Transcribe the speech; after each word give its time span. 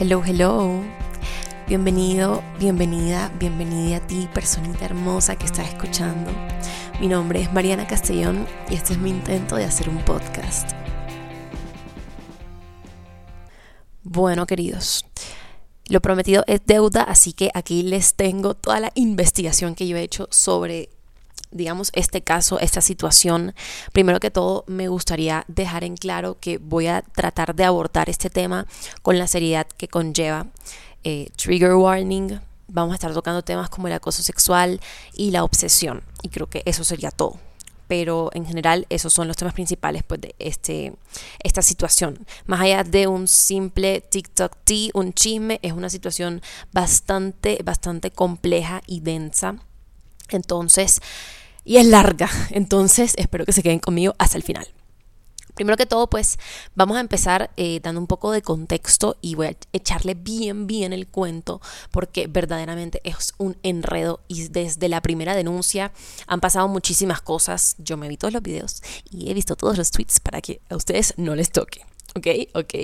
Hello, 0.00 0.22
hello. 0.24 0.82
Bienvenido, 1.68 2.42
bienvenida, 2.58 3.30
bienvenida 3.38 3.98
a 3.98 4.06
ti, 4.06 4.30
personita 4.32 4.86
hermosa 4.86 5.36
que 5.36 5.44
estás 5.44 5.68
escuchando. 5.68 6.30
Mi 7.02 7.06
nombre 7.06 7.42
es 7.42 7.52
Mariana 7.52 7.86
Castellón 7.86 8.46
y 8.70 8.76
este 8.76 8.94
es 8.94 8.98
mi 8.98 9.10
intento 9.10 9.56
de 9.56 9.66
hacer 9.66 9.90
un 9.90 9.98
podcast. 9.98 10.70
Bueno, 14.02 14.46
queridos, 14.46 15.04
lo 15.90 16.00
prometido 16.00 16.44
es 16.46 16.62
deuda, 16.64 17.02
así 17.02 17.34
que 17.34 17.50
aquí 17.52 17.82
les 17.82 18.14
tengo 18.14 18.54
toda 18.54 18.80
la 18.80 18.92
investigación 18.94 19.74
que 19.74 19.86
yo 19.86 19.98
he 19.98 20.02
hecho 20.02 20.28
sobre 20.30 20.88
digamos, 21.50 21.90
este 21.94 22.22
caso, 22.22 22.60
esta 22.60 22.80
situación, 22.80 23.54
primero 23.92 24.20
que 24.20 24.30
todo 24.30 24.64
me 24.66 24.88
gustaría 24.88 25.44
dejar 25.48 25.84
en 25.84 25.96
claro 25.96 26.38
que 26.40 26.58
voy 26.58 26.86
a 26.86 27.02
tratar 27.02 27.54
de 27.54 27.64
abordar 27.64 28.08
este 28.08 28.30
tema 28.30 28.66
con 29.02 29.18
la 29.18 29.26
seriedad 29.26 29.66
que 29.66 29.88
conlleva. 29.88 30.46
Eh, 31.02 31.30
trigger 31.36 31.74
warning, 31.74 32.40
vamos 32.68 32.92
a 32.92 32.94
estar 32.94 33.12
tocando 33.12 33.42
temas 33.42 33.68
como 33.68 33.88
el 33.88 33.94
acoso 33.94 34.22
sexual 34.22 34.80
y 35.14 35.30
la 35.30 35.44
obsesión, 35.44 36.02
y 36.22 36.28
creo 36.28 36.48
que 36.48 36.62
eso 36.66 36.84
sería 36.84 37.10
todo. 37.10 37.38
Pero 37.88 38.30
en 38.34 38.46
general 38.46 38.86
esos 38.88 39.12
son 39.12 39.26
los 39.26 39.36
temas 39.36 39.52
principales 39.52 40.04
pues, 40.04 40.20
de 40.20 40.36
este, 40.38 40.92
esta 41.42 41.60
situación. 41.60 42.24
Más 42.46 42.60
allá 42.60 42.84
de 42.84 43.08
un 43.08 43.26
simple 43.26 44.00
TikTok 44.00 44.56
tea, 44.62 44.90
un 44.94 45.12
chisme, 45.12 45.58
es 45.62 45.72
una 45.72 45.90
situación 45.90 46.40
bastante, 46.70 47.58
bastante 47.64 48.12
compleja 48.12 48.80
y 48.86 49.00
densa. 49.00 49.56
Entonces, 50.28 51.00
y 51.64 51.76
es 51.76 51.86
larga, 51.86 52.28
entonces 52.50 53.14
espero 53.16 53.44
que 53.44 53.52
se 53.52 53.62
queden 53.62 53.78
conmigo 53.78 54.14
hasta 54.18 54.36
el 54.36 54.42
final. 54.42 54.66
Primero 55.54 55.76
que 55.76 55.84
todo, 55.84 56.08
pues 56.08 56.38
vamos 56.74 56.96
a 56.96 57.00
empezar 57.00 57.50
eh, 57.58 57.80
dando 57.82 58.00
un 58.00 58.06
poco 58.06 58.32
de 58.32 58.40
contexto 58.40 59.18
y 59.20 59.34
voy 59.34 59.48
a 59.48 59.56
echarle 59.74 60.14
bien, 60.14 60.66
bien 60.66 60.94
el 60.94 61.06
cuento 61.06 61.60
porque 61.90 62.28
verdaderamente 62.28 63.02
es 63.04 63.34
un 63.36 63.58
enredo 63.62 64.20
y 64.26 64.48
desde 64.48 64.88
la 64.88 65.02
primera 65.02 65.34
denuncia 65.34 65.92
han 66.26 66.40
pasado 66.40 66.66
muchísimas 66.68 67.20
cosas. 67.20 67.76
Yo 67.76 67.98
me 67.98 68.08
vi 68.08 68.16
todos 68.16 68.32
los 68.32 68.42
videos 68.42 68.82
y 69.10 69.30
he 69.30 69.34
visto 69.34 69.54
todos 69.54 69.76
los 69.76 69.90
tweets 69.90 70.20
para 70.20 70.40
que 70.40 70.62
a 70.70 70.76
ustedes 70.76 71.12
no 71.18 71.34
les 71.34 71.50
toque. 71.50 71.84
¿Ok? 72.16 72.26
Ok. 72.54 72.74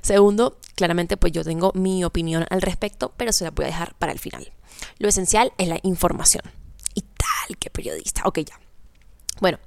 Segundo, 0.00 0.58
claramente 0.76 1.16
pues 1.16 1.32
yo 1.32 1.42
tengo 1.42 1.72
mi 1.74 2.04
opinión 2.04 2.46
al 2.50 2.62
respecto, 2.62 3.14
pero 3.16 3.32
se 3.32 3.42
la 3.42 3.50
voy 3.50 3.64
a 3.64 3.68
dejar 3.68 3.96
para 3.96 4.12
el 4.12 4.20
final. 4.20 4.52
Lo 4.98 5.08
esencial 5.08 5.52
es 5.58 5.66
la 5.66 5.80
información 5.82 6.44
que 7.54 7.70
periodista. 7.70 8.22
Ok, 8.24 8.40
ya. 8.40 8.58
Bueno, 9.40 9.58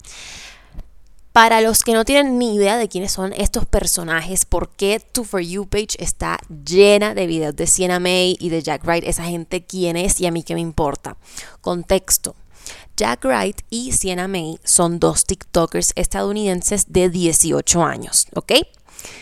para 1.31 1.61
los 1.61 1.83
que 1.83 1.93
no 1.93 2.05
tienen 2.05 2.39
ni 2.39 2.55
idea 2.55 2.77
de 2.77 2.89
quiénes 2.89 3.11
son 3.11 3.33
estos 3.33 3.65
personajes, 3.65 4.45
por 4.45 4.69
qué 4.69 4.99
tu 4.99 5.23
For 5.23 5.41
You 5.41 5.67
page 5.67 5.95
está 5.99 6.39
llena 6.65 7.13
de 7.13 7.27
videos 7.27 7.55
de 7.55 7.67
Sienna 7.67 7.99
May 7.99 8.35
y 8.39 8.49
de 8.49 8.61
Jack 8.61 8.83
Wright, 8.83 9.03
esa 9.05 9.23
gente 9.23 9.63
quién 9.63 9.95
es 9.95 10.19
y 10.19 10.25
a 10.25 10.31
mí 10.31 10.43
qué 10.43 10.55
me 10.55 10.61
importa. 10.61 11.17
Contexto. 11.61 12.35
Jack 12.97 13.23
Wright 13.23 13.61
y 13.69 13.93
Sienna 13.93 14.27
May 14.27 14.59
son 14.63 14.99
dos 14.99 15.23
TikTokers 15.25 15.93
estadounidenses 15.95 16.91
de 16.91 17.09
18 17.09 17.83
años, 17.83 18.27
¿ok? 18.35 18.53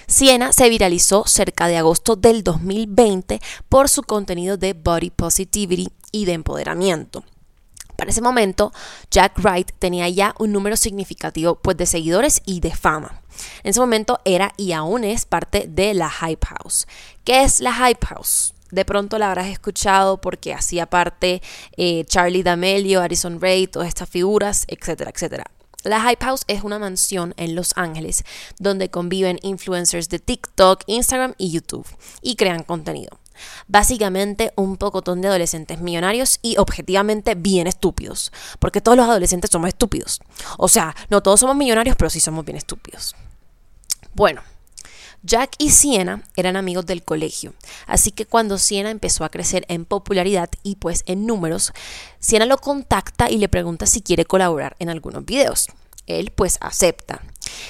Sienna 0.08 0.53
se 0.53 0.69
viralizó 0.69 1.25
cerca 1.27 1.67
de 1.67 1.77
agosto 1.77 2.16
del 2.16 2.44
2020 2.44 3.39
por 3.69 3.89
su 3.89 4.02
contenido 4.02 4.58
de 4.58 4.73
body 4.73 5.11
positivity 5.11 5.89
y 6.11 6.25
de 6.25 6.33
empoderamiento. 6.33 7.23
Para 7.97 8.11
ese 8.11 8.21
momento, 8.21 8.71
Jack 9.11 9.39
Wright 9.39 9.71
tenía 9.79 10.07
ya 10.07 10.33
un 10.39 10.53
número 10.53 10.77
significativo 10.77 11.55
pues, 11.55 11.75
de 11.75 11.85
seguidores 11.85 12.41
y 12.45 12.61
de 12.61 12.73
fama. 12.73 13.21
En 13.63 13.71
ese 13.71 13.79
momento 13.79 14.19
era 14.23 14.53
y 14.55 14.71
aún 14.71 15.03
es 15.03 15.25
parte 15.25 15.65
de 15.67 15.93
la 15.93 16.09
Hype 16.09 16.45
House. 16.47 16.87
¿Qué 17.25 17.43
es 17.43 17.59
la 17.59 17.73
Hype 17.73 18.05
House? 18.05 18.53
De 18.71 18.85
pronto 18.85 19.17
la 19.17 19.29
habrás 19.29 19.47
escuchado 19.47 20.21
porque 20.21 20.53
hacía 20.53 20.85
parte 20.85 21.41
eh, 21.75 22.05
Charlie 22.05 22.43
D'Amelio, 22.43 23.01
Addison 23.01 23.41
Ray, 23.41 23.67
todas 23.67 23.87
estas 23.87 24.09
figuras, 24.09 24.65
etcétera, 24.67 25.11
etcétera. 25.13 25.45
La 25.83 26.02
Hype 26.02 26.23
House 26.25 26.41
es 26.47 26.63
una 26.63 26.80
mansión 26.80 27.33
en 27.37 27.55
Los 27.55 27.71
Ángeles 27.77 28.25
donde 28.59 28.89
conviven 28.89 29.39
influencers 29.41 30.09
de 30.09 30.19
TikTok, 30.19 30.83
Instagram 30.86 31.33
y 31.37 31.52
YouTube 31.52 31.87
y 32.21 32.36
crean 32.36 32.63
contenido. 32.63 33.17
Básicamente 33.67 34.53
un 34.55 34.77
pocotón 34.77 35.21
de 35.21 35.27
adolescentes 35.27 35.81
millonarios 35.81 36.39
y 36.42 36.58
objetivamente 36.58 37.36
bien 37.36 37.67
estúpidos, 37.67 38.31
porque 38.59 38.81
todos 38.81 38.98
los 38.98 39.08
adolescentes 39.08 39.52
somos 39.52 39.70
estúpidos. 39.70 40.20
O 40.58 40.67
sea, 40.67 40.95
no 41.09 41.21
todos 41.21 41.39
somos 41.39 41.55
millonarios, 41.55 41.95
pero 41.95 42.09
sí 42.09 42.20
somos 42.20 42.45
bien 42.45 42.58
estúpidos. 42.58 43.15
Bueno, 44.14 44.42
Jack 45.23 45.55
y 45.58 45.71
Siena 45.71 46.23
eran 46.36 46.55
amigos 46.55 46.86
del 46.86 47.03
colegio, 47.03 47.53
así 47.86 48.11
que 48.11 48.25
cuando 48.25 48.58
Siena 48.58 48.92
empezó 48.92 49.23
a 49.23 49.30
crecer 49.30 49.65
en 49.67 49.86
popularidad 49.86 50.49
y 50.64 50.75
pues 50.75 51.04
en 51.05 51.25
números, 51.25 51.73
Siena 52.19 52.45
lo 52.45 52.58
contacta 52.58 53.30
y 53.30 53.37
le 53.37 53.49
pregunta 53.49 53.86
si 53.86 54.02
quiere 54.02 54.25
colaborar 54.25 54.75
en 54.80 54.89
algunos 54.89 55.25
videos. 55.25 55.67
Él 56.05 56.31
pues 56.31 56.58
acepta. 56.61 57.21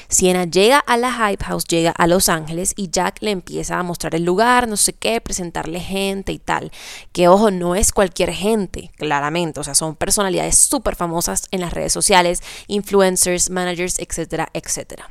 Siena 0.08 0.46
llega 0.46 0.80
a 0.80 0.98
la 0.98 1.12
Hype 1.12 1.44
House, 1.46 1.66
llega 1.66 1.92
a 1.92 2.08
Los 2.08 2.30
Ángeles 2.30 2.74
y 2.76 2.90
Jack 2.90 3.18
le 3.22 3.32
empieza 3.32 3.78
a 3.78 3.84
mostrar 3.84 4.16
el 4.16 4.24
lugar, 4.24 4.68
no 4.68 4.78
sé 4.78 4.94
qué, 4.94 5.22
presentarle 5.22 5.80
gente 5.80 6.32
y 6.32 6.40
tal. 6.40 6.72
Que 7.12 7.28
ojo, 7.28 7.52
no 7.52 7.76
es 7.76 7.92
cualquier 7.92 8.32
gente, 8.32 8.92
claramente, 8.98 9.60
o 9.60 9.64
sea, 9.64 9.76
son 9.76 9.96
personalidades 9.96 10.58
súper 10.58 10.96
famosas 10.96 11.48
en 11.52 11.62
las 11.62 11.74
redes 11.74 11.94
sociales, 11.94 12.42
influencers, 12.68 13.50
managers, 13.50 14.00
etcétera, 14.00 14.50
etcétera. 14.54 15.10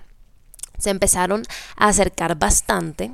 Se 0.78 0.91
empezaron 0.91 1.43
a 1.76 1.88
acercar 1.88 2.37
bastante. 2.37 3.12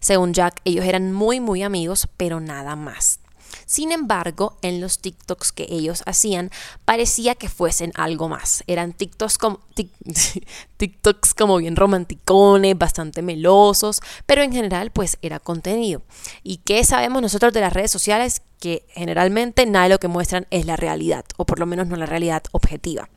Según 0.00 0.34
Jack, 0.34 0.60
ellos 0.64 0.84
eran 0.84 1.12
muy, 1.12 1.40
muy 1.40 1.62
amigos, 1.62 2.08
pero 2.16 2.40
nada 2.40 2.76
más. 2.76 3.20
Sin 3.66 3.92
embargo, 3.92 4.58
en 4.62 4.80
los 4.80 4.98
TikToks 4.98 5.52
que 5.52 5.66
ellos 5.68 6.02
hacían, 6.06 6.50
parecía 6.84 7.34
que 7.34 7.48
fuesen 7.48 7.92
algo 7.94 8.28
más. 8.28 8.64
Eran 8.66 8.92
TikToks 8.92 9.38
como, 9.38 9.60
TikToks 10.76 11.34
como 11.34 11.58
bien 11.58 11.76
romanticones, 11.76 12.78
bastante 12.78 13.22
melosos, 13.22 14.00
pero 14.26 14.42
en 14.42 14.52
general 14.52 14.90
pues 14.90 15.18
era 15.22 15.38
contenido. 15.38 16.02
¿Y 16.42 16.58
qué 16.58 16.84
sabemos 16.84 17.22
nosotros 17.22 17.52
de 17.52 17.60
las 17.60 17.72
redes 17.72 17.90
sociales? 17.90 18.42
Que 18.60 18.84
generalmente 18.90 19.66
nada 19.66 19.84
de 19.84 19.90
lo 19.90 19.98
que 19.98 20.08
muestran 20.08 20.46
es 20.50 20.66
la 20.66 20.76
realidad, 20.76 21.24
o 21.36 21.46
por 21.46 21.58
lo 21.58 21.66
menos 21.66 21.86
no 21.86 21.96
la 21.96 22.06
realidad 22.06 22.42
objetiva. 22.52 23.08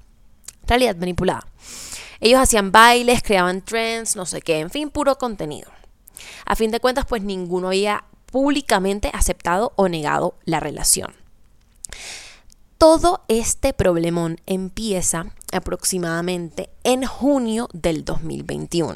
Realidad 0.68 0.96
manipulada. 0.98 1.48
Ellos 2.20 2.40
hacían 2.40 2.72
bailes, 2.72 3.24
creaban 3.24 3.62
trends, 3.62 4.16
no 4.16 4.26
sé 4.26 4.42
qué, 4.42 4.60
en 4.60 4.70
fin, 4.70 4.92
puro 4.92 5.18
contenido. 5.18 5.72
A 6.46 6.56
fin 6.56 6.70
de 6.70 6.80
cuentas, 6.80 7.06
pues 7.08 7.24
ninguno 7.24 7.70
había 7.70 8.04
públicamente 8.32 9.12
aceptado 9.14 9.74
o 9.76 9.88
negado 9.88 10.36
la 10.46 10.60
relación. 10.60 11.14
Todo 12.78 13.22
este 13.28 13.74
problemón 13.74 14.38
empieza 14.48 15.28
aproximadamente 15.54 16.70
en 16.84 17.06
junio 17.06 17.70
del 17.74 18.04
2021. 18.04 18.96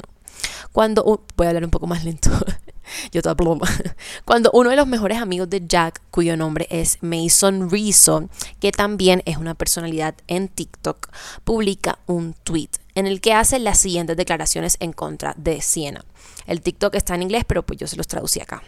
Cuando, 0.72 1.22
voy 1.36 1.46
a 1.46 1.50
hablar 1.50 1.64
un 1.64 1.70
poco 1.70 1.86
más 1.86 2.04
lento, 2.04 2.30
yo 3.12 3.22
toda 3.22 3.36
pluma. 3.36 3.68
Cuando 4.24 4.50
uno 4.52 4.70
de 4.70 4.76
los 4.76 4.86
mejores 4.86 5.18
amigos 5.18 5.48
de 5.50 5.64
Jack, 5.66 6.02
cuyo 6.10 6.36
nombre 6.36 6.66
es 6.70 6.98
Mason 7.00 7.70
Rizzo, 7.70 8.28
que 8.60 8.72
también 8.72 9.22
es 9.24 9.36
una 9.36 9.54
personalidad 9.54 10.14
en 10.26 10.48
TikTok, 10.48 11.08
publica 11.44 11.98
un 12.06 12.34
tweet 12.34 12.70
en 12.94 13.06
el 13.06 13.20
que 13.20 13.34
hace 13.34 13.58
las 13.58 13.78
siguientes 13.78 14.16
declaraciones 14.16 14.76
en 14.80 14.92
contra 14.92 15.34
de 15.36 15.60
Siena. 15.60 16.04
El 16.46 16.60
TikTok 16.60 16.94
está 16.94 17.14
en 17.14 17.22
inglés, 17.22 17.44
pero 17.46 17.64
pues 17.64 17.78
yo 17.78 17.86
se 17.86 17.96
los 17.96 18.06
traducí 18.08 18.40
acá. 18.40 18.62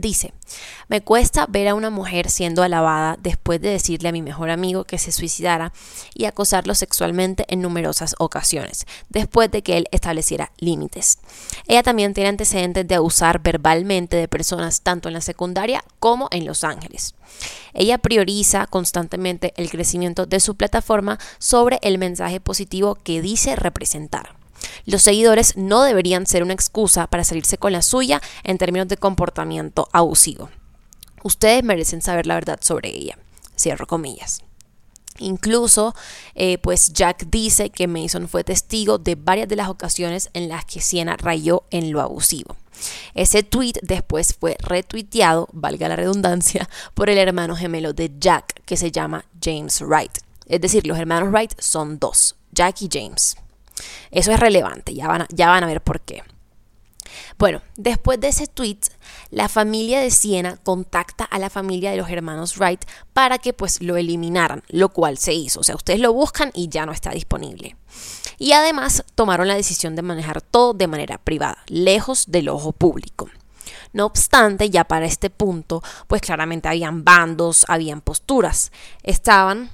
Dice, 0.00 0.32
me 0.88 1.02
cuesta 1.02 1.44
ver 1.46 1.68
a 1.68 1.74
una 1.74 1.90
mujer 1.90 2.30
siendo 2.30 2.62
alabada 2.62 3.18
después 3.20 3.60
de 3.60 3.68
decirle 3.68 4.08
a 4.08 4.12
mi 4.12 4.22
mejor 4.22 4.48
amigo 4.48 4.84
que 4.84 4.96
se 4.96 5.12
suicidara 5.12 5.74
y 6.14 6.24
acosarlo 6.24 6.74
sexualmente 6.74 7.44
en 7.48 7.60
numerosas 7.60 8.14
ocasiones, 8.18 8.86
después 9.10 9.50
de 9.50 9.62
que 9.62 9.76
él 9.76 9.88
estableciera 9.90 10.52
límites. 10.56 11.18
Ella 11.68 11.82
también 11.82 12.14
tiene 12.14 12.30
antecedentes 12.30 12.88
de 12.88 12.94
abusar 12.94 13.42
verbalmente 13.42 14.16
de 14.16 14.26
personas 14.26 14.80
tanto 14.80 15.08
en 15.08 15.14
la 15.14 15.20
secundaria 15.20 15.84
como 15.98 16.28
en 16.30 16.46
Los 16.46 16.64
Ángeles. 16.64 17.14
Ella 17.74 17.98
prioriza 17.98 18.66
constantemente 18.68 19.52
el 19.58 19.68
crecimiento 19.68 20.24
de 20.24 20.40
su 20.40 20.54
plataforma 20.54 21.18
sobre 21.38 21.78
el 21.82 21.98
mensaje 21.98 22.40
positivo 22.40 22.94
que 22.94 23.20
dice 23.20 23.54
representar. 23.54 24.39
Los 24.86 25.02
seguidores 25.02 25.56
no 25.56 25.82
deberían 25.82 26.26
ser 26.26 26.42
una 26.42 26.52
excusa 26.52 27.06
para 27.06 27.24
salirse 27.24 27.58
con 27.58 27.72
la 27.72 27.82
suya 27.82 28.20
en 28.44 28.58
términos 28.58 28.88
de 28.88 28.96
comportamiento 28.96 29.88
abusivo. 29.92 30.50
Ustedes 31.22 31.62
merecen 31.62 32.02
saber 32.02 32.26
la 32.26 32.34
verdad 32.34 32.58
sobre 32.62 32.88
ella. 32.96 33.18
Cierro 33.56 33.86
comillas. 33.86 34.42
Incluso, 35.18 35.94
eh, 36.34 36.58
pues 36.58 36.92
Jack 36.92 37.26
dice 37.28 37.70
que 37.70 37.86
Mason 37.86 38.26
fue 38.28 38.42
testigo 38.42 38.98
de 38.98 39.16
varias 39.16 39.48
de 39.48 39.56
las 39.56 39.68
ocasiones 39.68 40.30
en 40.32 40.48
las 40.48 40.64
que 40.64 40.80
Siena 40.80 41.16
rayó 41.16 41.64
en 41.70 41.92
lo 41.92 42.00
abusivo. 42.00 42.56
Ese 43.14 43.42
tweet 43.42 43.74
después 43.82 44.34
fue 44.38 44.56
retuiteado, 44.60 45.48
valga 45.52 45.88
la 45.88 45.96
redundancia, 45.96 46.68
por 46.94 47.10
el 47.10 47.18
hermano 47.18 47.54
gemelo 47.54 47.92
de 47.92 48.10
Jack, 48.18 48.62
que 48.64 48.78
se 48.78 48.90
llama 48.90 49.26
James 49.42 49.82
Wright. 49.82 50.18
Es 50.46 50.60
decir, 50.60 50.86
los 50.86 50.98
hermanos 50.98 51.30
Wright 51.30 51.52
son 51.60 51.98
dos, 51.98 52.36
Jack 52.52 52.82
y 52.82 52.88
James. 52.90 53.36
Eso 54.10 54.32
es 54.32 54.40
relevante, 54.40 54.94
ya 54.94 55.08
van 55.08 55.22
a, 55.22 55.28
ya 55.30 55.48
van 55.48 55.64
a 55.64 55.66
ver 55.66 55.80
por 55.80 56.00
qué. 56.00 56.22
Bueno, 57.38 57.62
después 57.76 58.20
de 58.20 58.28
ese 58.28 58.46
tweet, 58.46 58.80
la 59.30 59.48
familia 59.48 60.00
de 60.00 60.10
Siena 60.10 60.58
contacta 60.58 61.24
a 61.24 61.38
la 61.38 61.50
familia 61.50 61.90
de 61.90 61.96
los 61.96 62.10
hermanos 62.10 62.58
Wright 62.58 62.84
para 63.12 63.38
que 63.38 63.52
pues 63.52 63.80
lo 63.80 63.96
eliminaran, 63.96 64.62
lo 64.68 64.90
cual 64.90 65.18
se 65.18 65.32
hizo. 65.32 65.60
O 65.60 65.64
sea, 65.64 65.74
ustedes 65.74 66.00
lo 66.00 66.12
buscan 66.12 66.50
y 66.54 66.68
ya 66.68 66.86
no 66.86 66.92
está 66.92 67.10
disponible. 67.10 67.76
Y 68.38 68.52
además 68.52 69.04
tomaron 69.14 69.48
la 69.48 69.54
decisión 69.54 69.96
de 69.96 70.02
manejar 70.02 70.42
todo 70.42 70.74
de 70.74 70.86
manera 70.86 71.18
privada, 71.18 71.58
lejos 71.66 72.30
del 72.30 72.48
ojo 72.48 72.72
público. 72.72 73.30
No 73.92 74.06
obstante, 74.06 74.70
ya 74.70 74.84
para 74.84 75.06
este 75.06 75.30
punto, 75.30 75.82
pues 76.06 76.22
claramente 76.22 76.68
habían 76.68 77.04
bandos, 77.04 77.64
habían 77.68 78.00
posturas. 78.00 78.70
Estaban 79.02 79.70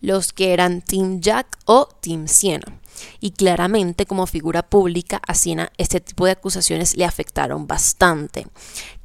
los 0.00 0.32
que 0.32 0.52
eran 0.52 0.80
Team 0.82 1.20
Jack 1.20 1.58
o 1.64 1.88
Team 2.00 2.28
Siena. 2.28 2.78
Y 3.20 3.32
claramente 3.32 4.06
como 4.06 4.26
figura 4.26 4.62
pública 4.62 5.20
a 5.26 5.34
Siena 5.34 5.72
este 5.78 6.00
tipo 6.00 6.26
de 6.26 6.32
acusaciones 6.32 6.96
le 6.96 7.04
afectaron 7.04 7.66
bastante. 7.66 8.46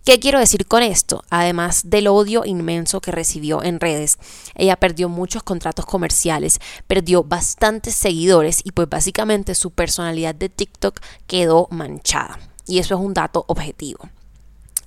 ¿Qué 0.06 0.20
quiero 0.20 0.40
decir 0.40 0.68
con 0.68 0.84
esto? 0.84 1.24
Además 1.30 1.84
del 1.86 2.08
odio 2.08 2.44
inmenso 2.44 3.00
que 3.00 3.12
recibió 3.12 3.64
en 3.64 3.80
redes, 3.80 4.18
ella 4.54 4.76
perdió 4.76 5.08
muchos 5.08 5.44
contratos 5.44 5.86
comerciales, 5.86 6.60
perdió 6.88 7.24
bastantes 7.24 7.96
seguidores 7.96 8.60
y 8.66 8.72
pues 8.72 8.90
básicamente 8.90 9.56
su 9.56 9.72
personalidad 9.72 10.36
de 10.36 10.50
TikTok 10.50 11.00
quedó 11.26 11.70
manchada. 11.72 12.38
Y 12.68 12.80
eso 12.80 12.96
es 12.96 13.02
un 13.02 13.14
dato 13.14 13.46
objetivo. 13.48 14.10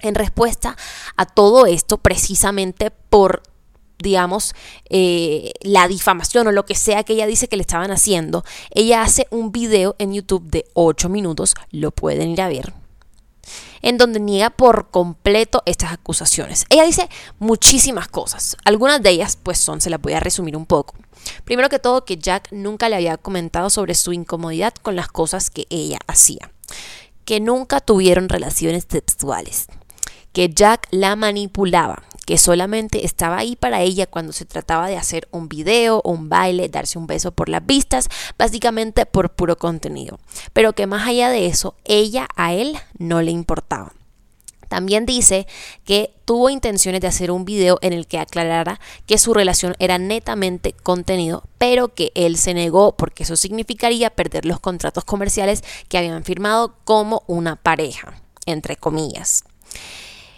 En 0.00 0.14
respuesta 0.14 0.76
a 1.16 1.24
todo 1.24 1.64
esto, 1.64 1.96
precisamente 1.96 2.90
por 2.90 3.42
digamos, 3.98 4.54
eh, 4.88 5.52
la 5.62 5.88
difamación 5.88 6.46
o 6.46 6.52
lo 6.52 6.66
que 6.66 6.74
sea 6.74 7.04
que 7.04 7.14
ella 7.14 7.26
dice 7.26 7.48
que 7.48 7.56
le 7.56 7.62
estaban 7.62 7.90
haciendo, 7.90 8.44
ella 8.70 9.02
hace 9.02 9.26
un 9.30 9.52
video 9.52 9.96
en 9.98 10.12
YouTube 10.12 10.48
de 10.50 10.66
8 10.74 11.08
minutos, 11.08 11.54
lo 11.70 11.90
pueden 11.90 12.30
ir 12.30 12.42
a 12.42 12.48
ver, 12.48 12.72
en 13.82 13.98
donde 13.98 14.20
niega 14.20 14.50
por 14.50 14.90
completo 14.90 15.62
estas 15.66 15.92
acusaciones. 15.92 16.66
Ella 16.68 16.84
dice 16.84 17.08
muchísimas 17.38 18.08
cosas, 18.08 18.56
algunas 18.64 19.02
de 19.02 19.10
ellas 19.10 19.38
pues 19.42 19.58
son, 19.58 19.80
se 19.80 19.90
las 19.90 20.00
voy 20.00 20.12
a 20.12 20.20
resumir 20.20 20.56
un 20.56 20.66
poco. 20.66 20.94
Primero 21.44 21.68
que 21.68 21.78
todo 21.78 22.04
que 22.04 22.18
Jack 22.18 22.48
nunca 22.52 22.88
le 22.88 22.96
había 22.96 23.16
comentado 23.16 23.70
sobre 23.70 23.94
su 23.94 24.12
incomodidad 24.12 24.74
con 24.74 24.96
las 24.96 25.08
cosas 25.08 25.50
que 25.50 25.66
ella 25.70 25.98
hacía, 26.06 26.52
que 27.24 27.40
nunca 27.40 27.80
tuvieron 27.80 28.28
relaciones 28.28 28.86
sexuales, 28.88 29.66
que 30.32 30.50
Jack 30.50 30.86
la 30.90 31.16
manipulaba, 31.16 32.02
que 32.26 32.36
solamente 32.36 33.06
estaba 33.06 33.38
ahí 33.38 33.56
para 33.56 33.80
ella 33.80 34.06
cuando 34.06 34.32
se 34.32 34.44
trataba 34.44 34.88
de 34.88 34.98
hacer 34.98 35.28
un 35.30 35.48
video, 35.48 36.02
un 36.04 36.28
baile, 36.28 36.68
darse 36.68 36.98
un 36.98 37.06
beso 37.06 37.30
por 37.30 37.48
las 37.48 37.64
vistas, 37.64 38.08
básicamente 38.36 39.06
por 39.06 39.30
puro 39.30 39.56
contenido. 39.56 40.18
Pero 40.52 40.74
que 40.74 40.86
más 40.86 41.08
allá 41.08 41.30
de 41.30 41.46
eso, 41.46 41.76
ella 41.84 42.28
a 42.36 42.52
él 42.52 42.76
no 42.98 43.22
le 43.22 43.30
importaba. 43.30 43.94
También 44.68 45.06
dice 45.06 45.46
que 45.84 46.12
tuvo 46.24 46.50
intenciones 46.50 47.00
de 47.00 47.06
hacer 47.06 47.30
un 47.30 47.44
video 47.44 47.78
en 47.82 47.92
el 47.92 48.08
que 48.08 48.18
aclarara 48.18 48.80
que 49.06 49.18
su 49.18 49.32
relación 49.32 49.76
era 49.78 49.98
netamente 49.98 50.72
contenido, 50.72 51.44
pero 51.58 51.94
que 51.94 52.10
él 52.16 52.36
se 52.36 52.54
negó 52.54 52.96
porque 52.96 53.22
eso 53.22 53.36
significaría 53.36 54.10
perder 54.10 54.44
los 54.44 54.58
contratos 54.58 55.04
comerciales 55.04 55.62
que 55.88 55.98
habían 55.98 56.24
firmado 56.24 56.74
como 56.82 57.22
una 57.28 57.54
pareja, 57.54 58.20
entre 58.44 58.76
comillas. 58.76 59.44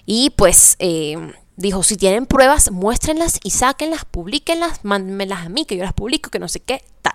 Y 0.04 0.30
pues 0.30 0.76
eh, 0.78 1.16
dijo, 1.58 1.82
si 1.82 1.96
tienen 1.96 2.24
pruebas, 2.26 2.70
muéstrenlas 2.70 3.40
y 3.42 3.50
sáquenlas, 3.50 4.04
publiquenlas, 4.04 4.84
mándenmelas 4.84 5.44
a 5.44 5.48
mí, 5.48 5.64
que 5.64 5.76
yo 5.76 5.82
las 5.82 5.92
publico, 5.92 6.30
que 6.30 6.38
no 6.38 6.48
sé 6.48 6.60
qué, 6.60 6.82
tal. 7.02 7.14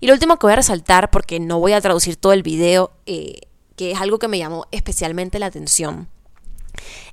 Y 0.00 0.08
lo 0.08 0.14
último 0.14 0.36
que 0.36 0.46
voy 0.46 0.52
a 0.52 0.56
resaltar, 0.56 1.10
porque 1.10 1.38
no 1.38 1.60
voy 1.60 1.72
a 1.72 1.80
traducir 1.80 2.16
todo 2.16 2.32
el 2.32 2.42
video, 2.42 2.90
eh, 3.06 3.42
que 3.76 3.92
es 3.92 4.00
algo 4.00 4.18
que 4.18 4.28
me 4.28 4.38
llamó 4.38 4.66
especialmente 4.72 5.38
la 5.38 5.46
atención, 5.46 6.08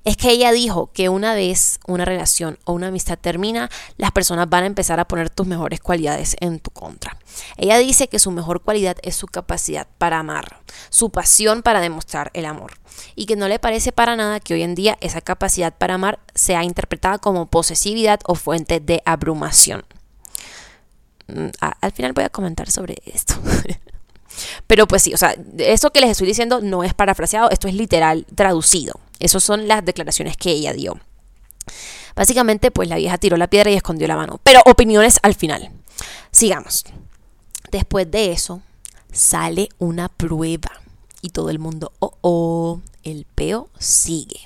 es 0.06 0.18
que 0.18 0.32
ella 0.32 0.52
dijo 0.52 0.92
que 0.94 1.10
una 1.10 1.34
vez 1.34 1.80
una 1.88 2.06
relación 2.06 2.58
o 2.66 2.74
una 2.74 2.88
amistad 2.88 3.18
termina, 3.20 3.70
las 3.98 4.12
personas 4.12 4.50
van 4.50 4.64
a 4.64 4.68
empezar 4.68 5.00
a 5.00 5.08
poner 5.08 5.30
tus 5.30 5.48
mejores 5.48 5.80
cualidades 5.80 6.36
en 6.40 6.60
tu 6.60 6.72
contra. 6.72 7.18
Ella 7.58 7.78
dice 7.78 8.08
que 8.08 8.20
su 8.20 8.32
mejor 8.32 8.62
cualidad 8.62 8.98
es 9.02 9.16
su 9.16 9.28
capacidad 9.28 9.88
para 9.98 10.20
amar, 10.20 10.62
su 10.90 11.10
pasión 11.10 11.62
para 11.62 11.82
demostrar 11.82 12.32
el 12.34 12.46
amor, 12.46 12.74
y 13.16 13.26
que 13.26 13.36
no 13.36 13.48
le 13.48 13.60
parece 13.60 13.92
para 13.92 14.16
nada 14.16 14.40
que 14.40 14.54
hoy 14.54 14.64
en 14.64 14.76
día 14.76 14.98
esa 15.02 15.22
capacidad 15.22 15.74
para 15.78 15.96
amar 15.96 16.20
sea 16.34 16.64
interpretada 16.64 17.18
como 17.18 17.48
posesividad 17.48 18.20
o 18.26 18.36
fuente 18.36 18.80
de 18.80 19.02
abrumación. 19.06 19.84
Mm, 21.28 21.50
al 21.60 21.92
final 21.92 22.14
voy 22.14 22.24
a 22.24 22.30
comentar 22.30 22.72
sobre 22.72 22.96
esto. 23.06 23.36
Pero 24.68 24.88
pues 24.88 25.04
sí, 25.04 25.14
o 25.14 25.18
sea, 25.18 25.36
eso 25.58 25.92
que 25.92 26.02
les 26.02 26.12
estoy 26.12 26.28
diciendo 26.28 26.62
no 26.62 26.84
es 26.84 26.94
parafraseado, 26.94 27.50
esto 27.50 27.68
es 27.68 27.74
literal 27.74 28.26
traducido. 28.36 29.00
Esas 29.20 29.44
son 29.44 29.68
las 29.68 29.84
declaraciones 29.86 30.38
que 30.38 30.52
ella 30.52 30.74
dio. 30.74 31.00
Básicamente, 32.16 32.72
pues 32.72 32.90
la 32.90 32.98
vieja 32.98 33.18
tiró 33.18 33.38
la 33.38 33.48
piedra 33.48 33.72
y 33.72 33.76
escondió 33.76 34.08
la 34.08 34.16
mano. 34.16 34.40
Pero 34.44 34.62
opiniones 34.66 35.20
al 35.24 35.36
final. 35.36 35.72
Sigamos. 36.32 36.86
Después 37.72 38.10
de 38.10 38.32
eso, 38.32 38.62
sale 39.12 39.70
una 39.78 40.10
prueba. 40.10 40.72
Y 41.22 41.30
todo 41.30 41.50
el 41.50 41.60
mundo, 41.60 41.92
oh, 42.00 42.14
oh, 42.22 42.82
el 43.04 43.26
peo 43.36 43.70
sigue. 43.78 44.40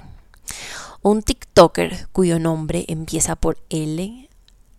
Un 1.02 1.22
TikToker 1.22 2.08
cuyo 2.12 2.40
nombre 2.40 2.86
empieza 2.88 3.36
por 3.36 3.58
L. 3.70 4.30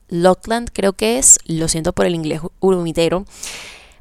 Lockland, 0.08 0.70
creo 0.73 0.93
que 0.93 1.19
es, 1.19 1.38
lo 1.46 1.69
siento 1.69 1.93
por 1.93 2.06
el 2.06 2.14
inglés 2.14 2.41
humitero, 2.61 3.25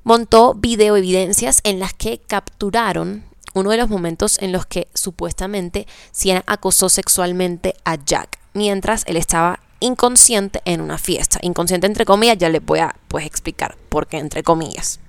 montó 0.04 0.54
video 0.54 0.96
evidencias 0.98 1.62
en 1.64 1.80
las 1.80 1.94
que 1.94 2.20
capturaron 2.20 3.24
uno 3.54 3.70
de 3.70 3.78
los 3.78 3.90
momentos 3.90 4.40
en 4.40 4.52
los 4.52 4.66
que 4.66 4.88
supuestamente 4.94 5.88
Siena 6.12 6.44
acosó 6.48 6.90
sexualmente 6.90 7.76
a 7.86 7.96
Jack 7.96 8.40
mientras 8.54 9.04
él 9.08 9.18
estaba 9.18 9.60
inconsciente 9.80 10.62
en 10.66 10.82
una 10.82 10.98
fiesta. 10.98 11.40
Inconsciente 11.42 11.88
entre 11.88 12.06
comillas, 12.06 12.38
ya 12.38 12.50
les 12.50 12.64
voy 12.64 12.80
a 12.80 12.96
pues, 13.08 13.26
explicar 13.26 13.78
por 13.90 14.08
qué 14.08 14.18
entre 14.18 14.44
comillas. 14.44 15.00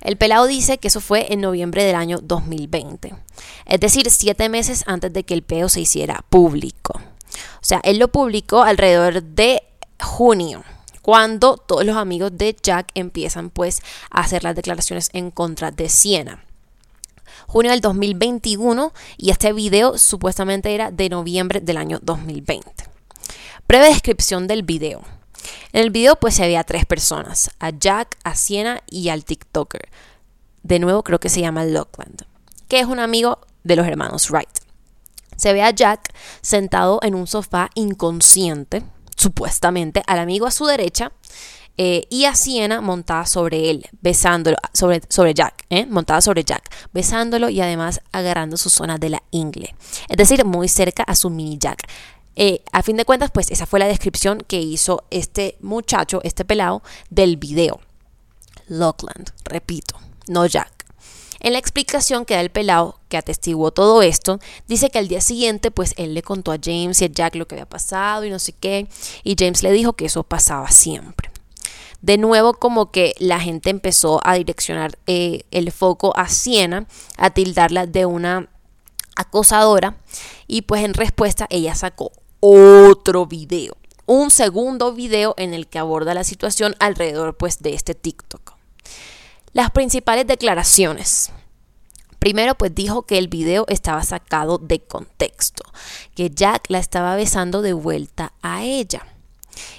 El 0.00 0.16
pelado 0.16 0.46
dice 0.46 0.78
que 0.78 0.88
eso 0.88 1.00
fue 1.00 1.32
en 1.32 1.40
noviembre 1.40 1.84
del 1.84 1.96
año 1.96 2.18
2020, 2.22 3.14
es 3.64 3.80
decir, 3.80 4.10
siete 4.10 4.50
meses 4.50 4.84
antes 4.86 5.10
de 5.14 5.24
que 5.24 5.32
el 5.32 5.42
peo 5.42 5.70
se 5.70 5.80
hiciera 5.80 6.24
público. 6.28 7.00
O 7.00 7.62
sea, 7.62 7.80
él 7.84 7.98
lo 7.98 8.08
publicó 8.08 8.62
alrededor 8.62 9.22
de 9.22 9.62
junio, 9.98 10.62
cuando 11.00 11.56
todos 11.56 11.86
los 11.86 11.96
amigos 11.96 12.32
de 12.34 12.54
Jack 12.62 12.90
empiezan 12.94 13.48
pues 13.48 13.80
a 14.10 14.20
hacer 14.20 14.44
las 14.44 14.54
declaraciones 14.54 15.08
en 15.14 15.30
contra 15.30 15.70
de 15.70 15.88
Siena 15.88 16.44
junio 17.46 17.70
del 17.70 17.80
2021 17.80 18.92
y 19.16 19.30
este 19.30 19.52
video 19.52 19.98
supuestamente 19.98 20.74
era 20.74 20.90
de 20.90 21.08
noviembre 21.08 21.60
del 21.60 21.76
año 21.76 21.98
2020. 22.02 22.70
Breve 23.66 23.88
descripción 23.88 24.46
del 24.46 24.62
video. 24.62 25.02
En 25.72 25.82
el 25.82 25.90
video 25.90 26.16
pues 26.16 26.34
se 26.34 26.42
veía 26.42 26.64
tres 26.64 26.86
personas, 26.86 27.50
a 27.58 27.70
Jack, 27.70 28.16
a 28.24 28.34
Siena 28.34 28.82
y 28.86 29.08
al 29.08 29.24
TikToker. 29.24 29.88
De 30.62 30.78
nuevo 30.78 31.02
creo 31.02 31.20
que 31.20 31.28
se 31.28 31.40
llama 31.40 31.64
Lockland, 31.64 32.24
que 32.68 32.80
es 32.80 32.86
un 32.86 32.98
amigo 32.98 33.38
de 33.62 33.76
los 33.76 33.86
hermanos 33.86 34.30
Wright. 34.30 34.48
Se 35.36 35.52
ve 35.52 35.62
a 35.62 35.70
Jack 35.70 36.14
sentado 36.40 37.00
en 37.02 37.14
un 37.14 37.26
sofá 37.26 37.70
inconsciente, 37.74 38.84
supuestamente, 39.16 40.02
al 40.06 40.18
amigo 40.18 40.46
a 40.46 40.50
su 40.50 40.66
derecha 40.66 41.12
eh, 41.76 42.06
y 42.08 42.24
a 42.24 42.34
Siena 42.36 42.80
montada 42.80 43.26
sobre 43.26 43.70
él, 43.70 43.84
besándolo, 44.00 44.56
sobre, 44.72 45.02
sobre 45.08 45.34
Jack, 45.34 45.64
¿eh? 45.70 45.86
montada 45.86 46.20
sobre 46.20 46.44
Jack, 46.44 46.72
besándolo 46.92 47.48
y 47.48 47.60
además 47.60 48.00
agarrando 48.12 48.56
su 48.56 48.70
zona 48.70 48.96
de 48.96 49.10
la 49.10 49.22
ingle, 49.32 49.74
es 50.08 50.16
decir, 50.16 50.44
muy 50.44 50.68
cerca 50.68 51.02
a 51.02 51.16
su 51.16 51.30
mini 51.30 51.58
Jack. 51.58 51.88
Eh, 52.36 52.62
a 52.72 52.82
fin 52.82 52.96
de 52.96 53.04
cuentas, 53.04 53.30
pues 53.32 53.50
esa 53.50 53.66
fue 53.66 53.80
la 53.80 53.86
descripción 53.86 54.38
que 54.46 54.60
hizo 54.60 55.04
este 55.10 55.56
muchacho, 55.60 56.20
este 56.22 56.44
pelado, 56.44 56.82
del 57.10 57.36
video. 57.36 57.80
Lockland, 58.68 59.30
repito, 59.44 59.96
no 60.28 60.46
Jack. 60.46 60.70
En 61.40 61.52
la 61.52 61.58
explicación 61.58 62.24
que 62.24 62.34
da 62.34 62.40
el 62.40 62.50
pelado, 62.50 62.98
que 63.08 63.18
atestiguó 63.18 63.70
todo 63.70 64.00
esto, 64.00 64.38
dice 64.66 64.90
que 64.90 64.98
al 64.98 65.08
día 65.08 65.20
siguiente, 65.20 65.70
pues 65.70 65.92
él 65.96 66.14
le 66.14 66.22
contó 66.22 66.52
a 66.52 66.58
James 66.62 67.02
y 67.02 67.04
a 67.04 67.08
Jack 67.08 67.34
lo 67.34 67.46
que 67.46 67.56
había 67.56 67.68
pasado 67.68 68.24
y 68.24 68.30
no 68.30 68.38
sé 68.38 68.52
qué, 68.52 68.88
y 69.24 69.36
James 69.38 69.62
le 69.62 69.72
dijo 69.72 69.92
que 69.92 70.06
eso 70.06 70.22
pasaba 70.22 70.70
siempre 70.70 71.33
de 72.04 72.18
nuevo 72.18 72.52
como 72.52 72.90
que 72.90 73.14
la 73.18 73.40
gente 73.40 73.70
empezó 73.70 74.20
a 74.24 74.34
direccionar 74.34 74.98
eh, 75.06 75.44
el 75.50 75.72
foco 75.72 76.14
a 76.18 76.28
Siena, 76.28 76.86
a 77.16 77.30
tildarla 77.30 77.86
de 77.86 78.04
una 78.04 78.50
acosadora 79.16 79.96
y 80.46 80.62
pues 80.62 80.84
en 80.84 80.92
respuesta 80.92 81.46
ella 81.48 81.74
sacó 81.74 82.12
otro 82.40 83.24
video, 83.24 83.78
un 84.04 84.30
segundo 84.30 84.92
video 84.92 85.34
en 85.38 85.54
el 85.54 85.66
que 85.66 85.78
aborda 85.78 86.12
la 86.12 86.24
situación 86.24 86.76
alrededor 86.78 87.38
pues 87.38 87.60
de 87.60 87.72
este 87.72 87.94
TikTok. 87.94 88.52
Las 89.54 89.70
principales 89.70 90.26
declaraciones. 90.26 91.30
Primero, 92.18 92.54
pues 92.54 92.74
dijo 92.74 93.02
que 93.02 93.16
el 93.16 93.28
video 93.28 93.64
estaba 93.68 94.02
sacado 94.02 94.58
de 94.58 94.80
contexto, 94.80 95.62
que 96.14 96.28
Jack 96.28 96.66
la 96.68 96.80
estaba 96.80 97.16
besando 97.16 97.62
de 97.62 97.72
vuelta 97.72 98.34
a 98.42 98.62
ella 98.62 99.06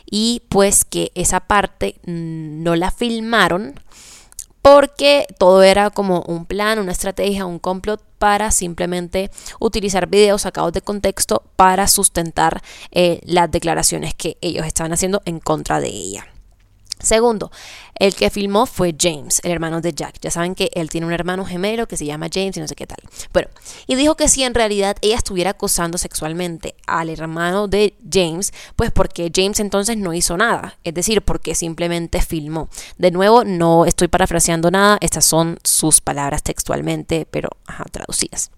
y 0.06 0.44
pues 0.50 0.86
que 0.86 1.12
esa 1.16 1.42
parte 1.42 1.96
no 2.06 2.76
la 2.76 2.92
filmaron 2.92 3.80
porque 4.62 5.28
todo 5.38 5.62
era 5.62 5.92
como 5.92 6.22
un 6.22 6.48
plan, 6.48 6.80
una 6.80 6.92
estrategia, 6.92 7.46
un 7.46 7.60
complot 7.60 8.02
para 8.18 8.50
simplemente 8.50 9.30
utilizar 9.60 10.08
videos 10.08 10.42
sacados 10.42 10.74
de 10.74 10.82
contexto 10.82 11.44
para 11.56 11.88
sustentar 11.88 12.64
eh, 12.90 13.22
las 13.26 13.52
declaraciones 13.52 14.16
que 14.16 14.38
ellos 14.42 14.66
estaban 14.66 14.92
haciendo 14.92 15.22
en 15.26 15.40
contra 15.40 15.80
de 15.80 15.90
ella. 15.90 16.35
Segundo, 17.00 17.52
el 17.96 18.16
que 18.16 18.30
filmó 18.30 18.66
fue 18.66 18.96
James, 19.00 19.42
el 19.44 19.52
hermano 19.52 19.82
de 19.82 19.94
Jack. 19.94 20.18
Ya 20.22 20.32
saben 20.32 20.56
que 20.56 20.72
él 20.74 20.90
tiene 20.90 21.08
un 21.08 21.14
hermano 21.14 21.46
gemelo 21.46 21.88
que 21.88 21.98
se 21.98 22.06
llama 22.06 22.28
James 22.34 22.58
y 22.58 22.60
no 22.60 22.68
sé 22.68 22.76
qué 22.76 22.88
tal. 22.88 22.98
Bueno, 23.32 23.50
y 23.88 23.96
dijo 23.96 24.16
que 24.16 24.28
si 24.28 24.44
en 24.44 24.54
realidad 24.54 24.98
ella 25.02 25.16
estuviera 25.16 25.52
acosando 25.52 25.98
sexualmente 25.98 26.76
al 26.88 27.10
hermano 27.10 27.68
de 27.68 27.96
James, 28.12 28.54
pues 28.76 28.92
porque 28.92 29.32
James 29.34 29.60
entonces 29.60 29.98
no 29.98 30.14
hizo 30.14 30.38
nada. 30.38 30.78
Es 30.84 30.94
decir, 30.94 31.22
porque 31.22 31.54
simplemente 31.56 32.22
filmó. 32.22 32.70
De 32.98 33.12
nuevo, 33.12 33.44
no 33.44 33.86
estoy 33.86 34.08
parafraseando 34.08 34.72
nada, 34.72 34.98
estas 35.02 35.26
son 35.26 35.60
sus 35.64 36.02
palabras 36.02 36.44
textualmente, 36.44 37.28
pero 37.30 37.50
traducidas. 37.92 38.52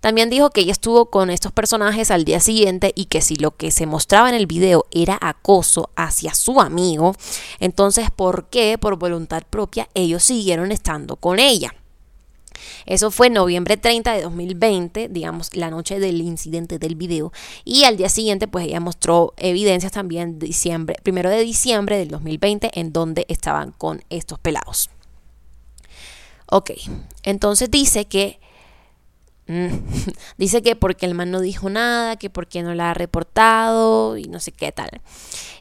También 0.00 0.30
dijo 0.30 0.50
que 0.50 0.62
ella 0.62 0.72
estuvo 0.72 1.10
con 1.10 1.30
estos 1.30 1.52
personajes 1.52 2.10
al 2.10 2.24
día 2.24 2.40
siguiente 2.40 2.92
y 2.94 3.06
que 3.06 3.20
si 3.20 3.36
lo 3.36 3.56
que 3.56 3.70
se 3.70 3.86
mostraba 3.86 4.28
en 4.28 4.34
el 4.34 4.46
video 4.46 4.86
era 4.90 5.18
acoso 5.20 5.90
hacia 5.96 6.34
su 6.34 6.60
amigo, 6.60 7.14
entonces 7.60 8.10
¿por 8.10 8.48
qué 8.48 8.78
por 8.78 8.96
voluntad 8.96 9.42
propia 9.48 9.88
ellos 9.94 10.22
siguieron 10.22 10.72
estando 10.72 11.16
con 11.16 11.38
ella? 11.38 11.74
Eso 12.86 13.10
fue 13.10 13.30
noviembre 13.30 13.76
30 13.76 14.12
de 14.12 14.22
2020, 14.22 15.08
digamos, 15.08 15.54
la 15.56 15.70
noche 15.70 15.98
del 16.00 16.20
incidente 16.20 16.78
del 16.78 16.96
video. 16.96 17.32
Y 17.64 17.84
al 17.84 17.96
día 17.96 18.08
siguiente, 18.08 18.48
pues 18.48 18.66
ella 18.66 18.80
mostró 18.80 19.34
evidencias 19.36 19.92
también, 19.92 20.38
diciembre, 20.38 20.96
primero 21.02 21.30
de 21.30 21.42
diciembre 21.42 21.98
del 21.98 22.08
2020, 22.08 22.70
en 22.74 22.92
donde 22.92 23.26
estaban 23.28 23.72
con 23.72 24.02
estos 24.10 24.38
pelados. 24.38 24.90
Ok, 26.46 26.72
entonces 27.22 27.70
dice 27.70 28.04
que. 28.06 28.41
Dice 30.38 30.62
que 30.62 30.76
porque 30.76 31.06
el 31.06 31.14
man 31.14 31.30
no 31.30 31.40
dijo 31.40 31.70
nada, 31.70 32.16
que 32.16 32.30
porque 32.30 32.62
no 32.62 32.74
la 32.74 32.90
ha 32.90 32.94
reportado 32.94 34.16
y 34.16 34.24
no 34.24 34.40
sé 34.40 34.52
qué 34.52 34.72
tal. 34.72 35.00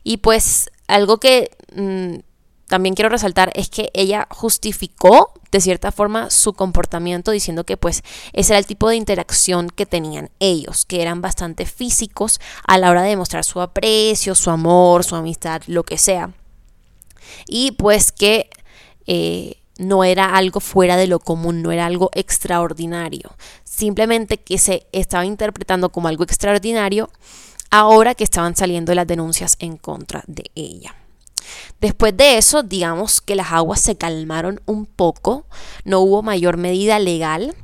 Y 0.04 0.18
pues 0.18 0.70
algo 0.88 1.18
que 1.18 1.52
mm, 1.76 2.20
también 2.68 2.96
quiero 2.96 3.10
resaltar 3.10 3.52
es 3.54 3.70
que 3.70 3.90
ella 3.94 4.28
justificó 4.30 5.34
de 5.52 5.60
cierta 5.60 5.92
forma 5.92 6.30
su 6.30 6.54
comportamiento 6.54 7.32
diciendo 7.32 7.66
que 7.66 7.76
pues 7.76 8.04
ese 8.34 8.54
era 8.54 8.60
el 8.60 8.66
tipo 8.66 8.88
de 8.88 8.96
interacción 8.96 9.70
que 9.70 9.86
tenían 9.86 10.30
ellos, 10.40 10.86
que 10.86 11.02
eran 11.02 11.22
bastante 11.22 11.66
físicos 11.66 12.40
a 12.66 12.78
la 12.78 12.90
hora 12.90 13.02
de 13.02 13.10
demostrar 13.10 13.44
su 13.44 13.60
aprecio, 13.60 14.36
su 14.36 14.50
amor, 14.50 15.04
su 15.04 15.16
amistad, 15.16 15.62
lo 15.68 15.84
que 15.84 15.98
sea. 15.98 16.32
Y 17.48 17.72
pues 17.72 18.12
que... 18.12 18.50
Eh, 19.08 19.58
no 19.82 20.04
era 20.04 20.36
algo 20.36 20.60
fuera 20.60 20.96
de 20.96 21.08
lo 21.08 21.20
común, 21.20 21.62
no 21.62 21.72
era 21.72 21.88
algo 21.88 22.12
extraordinario, 22.14 23.36
simplemente 23.72 24.38
que 24.38 24.58
se 24.58 24.86
estaba 24.92 25.26
interpretando 25.26 25.90
como 25.90 26.10
algo 26.10 26.26
extraordinario 26.26 27.10
ahora 27.70 28.16
que 28.16 28.26
estaban 28.26 28.56
saliendo 28.56 28.94
las 28.94 29.08
denuncias 29.08 29.56
en 29.60 29.78
contra 29.78 30.24
de 30.28 30.52
ella. 30.56 30.94
Después 31.80 32.16
de 32.16 32.38
eso, 32.38 32.64
digamos 32.64 33.22
que 33.22 33.36
las 33.36 33.54
aguas 33.54 33.80
se 33.80 33.96
calmaron 33.96 34.62
un 34.66 34.86
poco, 34.86 35.46
no 35.86 36.02
hubo 36.02 36.22
mayor 36.22 36.58
medida 36.58 37.00
legal, 37.00 37.56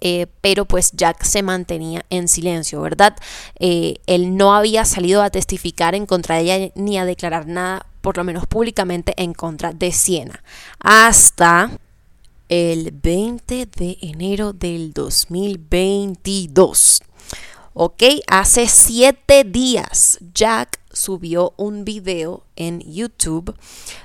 eh, 0.00 0.28
pero 0.40 0.64
pues 0.66 0.92
Jack 0.92 1.24
se 1.24 1.42
mantenía 1.42 2.04
en 2.10 2.28
silencio, 2.28 2.80
¿verdad? 2.80 3.16
Eh, 3.58 3.96
él 4.06 4.36
no 4.36 4.54
había 4.54 4.84
salido 4.84 5.22
a 5.22 5.30
testificar 5.30 5.96
en 5.96 6.06
contra 6.06 6.36
de 6.36 6.42
ella 6.42 6.72
ni 6.76 6.96
a 6.96 7.04
declarar 7.04 7.48
nada, 7.48 7.86
por 8.00 8.16
lo 8.16 8.22
menos 8.22 8.46
públicamente, 8.46 9.14
en 9.16 9.34
contra 9.34 9.72
de 9.72 9.90
Siena, 9.90 10.44
hasta 10.78 11.72
el 12.48 12.92
20 12.92 13.66
de 13.66 13.98
enero 14.00 14.52
del 14.52 14.92
2022. 14.92 17.00
Ok, 17.74 18.02
hace 18.26 18.66
siete 18.66 19.44
días 19.44 20.18
Jack 20.34 20.80
subió 20.92 21.54
un 21.56 21.84
video 21.84 22.44
en 22.56 22.80
YouTube 22.80 23.54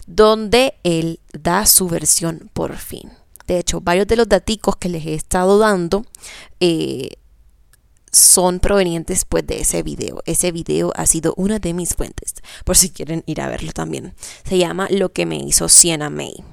donde 0.05 0.75
él 0.83 1.19
da 1.31 1.65
su 1.65 1.87
versión 1.87 2.51
por 2.53 2.77
fin. 2.77 3.11
De 3.47 3.59
hecho, 3.59 3.81
varios 3.81 4.07
de 4.07 4.15
los 4.15 4.29
daticos 4.29 4.75
que 4.75 4.89
les 4.89 5.05
he 5.05 5.15
estado 5.15 5.57
dando 5.57 6.05
eh, 6.59 7.17
son 8.11 8.59
provenientes 8.59 9.25
pues 9.25 9.45
de 9.47 9.61
ese 9.61 9.83
video. 9.83 10.21
Ese 10.25 10.51
video 10.51 10.93
ha 10.95 11.07
sido 11.07 11.33
una 11.35 11.59
de 11.59 11.73
mis 11.73 11.95
fuentes, 11.95 12.35
por 12.63 12.77
si 12.77 12.91
quieren 12.91 13.23
ir 13.25 13.41
a 13.41 13.49
verlo 13.49 13.71
también. 13.71 14.13
Se 14.47 14.57
llama 14.57 14.87
Lo 14.91 15.11
que 15.11 15.25
me 15.25 15.37
hizo 15.37 15.67
Sienna 15.67 16.09
May. 16.09 16.43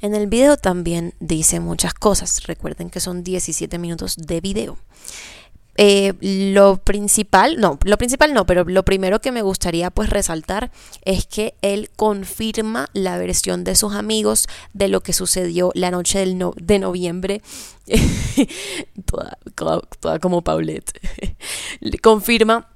En 0.00 0.14
el 0.14 0.26
video 0.28 0.56
también 0.56 1.14
dice 1.20 1.60
muchas 1.60 1.94
cosas. 1.94 2.44
Recuerden 2.44 2.90
que 2.90 3.00
son 3.00 3.24
17 3.24 3.78
minutos 3.78 4.16
de 4.16 4.40
video. 4.40 4.78
Eh, 5.80 6.14
lo 6.52 6.78
principal, 6.78 7.60
no, 7.60 7.78
lo 7.84 7.98
principal 7.98 8.34
no, 8.34 8.46
pero 8.46 8.64
lo 8.64 8.84
primero 8.84 9.20
que 9.20 9.30
me 9.30 9.42
gustaría 9.42 9.92
pues 9.92 10.10
resaltar 10.10 10.72
es 11.04 11.24
que 11.26 11.54
él 11.62 11.88
confirma 11.94 12.88
la 12.94 13.16
versión 13.16 13.62
de 13.62 13.76
sus 13.76 13.94
amigos 13.94 14.48
de 14.72 14.88
lo 14.88 15.02
que 15.02 15.12
sucedió 15.12 15.70
la 15.74 15.92
noche 15.92 16.18
del 16.18 16.36
de 16.56 16.78
noviembre, 16.80 17.42
toda, 19.06 19.38
toda 20.00 20.18
como 20.18 20.42
Paulette, 20.42 20.98
confirma 22.02 22.66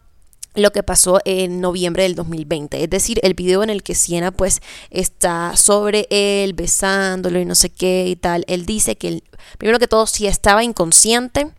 lo 0.54 0.70
que 0.70 0.82
pasó 0.82 1.20
en 1.24 1.60
noviembre 1.60 2.02
del 2.02 2.14
2020. 2.14 2.82
Es 2.82 2.90
decir, 2.90 3.18
el 3.22 3.34
video 3.34 3.62
en 3.62 3.70
el 3.70 3.82
que 3.82 3.94
Siena 3.94 4.30
pues 4.32 4.60
está 4.90 5.56
sobre 5.56 6.06
él, 6.10 6.52
besándolo 6.52 7.40
y 7.40 7.44
no 7.44 7.54
sé 7.54 7.70
qué 7.70 8.06
y 8.08 8.16
tal. 8.16 8.44
Él 8.48 8.66
dice 8.66 8.96
que, 8.96 9.22
primero 9.58 9.78
que 9.78 9.88
todo, 9.88 10.06
si 10.06 10.26
estaba 10.26 10.62
inconsciente, 10.62 11.50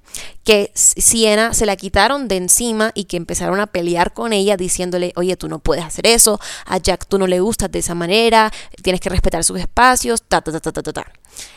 que 0.44 0.72
Siena 0.76 1.54
se 1.54 1.66
la 1.66 1.76
quitaron 1.76 2.28
de 2.28 2.38
encima 2.38 2.92
y 2.94 3.06
que 3.06 3.18
empezaron 3.18 3.60
a 3.60 3.68
pelear 3.68 4.14
con 4.14 4.32
ella 4.32 4.58
diciéndole, 4.58 5.12
oye, 5.16 5.36
tú 5.38 5.50
no 5.50 5.60
puedes 5.60 5.84
hacer 5.84 6.06
eso, 6.06 6.40
a 6.66 6.78
Jack 6.78 7.08
tú 7.08 7.18
no 7.18 7.26
le 7.26 7.40
gustas 7.40 7.72
de 7.72 7.80
esa 7.80 7.96
manera, 7.96 8.52
tienes 8.84 9.02
que 9.02 9.10
respetar 9.10 9.44
sus 9.44 9.60
espacios, 9.60 10.22
ta, 10.22 10.42
ta, 10.42 10.52
ta, 10.52 10.72
ta, 10.72 10.84
ta, 10.84 10.94
ta. 10.94 11.12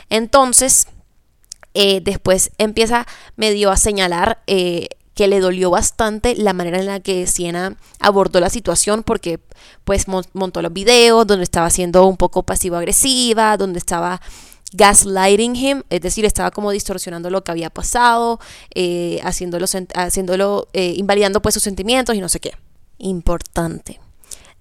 Entonces... 0.09 0.87
Eh, 1.79 2.01
después 2.01 2.49
empieza 2.57 3.05
medio 3.35 3.69
a 3.69 3.77
señalar 3.77 4.41
eh, 4.47 4.87
que 5.17 5.27
le 5.27 5.39
dolió 5.39 5.71
bastante 5.71 6.35
la 6.35 6.53
manera 6.53 6.77
en 6.77 6.85
la 6.85 6.99
que 6.99 7.25
Siena 7.25 7.75
abordó 7.99 8.39
la 8.39 8.51
situación 8.51 9.01
porque 9.01 9.39
pues 9.83 10.05
montó 10.07 10.61
los 10.61 10.71
videos 10.71 11.25
donde 11.25 11.43
estaba 11.43 11.71
siendo 11.71 12.05
un 12.05 12.17
poco 12.17 12.43
pasivo-agresiva, 12.43 13.57
donde 13.57 13.79
estaba 13.79 14.21
gaslighting 14.73 15.55
him, 15.55 15.83
es 15.89 16.01
decir, 16.01 16.23
estaba 16.23 16.51
como 16.51 16.69
distorsionando 16.69 17.31
lo 17.31 17.43
que 17.43 17.49
había 17.49 17.71
pasado, 17.71 18.39
eh, 18.75 19.19
haciéndolo, 19.23 19.65
haciéndolo 19.95 20.67
eh, 20.73 20.93
invalidando 20.95 21.41
pues 21.41 21.55
sus 21.55 21.63
sentimientos 21.63 22.15
y 22.15 22.21
no 22.21 22.29
sé 22.29 22.39
qué. 22.39 22.51
Importante. 22.99 23.99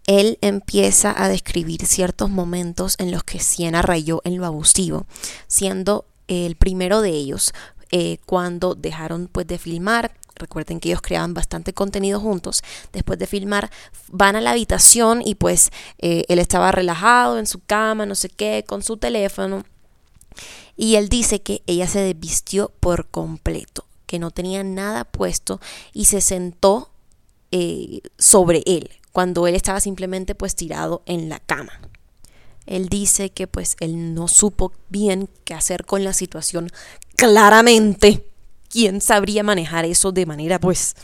Él 0.07 0.39
empieza 0.41 1.15
a 1.23 1.29
describir 1.29 1.85
ciertos 1.85 2.31
momentos 2.31 2.95
en 2.99 3.11
los 3.11 3.25
que 3.25 3.41
Siena 3.41 3.83
rayó 3.83 4.23
en 4.25 4.39
lo 4.39 4.47
abusivo, 4.47 5.05
siendo 5.49 6.07
el 6.29 6.57
primero 6.57 7.03
de 7.03 7.11
ellos 7.11 7.53
eh, 7.91 8.17
cuando 8.25 8.75
dejaron 8.75 9.29
pues 9.31 9.47
de 9.47 9.59
filmar 9.59 10.13
recuerden 10.37 10.81
que 10.81 10.89
ellos 10.89 11.03
creaban 11.03 11.35
bastante 11.35 11.73
contenido 11.73 12.21
juntos, 12.21 12.63
después 12.93 13.19
de 13.19 13.27
filmar 13.27 13.71
van 14.09 14.37
a 14.37 14.41
la 14.41 14.53
habitación 14.53 15.23
y 15.25 15.35
pues 15.35 15.71
eh, 15.99 16.25
él 16.29 16.39
estaba 16.39 16.73
relajado 16.73 17.39
en 17.39 17.47
su 17.47 17.61
cama, 17.61 18.07
no 18.07 18.15
sé 18.15 18.29
qué, 18.29 18.65
con 18.67 18.83
su 18.83 18.97
teléfono. 18.97 19.65
Y 20.77 20.97
él 20.97 21.09
dice 21.09 21.41
que 21.41 21.63
ella 21.67 21.89
se 21.89 22.01
desvistió 22.01 22.71
por 22.81 23.09
completo, 23.09 23.87
que 24.07 24.19
no 24.19 24.31
tenía 24.31 24.63
nada 24.63 25.05
puesto 25.05 25.61
y 25.93 26.05
se 26.05 26.21
sentó 26.21 26.91
eh, 27.51 28.01
sobre 28.19 28.63
él, 28.67 28.91
cuando 29.13 29.47
él 29.47 29.55
estaba 29.55 29.81
simplemente 29.81 30.35
pues 30.35 30.55
tirado 30.55 31.03
en 31.07 31.29
la 31.29 31.41
cama. 31.41 31.81
Él 32.67 32.89
dice 32.89 33.31
que 33.31 33.47
pues 33.47 33.77
él 33.81 34.15
no 34.15 34.29
supo 34.29 34.73
bien 34.89 35.29
qué 35.45 35.55
hacer 35.55 35.87
con 35.87 36.05
la 36.05 36.13
situación 36.13 36.69
claramente 37.17 38.27
quién 38.71 39.01
sabría 39.01 39.43
manejar 39.43 39.85
eso 39.85 40.13
de 40.13 40.27
manera 40.27 40.59
pues 40.59 40.95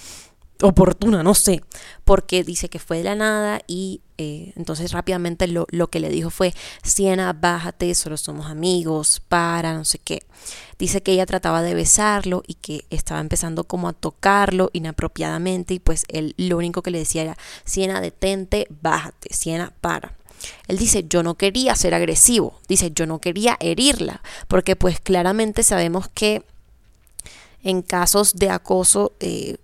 oportuna, 0.63 1.23
no 1.23 1.35
sé, 1.35 1.63
porque 2.05 2.45
dice 2.45 2.69
que 2.69 2.79
fue 2.79 2.99
de 2.99 3.05
la 3.05 3.15
nada 3.15 3.61
y 3.67 4.01
eh, 4.19 4.53
entonces 4.57 4.93
rápidamente 4.93 5.49
lo, 5.49 5.67
lo, 5.71 5.89
que 5.89 6.01
le 6.01 6.09
dijo 6.09 6.31
fue, 6.31 6.55
Siena, 6.83 7.33
bájate, 7.33 7.95
solo 7.95 8.17
somos 8.17 8.47
amigos, 8.47 9.21
para, 9.29 9.75
no 9.75 9.85
sé 9.85 9.99
qué. 9.99 10.23
Dice 10.79 11.03
que 11.03 11.13
ella 11.13 11.27
trataba 11.27 11.63
de 11.63 11.75
besarlo 11.75 12.43
y 12.47 12.55
que 12.55 12.85
estaba 12.91 13.21
empezando 13.21 13.65
como 13.65 13.89
a 13.89 13.93
tocarlo 13.93 14.71
inapropiadamente 14.73 15.75
y 15.75 15.79
pues 15.81 16.05
él 16.09 16.35
lo 16.37 16.57
único 16.57 16.83
que 16.83 16.91
le 16.91 16.99
decía 16.99 17.23
era, 17.23 17.37
Siena, 17.65 18.01
detente, 18.01 18.67
bájate, 18.71 19.35
Siena, 19.35 19.73
para. 19.81 20.17
Él 20.67 20.79
dice, 20.79 21.05
yo 21.09 21.23
no 21.23 21.35
quería 21.37 21.75
ser 21.77 21.95
agresivo, 21.95 22.61
dice, 22.69 22.91
yo 22.93 23.07
no 23.07 23.21
quería 23.21 23.57
herirla, 23.61 24.23
porque 24.49 24.77
pues 24.77 25.01
claramente 25.01 25.63
sabemos 25.63 26.09
que 26.09 26.45
en 27.63 27.83
casos 27.83 28.35
de 28.35 28.51
acoso, 28.51 29.13
eh, 29.21 29.57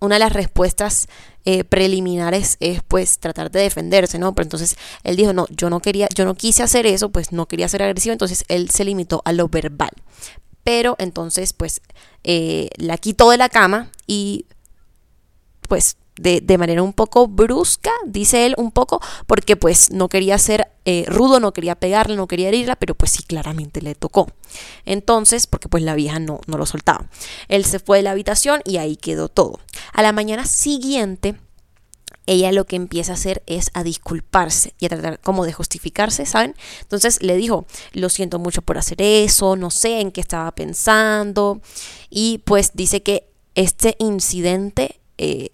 una 0.00 0.16
de 0.16 0.20
las 0.20 0.32
respuestas 0.32 1.08
eh, 1.44 1.64
preliminares 1.64 2.56
es 2.60 2.80
pues 2.86 3.18
tratar 3.18 3.50
de 3.50 3.60
defenderse, 3.60 4.18
¿no? 4.18 4.34
Pero 4.34 4.44
entonces 4.44 4.76
él 5.04 5.16
dijo, 5.16 5.32
no, 5.32 5.46
yo 5.50 5.70
no 5.70 5.80
quería, 5.80 6.08
yo 6.14 6.24
no 6.24 6.34
quise 6.34 6.62
hacer 6.62 6.86
eso, 6.86 7.10
pues 7.10 7.32
no 7.32 7.46
quería 7.46 7.68
ser 7.68 7.82
agresivo, 7.82 8.12
entonces 8.12 8.44
él 8.48 8.70
se 8.70 8.84
limitó 8.84 9.22
a 9.24 9.32
lo 9.32 9.48
verbal. 9.48 9.90
Pero 10.64 10.96
entonces 10.98 11.52
pues 11.52 11.80
eh, 12.24 12.70
la 12.76 12.98
quitó 12.98 13.30
de 13.30 13.36
la 13.36 13.48
cama 13.48 13.90
y 14.06 14.46
pues 15.68 15.96
de, 16.18 16.58
manera 16.58 16.82
un 16.82 16.92
poco 16.92 17.28
brusca, 17.28 17.90
dice 18.06 18.46
él 18.46 18.54
un 18.56 18.72
poco, 18.72 19.00
porque 19.26 19.56
pues 19.56 19.90
no 19.90 20.08
quería 20.08 20.38
ser 20.38 20.68
eh, 20.88 21.04
rudo, 21.08 21.40
no 21.40 21.52
quería 21.52 21.74
pegarle, 21.74 22.14
no 22.14 22.28
quería 22.28 22.46
herirla, 22.46 22.76
pero 22.76 22.94
pues 22.94 23.10
sí, 23.10 23.24
claramente 23.24 23.82
le 23.82 23.96
tocó. 23.96 24.28
Entonces, 24.84 25.48
porque 25.48 25.68
pues 25.68 25.82
la 25.82 25.96
vieja 25.96 26.20
no, 26.20 26.40
no 26.46 26.58
lo 26.58 26.64
soltaba. 26.64 27.10
Él 27.48 27.64
se 27.64 27.80
fue 27.80 27.98
de 27.98 28.04
la 28.04 28.12
habitación 28.12 28.62
y 28.64 28.76
ahí 28.76 28.94
quedó 28.94 29.28
todo. 29.28 29.58
A 29.92 30.02
la 30.02 30.12
mañana 30.12 30.46
siguiente, 30.46 31.34
ella 32.26 32.52
lo 32.52 32.66
que 32.66 32.76
empieza 32.76 33.10
a 33.10 33.14
hacer 33.16 33.42
es 33.46 33.70
a 33.74 33.82
disculparse 33.82 34.74
y 34.78 34.86
a 34.86 34.90
tratar 34.90 35.18
como 35.18 35.44
de 35.44 35.52
justificarse, 35.52 36.24
¿saben? 36.24 36.54
Entonces 36.82 37.20
le 37.20 37.36
dijo, 37.36 37.66
lo 37.92 38.08
siento 38.08 38.38
mucho 38.38 38.62
por 38.62 38.78
hacer 38.78 39.02
eso, 39.02 39.56
no 39.56 39.72
sé 39.72 40.00
en 40.00 40.12
qué 40.12 40.20
estaba 40.20 40.54
pensando. 40.54 41.60
Y 42.10 42.38
pues 42.44 42.70
dice 42.74 43.02
que 43.02 43.28
este 43.56 43.96
incidente 43.98 45.00
eh, 45.18 45.48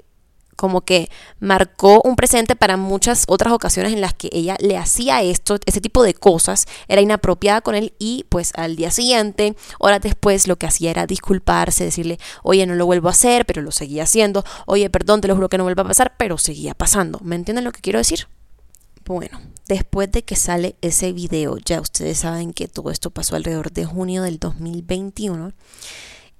como 0.56 0.82
que 0.82 1.11
marcó 1.40 2.00
un 2.04 2.16
presente 2.16 2.56
para 2.56 2.76
muchas 2.76 3.25
otras 3.26 3.52
ocasiones 3.52 3.92
en 3.92 4.00
las 4.00 4.14
que 4.14 4.28
ella 4.32 4.56
le 4.61 4.76
hacía 4.76 5.23
esto, 5.23 5.59
ese 5.66 5.80
tipo 5.80 6.02
de 6.02 6.14
cosas, 6.14 6.66
era 6.88 7.00
inapropiada 7.00 7.61
con 7.61 7.75
él 7.75 7.94
y 7.99 8.26
pues 8.28 8.52
al 8.54 8.76
día 8.76 8.90
siguiente, 8.90 9.56
horas 9.78 10.00
después, 10.00 10.47
lo 10.47 10.56
que 10.56 10.66
hacía 10.66 10.90
era 10.90 11.06
disculparse, 11.06 11.85
decirle, 11.85 12.18
oye, 12.42 12.66
no 12.66 12.75
lo 12.75 12.87
vuelvo 12.87 13.09
a 13.09 13.12
hacer, 13.12 13.47
pero 13.47 13.62
lo 13.62 13.73
seguía 13.73 14.04
haciendo, 14.04 14.44
oye, 14.66 14.88
perdón, 14.90 15.21
te 15.21 15.28
lo 15.28 15.35
juro 15.35 15.49
que 15.49 15.59
no 15.59 15.64
vuelva 15.64 15.82
a 15.82 15.88
pasar, 15.88 16.14
pero 16.16 16.38
seguía 16.38 16.75
pasando. 16.75 17.18
¿Me 17.23 17.37
entienden 17.37 17.64
lo 17.64 17.73
que 17.73 17.80
quiero 17.80 17.99
decir? 17.99 18.28
Bueno, 19.04 19.40
después 19.66 20.12
de 20.12 20.23
que 20.23 20.37
sale 20.37 20.76
ese 20.80 21.12
video, 21.12 21.59
ya 21.59 21.80
ustedes 21.80 22.18
saben 22.18 22.52
que 22.52 22.68
todo 22.68 22.90
esto 22.90 23.11
pasó 23.11 23.35
alrededor 23.37 23.73
de 23.73 23.85
junio 23.85 24.23
del 24.23 24.38
2021. 24.38 25.52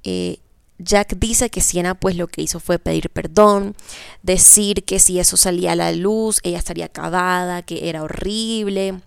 Eh, 0.05 0.39
Jack 0.83 1.17
dice 1.17 1.51
que 1.51 1.61
Siena 1.61 1.95
pues 1.95 2.17
lo 2.17 2.29
que 2.29 2.43
hizo 2.43 2.61
fue 2.61 2.79
pedir 2.79 3.11
perdón, 3.11 3.75
decir 4.23 4.85
que 4.85 4.99
si 4.99 5.19
eso 5.19 5.37
salía 5.37 5.73
a 5.73 5.77
la 5.77 5.93
luz 5.93 6.41
ella 6.43 6.59
estaría 6.59 6.87
acabada, 6.87 7.63
que 7.63 7.89
era 7.89 8.03
horrible, 8.03 9.01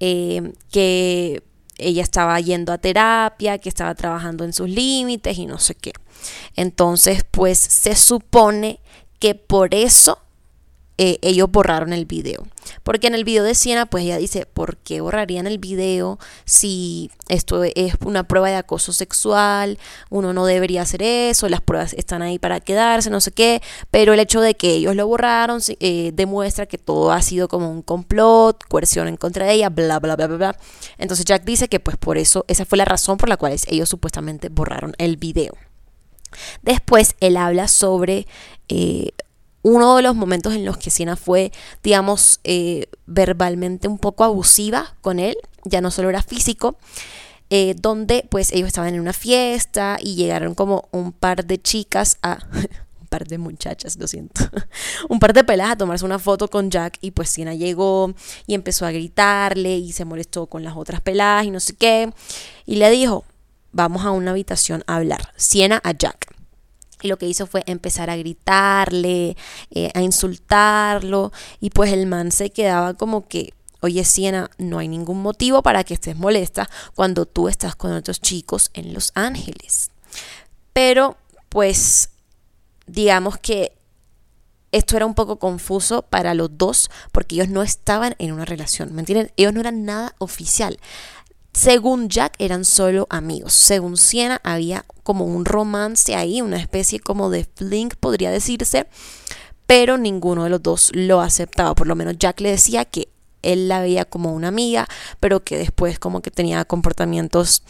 eh, 0.00 0.52
que 0.70 1.42
ella 1.78 2.02
estaba 2.02 2.38
yendo 2.40 2.72
a 2.72 2.78
terapia, 2.78 3.58
que 3.58 3.68
estaba 3.68 3.94
trabajando 3.94 4.44
en 4.44 4.52
sus 4.52 4.68
límites 4.68 5.38
y 5.38 5.46
no 5.46 5.58
sé 5.58 5.74
qué. 5.74 5.92
Entonces 6.56 7.24
pues 7.30 7.58
se 7.58 7.96
supone 7.96 8.80
que 9.18 9.34
por 9.34 9.74
eso 9.74 10.23
eh, 10.96 11.18
ellos 11.22 11.50
borraron 11.50 11.92
el 11.92 12.06
video. 12.06 12.46
Porque 12.82 13.06
en 13.06 13.14
el 13.14 13.24
video 13.24 13.44
de 13.44 13.54
Siena, 13.54 13.86
pues 13.86 14.04
ella 14.04 14.16
dice, 14.16 14.46
¿por 14.46 14.76
qué 14.76 15.00
borrarían 15.00 15.46
el 15.46 15.58
video 15.58 16.18
si 16.44 17.10
esto 17.28 17.64
es 17.64 17.94
una 18.04 18.28
prueba 18.28 18.48
de 18.48 18.56
acoso 18.56 18.92
sexual? 18.92 19.78
Uno 20.10 20.32
no 20.32 20.46
debería 20.46 20.82
hacer 20.82 21.02
eso, 21.02 21.48
las 21.48 21.60
pruebas 21.60 21.94
están 21.94 22.22
ahí 22.22 22.38
para 22.38 22.60
quedarse, 22.60 23.10
no 23.10 23.20
sé 23.20 23.32
qué. 23.32 23.60
Pero 23.90 24.12
el 24.12 24.20
hecho 24.20 24.40
de 24.40 24.54
que 24.54 24.74
ellos 24.74 24.94
lo 24.94 25.06
borraron 25.06 25.60
eh, 25.80 26.12
demuestra 26.14 26.66
que 26.66 26.78
todo 26.78 27.12
ha 27.12 27.22
sido 27.22 27.48
como 27.48 27.70
un 27.70 27.82
complot, 27.82 28.62
coerción 28.68 29.08
en 29.08 29.16
contra 29.16 29.46
de 29.46 29.52
ella, 29.52 29.70
bla, 29.70 29.98
bla, 29.98 30.16
bla, 30.16 30.26
bla, 30.26 30.36
bla. 30.36 30.56
Entonces 30.98 31.24
Jack 31.24 31.44
dice 31.44 31.68
que 31.68 31.80
pues 31.80 31.96
por 31.96 32.18
eso, 32.18 32.44
esa 32.48 32.64
fue 32.64 32.78
la 32.78 32.84
razón 32.84 33.16
por 33.16 33.28
la 33.28 33.36
cual 33.36 33.54
ellos 33.66 33.88
supuestamente 33.88 34.48
borraron 34.48 34.94
el 34.98 35.16
video. 35.16 35.54
Después 36.62 37.14
él 37.20 37.36
habla 37.36 37.68
sobre 37.68 38.26
eh, 38.68 39.10
uno 39.64 39.96
de 39.96 40.02
los 40.02 40.14
momentos 40.14 40.54
en 40.54 40.64
los 40.64 40.76
que 40.76 40.90
Siena 40.90 41.16
fue, 41.16 41.50
digamos, 41.82 42.38
eh, 42.44 42.86
verbalmente 43.06 43.88
un 43.88 43.98
poco 43.98 44.22
abusiva 44.22 44.94
con 45.00 45.18
él, 45.18 45.36
ya 45.64 45.80
no 45.80 45.90
solo 45.90 46.10
era 46.10 46.22
físico, 46.22 46.76
eh, 47.48 47.74
donde 47.80 48.26
pues 48.28 48.52
ellos 48.52 48.68
estaban 48.68 48.94
en 48.94 49.00
una 49.00 49.14
fiesta 49.14 49.96
y 50.00 50.16
llegaron 50.16 50.54
como 50.54 50.88
un 50.92 51.12
par 51.12 51.46
de 51.46 51.60
chicas 51.60 52.18
a... 52.22 52.38
un 53.00 53.06
par 53.08 53.26
de 53.26 53.38
muchachas, 53.38 53.96
lo 53.96 54.06
siento, 54.06 54.42
un 55.08 55.18
par 55.18 55.32
de 55.32 55.44
pelas 55.44 55.70
a 55.70 55.76
tomarse 55.76 56.04
una 56.04 56.18
foto 56.18 56.48
con 56.48 56.70
Jack 56.70 56.98
y 57.00 57.12
pues 57.12 57.30
Siena 57.30 57.54
llegó 57.54 58.12
y 58.46 58.54
empezó 58.54 58.84
a 58.84 58.90
gritarle 58.90 59.78
y 59.78 59.92
se 59.92 60.04
molestó 60.04 60.46
con 60.46 60.62
las 60.62 60.76
otras 60.76 61.00
peladas 61.00 61.46
y 61.46 61.50
no 61.50 61.60
sé 61.60 61.74
qué 61.74 62.12
y 62.66 62.76
le 62.76 62.90
dijo, 62.90 63.24
vamos 63.72 64.04
a 64.04 64.10
una 64.10 64.32
habitación 64.32 64.84
a 64.86 64.96
hablar, 64.96 65.32
Siena 65.36 65.80
a 65.84 65.92
Jack. 65.92 66.33
Y 67.04 67.08
lo 67.08 67.18
que 67.18 67.28
hizo 67.28 67.46
fue 67.46 67.62
empezar 67.66 68.08
a 68.08 68.16
gritarle, 68.16 69.36
eh, 69.70 69.90
a 69.92 70.00
insultarlo. 70.00 71.32
Y 71.60 71.68
pues 71.68 71.92
el 71.92 72.06
man 72.06 72.32
se 72.32 72.48
quedaba 72.48 72.94
como 72.94 73.28
que, 73.28 73.52
oye 73.80 74.04
Siena, 74.04 74.50
no 74.56 74.78
hay 74.78 74.88
ningún 74.88 75.20
motivo 75.20 75.62
para 75.62 75.84
que 75.84 75.92
estés 75.92 76.16
molesta 76.16 76.70
cuando 76.94 77.26
tú 77.26 77.48
estás 77.48 77.76
con 77.76 77.92
otros 77.92 78.22
chicos 78.22 78.70
en 78.72 78.94
Los 78.94 79.12
Ángeles. 79.14 79.90
Pero 80.72 81.18
pues 81.50 82.08
digamos 82.86 83.36
que 83.36 83.76
esto 84.72 84.96
era 84.96 85.04
un 85.04 85.14
poco 85.14 85.38
confuso 85.38 86.00
para 86.00 86.32
los 86.32 86.56
dos 86.56 86.90
porque 87.12 87.34
ellos 87.34 87.50
no 87.50 87.62
estaban 87.62 88.16
en 88.18 88.32
una 88.32 88.46
relación, 88.46 88.94
¿me 88.94 89.02
entienden? 89.02 89.30
Ellos 89.36 89.52
no 89.52 89.60
eran 89.60 89.84
nada 89.84 90.14
oficial. 90.16 90.78
Según 91.54 92.08
Jack 92.08 92.34
eran 92.38 92.64
solo 92.64 93.06
amigos. 93.10 93.54
Según 93.54 93.96
Siena 93.96 94.40
había 94.42 94.84
como 95.04 95.24
un 95.24 95.44
romance 95.44 96.14
ahí, 96.16 96.42
una 96.42 96.58
especie 96.58 96.98
como 96.98 97.30
de 97.30 97.44
fling 97.44 97.90
podría 98.00 98.32
decirse, 98.32 98.86
pero 99.66 99.96
ninguno 99.96 100.44
de 100.44 100.50
los 100.50 100.62
dos 100.62 100.90
lo 100.94 101.20
aceptaba. 101.20 101.74
Por 101.74 101.86
lo 101.86 101.94
menos 101.94 102.18
Jack 102.18 102.40
le 102.40 102.50
decía 102.50 102.84
que 102.84 103.08
él 103.42 103.68
la 103.68 103.80
veía 103.80 104.04
como 104.04 104.34
una 104.34 104.48
amiga, 104.48 104.88
pero 105.20 105.44
que 105.44 105.56
después 105.56 105.98
como 105.98 106.22
que 106.22 106.32
tenía 106.32 106.64
comportamientos 106.64 107.62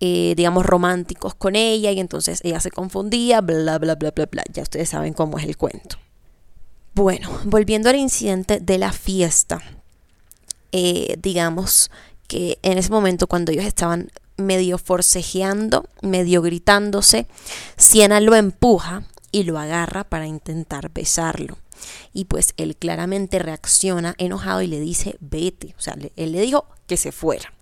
eh, 0.00 0.34
digamos, 0.36 0.64
románticos 0.64 1.34
con 1.34 1.56
ella 1.56 1.90
y 1.90 1.98
entonces 1.98 2.40
ella 2.44 2.60
se 2.60 2.70
confundía, 2.70 3.40
bla, 3.40 3.78
bla, 3.78 3.96
bla, 3.96 4.12
bla, 4.12 4.26
bla. 4.26 4.44
Ya 4.52 4.62
ustedes 4.62 4.88
saben 4.88 5.12
cómo 5.12 5.38
es 5.38 5.44
el 5.44 5.56
cuento. 5.56 5.96
Bueno, 6.94 7.28
volviendo 7.44 7.90
al 7.90 7.96
incidente 7.96 8.60
de 8.60 8.78
la 8.78 8.92
fiesta, 8.92 9.60
eh, 10.70 11.16
digamos, 11.20 11.90
que 12.28 12.58
en 12.62 12.78
ese 12.78 12.90
momento 12.90 13.26
cuando 13.26 13.50
ellos 13.50 13.64
estaban 13.64 14.10
medio 14.36 14.78
forcejeando, 14.78 15.86
medio 16.00 16.42
gritándose, 16.42 17.26
Siena 17.76 18.20
lo 18.20 18.36
empuja 18.36 19.02
y 19.32 19.42
lo 19.42 19.58
agarra 19.58 20.04
para 20.04 20.26
intentar 20.26 20.90
besarlo. 20.90 21.58
Y 22.12 22.24
pues 22.24 22.54
él 22.56 22.76
claramente 22.76 23.38
reacciona 23.38 24.14
enojado 24.18 24.62
y 24.62 24.66
le 24.66 24.80
dice, 24.80 25.16
vete. 25.20 25.74
O 25.78 25.80
sea, 25.80 25.96
él 26.16 26.32
le 26.32 26.40
dijo 26.40 26.66
que 26.86 26.96
se 26.96 27.12
fuera. 27.12 27.52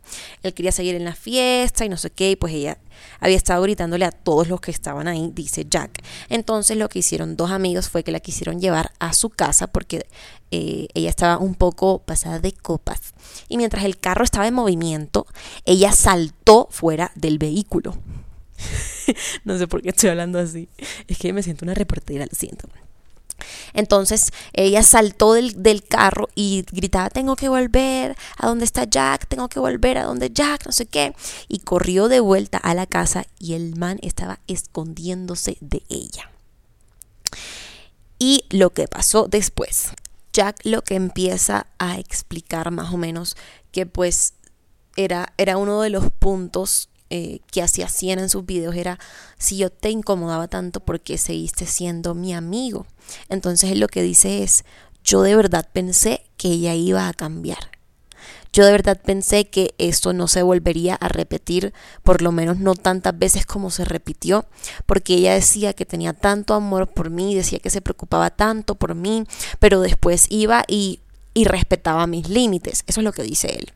Él 0.43 0.55
quería 0.55 0.73
seguir 0.73 0.95
en 0.95 1.05
la 1.05 1.15
fiesta 1.15 1.85
y 1.85 1.89
no 1.89 1.97
sé 1.97 2.11
qué, 2.11 2.31
y 2.31 2.37
pues 2.37 2.55
ella 2.55 2.79
había 3.21 3.37
estado 3.37 3.63
gritándole 3.63 4.05
a 4.05 4.13
todos 4.13 4.49
los 4.49 4.61
que 4.61 4.71
estaban 4.71 5.09
ahí, 5.09 5.31
dice 5.35 5.67
Jack. 5.69 6.03
Entonces 6.29 6.77
lo 6.77 6.89
que 6.89 7.01
hicieron 7.01 7.37
dos 7.37 7.51
amigos 7.51 7.89
fue 7.89 8.05
que 8.05 8.13
la 8.13 8.21
quisieron 8.21 8.61
llevar 8.61 8.93
a 8.99 9.13
su 9.13 9.31
casa 9.31 9.67
porque 9.67 10.07
eh, 10.51 10.87
ella 10.95 11.11
estaba 11.11 11.39
un 11.39 11.55
poco 11.55 11.99
pasada 11.99 12.39
de 12.39 12.53
copas. 12.53 13.15
Y 13.49 13.57
mientras 13.57 13.85
el 13.85 13.99
carro 13.99 14.25
estaba 14.25 14.47
en 14.47 14.55
movimiento, 14.55 15.27
ella 15.65 15.93
saltó 15.93 16.69
fuera 16.71 17.13
del 17.15 17.39
vehículo. 17.39 17.97
no 19.45 19.59
sé 19.59 19.67
por 19.69 19.83
qué 19.83 19.91
estoy 19.91 20.11
hablando 20.11 20.39
así. 20.39 20.69
Es 21.07 21.19
que 21.19 21.33
me 21.33 21.43
siento 21.43 21.65
una 21.65 21.75
reportera, 21.75 22.27
lo 22.27 22.37
siento. 22.37 22.69
Entonces 23.75 24.33
ella 24.53 24.83
saltó 24.83 25.35
del, 25.35 25.85
carro 25.85 26.29
y 26.35 26.65
gritaba, 26.73 27.11
tengo 27.11 27.37
que 27.37 27.49
volver 27.49 28.17
a 28.39 28.47
donde 28.47 28.65
está 28.65 28.85
Jack, 28.85 29.29
tengo 29.29 29.49
que 29.49 29.61
volver 29.61 29.99
a 29.99 30.05
donde 30.05 30.31
Jack, 30.31 30.67
no 30.67 30.73
sé 30.73 30.87
qué. 30.87 31.15
Y 31.49 31.61
corrió 31.61 32.09
de 32.09 32.21
vuelta 32.21 32.59
a 32.59 32.75
la 32.75 32.87
casa 32.87 33.27
y 33.39 33.55
el 33.55 33.77
man 33.77 33.99
estaba 34.03 34.41
escondiéndose 34.47 35.59
de 35.61 35.83
ella. 35.89 36.31
Y 38.19 38.45
lo 38.49 38.71
que 38.71 38.89
pasó 38.89 39.29
después, 39.29 39.91
Jack 40.37 40.61
lo 40.65 40.83
que 40.83 40.97
empieza 40.97 41.67
a 41.79 41.99
explicar 41.99 42.71
más 42.71 42.93
o 42.93 42.99
menos 42.99 43.39
que 43.73 43.87
pues 43.87 44.35
era, 44.95 45.33
era 45.39 45.57
uno 45.57 45.81
de 45.81 45.89
los 45.89 46.11
puntos 46.11 46.91
eh, 47.09 47.41
que 47.51 47.63
hacía 47.63 47.89
Siena 47.89 48.21
en 48.21 48.29
sus 48.29 48.45
videos 48.45 48.75
era, 48.75 48.99
si 49.39 49.57
yo 49.57 49.71
te 49.71 49.89
incomodaba 49.89 50.47
tanto, 50.47 50.81
porque 50.81 51.17
seguiste 51.17 51.65
siendo 51.65 52.15
mi 52.15 52.35
amigo? 52.35 52.87
Entonces 53.31 53.71
él 53.71 53.81
lo 53.81 53.89
que 53.89 54.03
dice 54.03 54.43
es, 54.43 54.67
yo 55.03 55.23
de 55.23 55.37
verdad 55.37 55.67
pensé 55.73 56.27
que 56.37 56.49
ella 56.49 56.75
iba 56.75 57.09
a 57.09 57.15
cambiar. 57.15 57.76
Yo 58.57 58.65
de 58.65 58.73
verdad 58.73 58.99
pensé 59.05 59.51
que 59.51 59.75
esto 59.77 60.15
no 60.15 60.29
se 60.29 60.41
volvería 60.41 60.95
a 60.95 61.09
repetir, 61.09 61.75
por 62.03 62.23
lo 62.23 62.33
menos 62.33 62.59
no 62.59 62.75
tantas 62.75 63.19
veces 63.19 63.45
como 63.45 63.71
se 63.71 63.85
repitió, 63.85 64.47
porque 64.87 65.13
ella 65.13 65.35
decía 65.35 65.75
que 65.75 65.85
tenía 65.85 66.15
tanto 66.15 66.55
amor 66.55 66.89
por 66.89 67.11
mí, 67.11 67.35
decía 67.35 67.59
que 67.59 67.69
se 67.69 67.83
preocupaba 67.83 68.31
tanto 68.31 68.75
por 68.75 68.95
mí, 68.95 69.25
pero 69.59 69.83
después 69.83 70.25
iba 70.31 70.65
y, 70.69 71.01
y 71.35 71.45
respetaba 71.45 72.07
mis 72.07 72.31
límites. 72.31 72.83
Eso 72.87 73.01
es 73.01 73.05
lo 73.05 73.13
que 73.13 73.25
dice 73.25 73.49
él. 73.49 73.75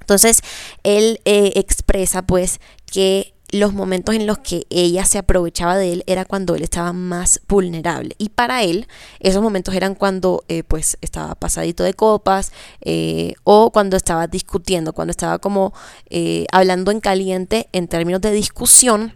Entonces, 0.00 0.42
él 0.82 1.20
eh, 1.24 1.52
expresa 1.54 2.22
pues 2.22 2.58
que 2.86 3.32
los 3.52 3.72
momentos 3.72 4.14
en 4.14 4.26
los 4.26 4.38
que 4.38 4.66
ella 4.70 5.04
se 5.04 5.18
aprovechaba 5.18 5.76
de 5.76 5.92
él 5.92 6.04
era 6.06 6.24
cuando 6.24 6.54
él 6.54 6.62
estaba 6.62 6.92
más 6.92 7.40
vulnerable. 7.48 8.14
Y 8.18 8.30
para 8.30 8.62
él, 8.62 8.86
esos 9.18 9.42
momentos 9.42 9.74
eran 9.74 9.94
cuando 9.94 10.44
eh, 10.48 10.62
pues 10.62 10.98
estaba 11.00 11.34
pasadito 11.34 11.82
de 11.82 11.94
copas 11.94 12.52
eh, 12.80 13.34
o 13.44 13.70
cuando 13.72 13.96
estaba 13.96 14.26
discutiendo, 14.26 14.92
cuando 14.92 15.10
estaba 15.10 15.38
como 15.38 15.72
eh, 16.08 16.46
hablando 16.52 16.90
en 16.90 17.00
caliente 17.00 17.68
en 17.72 17.88
términos 17.88 18.20
de 18.20 18.32
discusión 18.32 19.14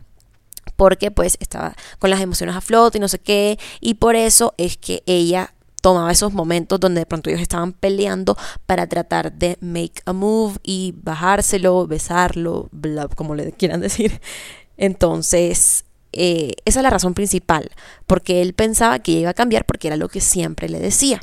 porque 0.77 1.11
pues 1.11 1.37
estaba 1.40 1.75
con 1.99 2.11
las 2.11 2.20
emociones 2.20 2.57
a 2.57 2.61
flote 2.61 2.99
y 2.99 3.01
no 3.01 3.09
sé 3.09 3.18
qué. 3.18 3.59
Y 3.81 3.94
por 3.94 4.16
eso 4.16 4.55
es 4.57 4.77
que 4.77 5.03
ella 5.07 5.55
tomaba 5.85 6.11
esos 6.11 6.33
momentos 6.33 6.81
donde 6.81 7.03
de 7.03 7.07
pronto 7.07 7.29
ellos 7.29 7.42
estaban 7.42 7.75
peleando 7.75 8.38
para 8.64 8.87
tratar 8.87 9.35
de 9.35 9.59
make 9.61 10.01
a 10.07 10.14
move 10.14 10.55
y 10.62 10.94
bajárselo, 10.97 11.87
besarlo, 11.87 12.70
bla, 12.73 13.07
como 13.09 13.35
le 13.35 13.53
quieran 13.53 13.81
decir. 13.83 14.18
Entonces, 14.79 15.85
eh, 16.12 16.53
esa 16.64 16.81
es 16.81 16.83
la 16.83 16.88
razón 16.88 17.12
principal, 17.12 17.70
porque 18.07 18.40
él 18.40 18.55
pensaba 18.55 18.99
que 19.01 19.12
iba 19.12 19.29
a 19.29 19.35
cambiar 19.35 19.66
porque 19.66 19.88
era 19.88 19.99
lo 19.99 20.09
que 20.09 20.23
siempre 20.23 20.70
le 20.70 20.79
decía. 20.79 21.20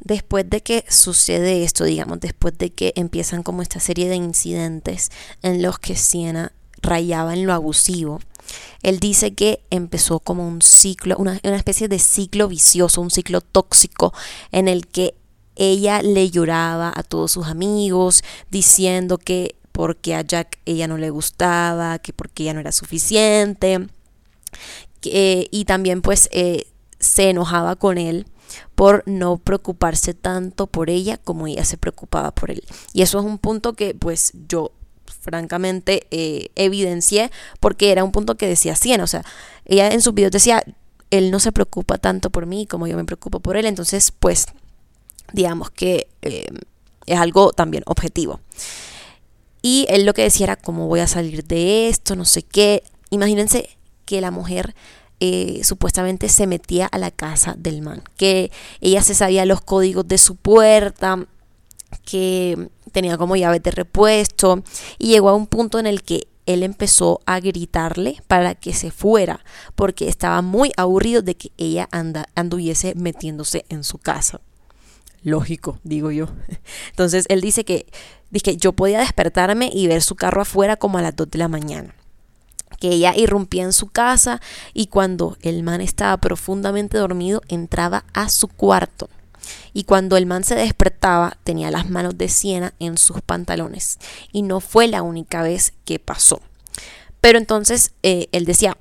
Después 0.00 0.44
de 0.50 0.60
que 0.60 0.84
sucede 0.90 1.64
esto, 1.64 1.84
digamos, 1.84 2.20
después 2.20 2.58
de 2.58 2.68
que 2.68 2.92
empiezan 2.94 3.42
como 3.42 3.62
esta 3.62 3.80
serie 3.80 4.10
de 4.10 4.16
incidentes 4.16 5.10
en 5.40 5.62
los 5.62 5.78
que 5.78 5.96
Siena 5.96 6.52
rayaba 6.82 7.32
en 7.32 7.46
lo 7.46 7.54
abusivo, 7.54 8.20
él 8.82 9.00
dice 9.00 9.34
que 9.34 9.62
empezó 9.70 10.20
como 10.20 10.46
un 10.46 10.62
ciclo, 10.62 11.16
una, 11.18 11.36
especie 11.42 11.88
de 11.88 11.98
ciclo 11.98 12.48
vicioso, 12.48 13.00
un 13.00 13.10
ciclo 13.10 13.40
tóxico 13.40 14.12
en 14.52 14.68
el 14.68 14.86
que 14.86 15.14
ella 15.56 16.02
le 16.02 16.30
lloraba 16.30 16.92
a 16.94 17.02
todos 17.02 17.32
sus 17.32 17.46
amigos 17.46 18.22
diciendo 18.50 19.18
que 19.18 19.56
porque 19.72 20.14
a 20.14 20.22
Jack 20.22 20.58
ella 20.64 20.88
no 20.88 20.96
le 20.96 21.10
gustaba, 21.10 21.98
que 21.98 22.12
porque 22.12 22.44
ella 22.44 22.54
no 22.54 22.60
era 22.60 22.72
suficiente. 22.72 23.88
y 25.02 25.64
también 25.64 26.02
pues 26.02 26.28
eh, 26.32 26.66
se 26.98 27.30
enojaba 27.30 27.76
con 27.76 27.98
él 27.98 28.26
por 28.74 29.02
no 29.06 29.38
preocuparse 29.38 30.14
tanto 30.14 30.66
por 30.66 30.90
ella 30.90 31.16
como 31.18 31.46
ella 31.46 31.64
se 31.64 31.76
preocupaba 31.76 32.32
por 32.32 32.50
él. 32.50 32.64
Y 32.92 33.02
eso 33.02 33.18
es 33.18 33.24
un 33.24 33.38
punto 33.38 33.74
que 33.74 33.94
pues 33.94 34.32
yo 34.48 34.72
francamente 35.20 36.06
eh, 36.10 36.48
evidencié 36.54 37.30
porque 37.60 37.92
era 37.92 38.04
un 38.04 38.12
punto 38.12 38.36
que 38.36 38.48
decía 38.48 38.76
Siena, 38.76 39.04
o 39.04 39.06
sea, 39.06 39.24
ella 39.64 39.88
en 39.88 40.00
sus 40.00 40.14
videos 40.14 40.32
decía, 40.32 40.62
él 41.10 41.30
no 41.30 41.40
se 41.40 41.52
preocupa 41.52 41.98
tanto 41.98 42.30
por 42.30 42.46
mí 42.46 42.66
como 42.66 42.86
yo 42.86 42.96
me 42.96 43.04
preocupo 43.04 43.40
por 43.40 43.56
él, 43.56 43.66
entonces 43.66 44.12
pues 44.12 44.46
digamos 45.32 45.70
que 45.70 46.08
eh, 46.22 46.48
es 47.06 47.18
algo 47.18 47.52
también 47.52 47.82
objetivo. 47.86 48.40
Y 49.62 49.86
él 49.90 50.06
lo 50.06 50.14
que 50.14 50.22
decía 50.22 50.44
era, 50.44 50.56
¿cómo 50.56 50.86
voy 50.86 51.00
a 51.00 51.06
salir 51.06 51.44
de 51.44 51.88
esto? 51.88 52.16
No 52.16 52.24
sé 52.24 52.42
qué. 52.42 52.82
Imagínense 53.10 53.68
que 54.06 54.20
la 54.20 54.30
mujer 54.30 54.74
eh, 55.20 55.60
supuestamente 55.64 56.28
se 56.30 56.46
metía 56.46 56.86
a 56.86 56.98
la 56.98 57.10
casa 57.10 57.54
del 57.58 57.82
man, 57.82 58.02
que 58.16 58.50
ella 58.80 59.02
se 59.02 59.14
sabía 59.14 59.44
los 59.44 59.60
códigos 59.60 60.08
de 60.08 60.16
su 60.16 60.36
puerta, 60.36 61.26
que 62.04 62.70
tenía 62.92 63.16
como 63.16 63.36
llaves 63.36 63.62
de 63.62 63.70
repuesto 63.70 64.62
y 64.98 65.08
llegó 65.08 65.28
a 65.28 65.34
un 65.34 65.46
punto 65.46 65.78
en 65.78 65.86
el 65.86 66.02
que 66.02 66.28
él 66.46 66.62
empezó 66.62 67.20
a 67.26 67.38
gritarle 67.40 68.22
para 68.26 68.54
que 68.54 68.74
se 68.74 68.90
fuera 68.90 69.44
porque 69.74 70.08
estaba 70.08 70.42
muy 70.42 70.72
aburrido 70.76 71.22
de 71.22 71.36
que 71.36 71.52
ella 71.56 71.88
anduviese 72.34 72.94
metiéndose 72.96 73.64
en 73.68 73.84
su 73.84 73.98
casa. 73.98 74.40
Lógico, 75.22 75.78
digo 75.84 76.10
yo. 76.10 76.28
Entonces 76.90 77.26
él 77.28 77.40
dice 77.40 77.64
que, 77.64 77.86
dice, 78.30 78.56
yo 78.56 78.72
podía 78.72 79.00
despertarme 79.00 79.70
y 79.72 79.86
ver 79.86 80.02
su 80.02 80.16
carro 80.16 80.42
afuera 80.42 80.76
como 80.76 80.98
a 80.98 81.02
las 81.02 81.14
2 81.14 81.30
de 81.30 81.38
la 81.38 81.48
mañana 81.48 81.94
que 82.78 82.88
ella 82.88 83.14
irrumpía 83.14 83.64
en 83.64 83.74
su 83.74 83.88
casa 83.88 84.40
y 84.72 84.86
cuando 84.86 85.36
el 85.42 85.62
man 85.62 85.82
estaba 85.82 86.16
profundamente 86.16 86.96
dormido 86.96 87.42
entraba 87.48 88.04
a 88.14 88.30
su 88.30 88.48
cuarto 88.48 89.10
y 89.72 89.84
cuando 89.84 90.16
el 90.16 90.26
man 90.26 90.44
se 90.44 90.54
despertaba 90.54 91.38
tenía 91.44 91.70
las 91.70 91.88
manos 91.90 92.16
de 92.18 92.28
Siena 92.28 92.74
en 92.78 92.98
sus 92.98 93.20
pantalones. 93.22 93.98
Y 94.32 94.42
no 94.42 94.60
fue 94.60 94.88
la 94.88 95.02
única 95.02 95.42
vez 95.42 95.72
que 95.84 95.98
pasó. 95.98 96.40
Pero 97.20 97.38
entonces 97.38 97.92
eh, 98.02 98.28
él 98.32 98.44
decía, 98.44 98.76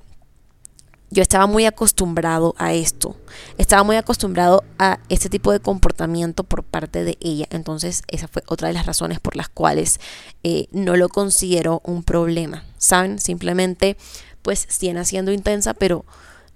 yo 1.11 1.23
estaba 1.23 1.47
muy 1.47 1.65
acostumbrado 1.65 2.53
a 2.57 2.73
esto, 2.73 3.15
estaba 3.57 3.83
muy 3.83 3.95
acostumbrado 3.95 4.63
a 4.77 4.99
este 5.09 5.29
tipo 5.29 5.51
de 5.51 5.59
comportamiento 5.59 6.43
por 6.43 6.63
parte 6.63 7.03
de 7.03 7.17
ella, 7.19 7.47
entonces 7.49 8.03
esa 8.07 8.27
fue 8.27 8.43
otra 8.47 8.67
de 8.67 8.75
las 8.75 8.85
razones 8.85 9.19
por 9.19 9.35
las 9.35 9.49
cuales 9.49 9.99
eh, 10.43 10.67
no 10.71 10.95
lo 10.95 11.09
considero 11.09 11.81
un 11.83 12.03
problema, 12.03 12.63
¿saben? 12.77 13.19
Simplemente 13.19 13.97
pues 14.43 14.67
Siena 14.69 15.03
siendo 15.03 15.31
intensa, 15.31 15.73
pero 15.73 16.05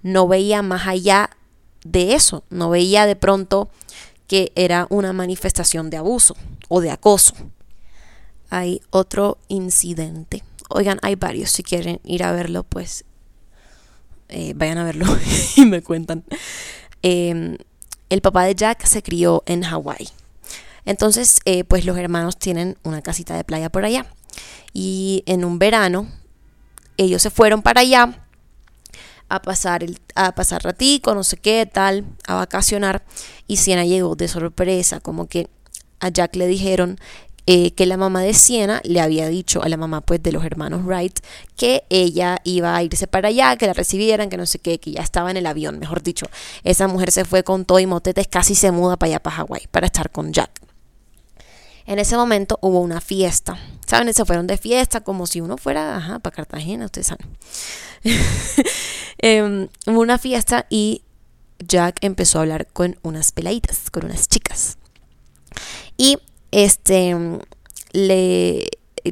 no 0.04 0.28
veía 0.28 0.62
más 0.62 0.88
allá 0.88 1.32
de 1.84 2.14
eso, 2.14 2.44
no 2.50 2.70
veía 2.70 3.06
de 3.06 3.16
pronto 3.16 3.70
que 4.28 4.52
era 4.56 4.88
una 4.90 5.14
manifestación 5.14 5.90
de 5.90 5.98
abuso 5.98 6.36
o 6.70 6.82
de 6.82 6.92
acoso. 6.92 7.36
Hay 8.50 8.82
otro 8.90 9.38
incidente. 9.48 10.44
Oigan, 10.70 11.00
hay 11.02 11.16
varios. 11.16 11.52
Si 11.52 11.64
quieren 11.64 12.00
ir 12.04 12.24
a 12.24 12.32
verlo, 12.32 12.64
pues 12.64 13.06
eh, 14.30 14.54
vayan 14.56 14.78
a 14.78 14.84
verlo 14.86 15.06
y 15.56 15.66
me 15.66 15.82
cuentan. 15.82 16.24
Em, 17.02 17.58
el 18.10 18.22
papá 18.22 18.46
de 18.46 18.56
Jack 18.56 18.86
se 18.86 19.04
crió 19.04 19.44
en 19.46 19.64
Hawái. 19.64 20.10
Entonces, 20.86 21.40
eh, 21.46 21.64
pues 21.64 21.86
los 21.86 21.98
hermanos 21.98 22.38
tienen 22.38 22.78
una 22.84 23.02
casita 23.02 23.36
de 23.36 23.44
playa 23.44 23.70
por 23.70 23.86
allá. 23.86 24.06
Y 24.74 25.24
en 25.26 25.46
un 25.46 25.60
verano, 25.60 26.08
ellos 26.98 27.22
se 27.22 27.30
fueron 27.30 27.62
para 27.62 27.82
allá 27.82 28.23
a 29.34 29.42
pasar, 29.42 29.84
el, 29.84 29.98
a 30.14 30.36
pasar 30.36 30.64
ratico, 30.64 31.16
no 31.16 31.24
sé 31.24 31.38
qué, 31.38 31.66
tal, 31.66 32.06
a 32.28 32.36
vacacionar. 32.36 33.04
Y 33.48 33.58
Siena 33.58 33.84
llegó 33.84 34.16
de 34.16 34.28
sorpresa, 34.28 35.00
como 35.00 35.28
que 35.28 35.50
a 36.00 36.10
Jack 36.10 36.36
le 36.36 36.46
dijeron 36.46 37.00
eh, 37.48 37.72
que 37.72 37.88
la 37.88 37.98
mamá 37.98 38.22
de 38.22 38.36
Siena 38.36 38.80
le 38.84 39.02
había 39.02 39.28
dicho 39.28 39.64
a 39.64 39.70
la 39.70 39.76
mamá 39.76 40.02
pues 40.02 40.22
de 40.22 40.32
los 40.32 40.46
hermanos 40.46 40.86
Wright 40.86 41.20
que 41.58 41.84
ella 41.90 42.38
iba 42.44 42.76
a 42.76 42.84
irse 42.84 43.08
para 43.08 43.30
allá, 43.30 43.58
que 43.58 43.66
la 43.66 43.74
recibieran, 43.74 44.30
que 44.30 44.38
no 44.38 44.46
sé 44.46 44.60
qué, 44.60 44.80
que 44.80 44.92
ya 44.92 45.02
estaba 45.02 45.32
en 45.32 45.38
el 45.38 45.48
avión, 45.48 45.80
mejor 45.80 46.04
dicho. 46.04 46.28
Esa 46.64 46.88
mujer 46.88 47.12
se 47.12 47.26
fue 47.26 47.44
con 47.44 47.66
todo 47.66 47.80
y 47.80 47.88
motetes, 47.88 48.28
casi 48.28 48.54
se 48.54 48.72
muda 48.72 48.98
para 48.98 49.14
allá, 49.14 49.20
para 49.20 49.38
Hawái, 49.38 49.68
para 49.72 49.88
estar 49.88 50.12
con 50.12 50.32
Jack. 50.32 50.63
En 51.86 52.00
ese 52.00 52.16
momento 52.16 52.58
hubo 52.62 52.80
una 52.80 53.02
fiesta. 53.02 53.58
¿Saben? 53.86 54.14
Se 54.14 54.26
fueron 54.26 54.48
de 54.48 54.58
fiesta 54.58 55.02
como 55.02 55.28
si 55.28 55.42
uno 55.42 55.58
fuera 55.58 55.98
ajá, 55.98 56.20
para 56.20 56.36
Cartagena, 56.36 56.86
ustedes 56.86 57.08
saben. 57.08 57.28
Em, 59.20 59.70
hubo 59.88 60.02
una 60.02 60.18
fiesta 60.18 60.66
y 60.70 61.04
Jack 61.60 62.00
empezó 62.02 62.40
a 62.40 62.42
hablar 62.42 62.68
con 62.68 63.00
unas 63.04 63.32
peladitas, 63.32 63.90
con 63.90 64.06
unas 64.06 64.28
chicas. 64.28 64.78
Y 65.98 66.18
este 66.52 67.16
le 67.94 68.68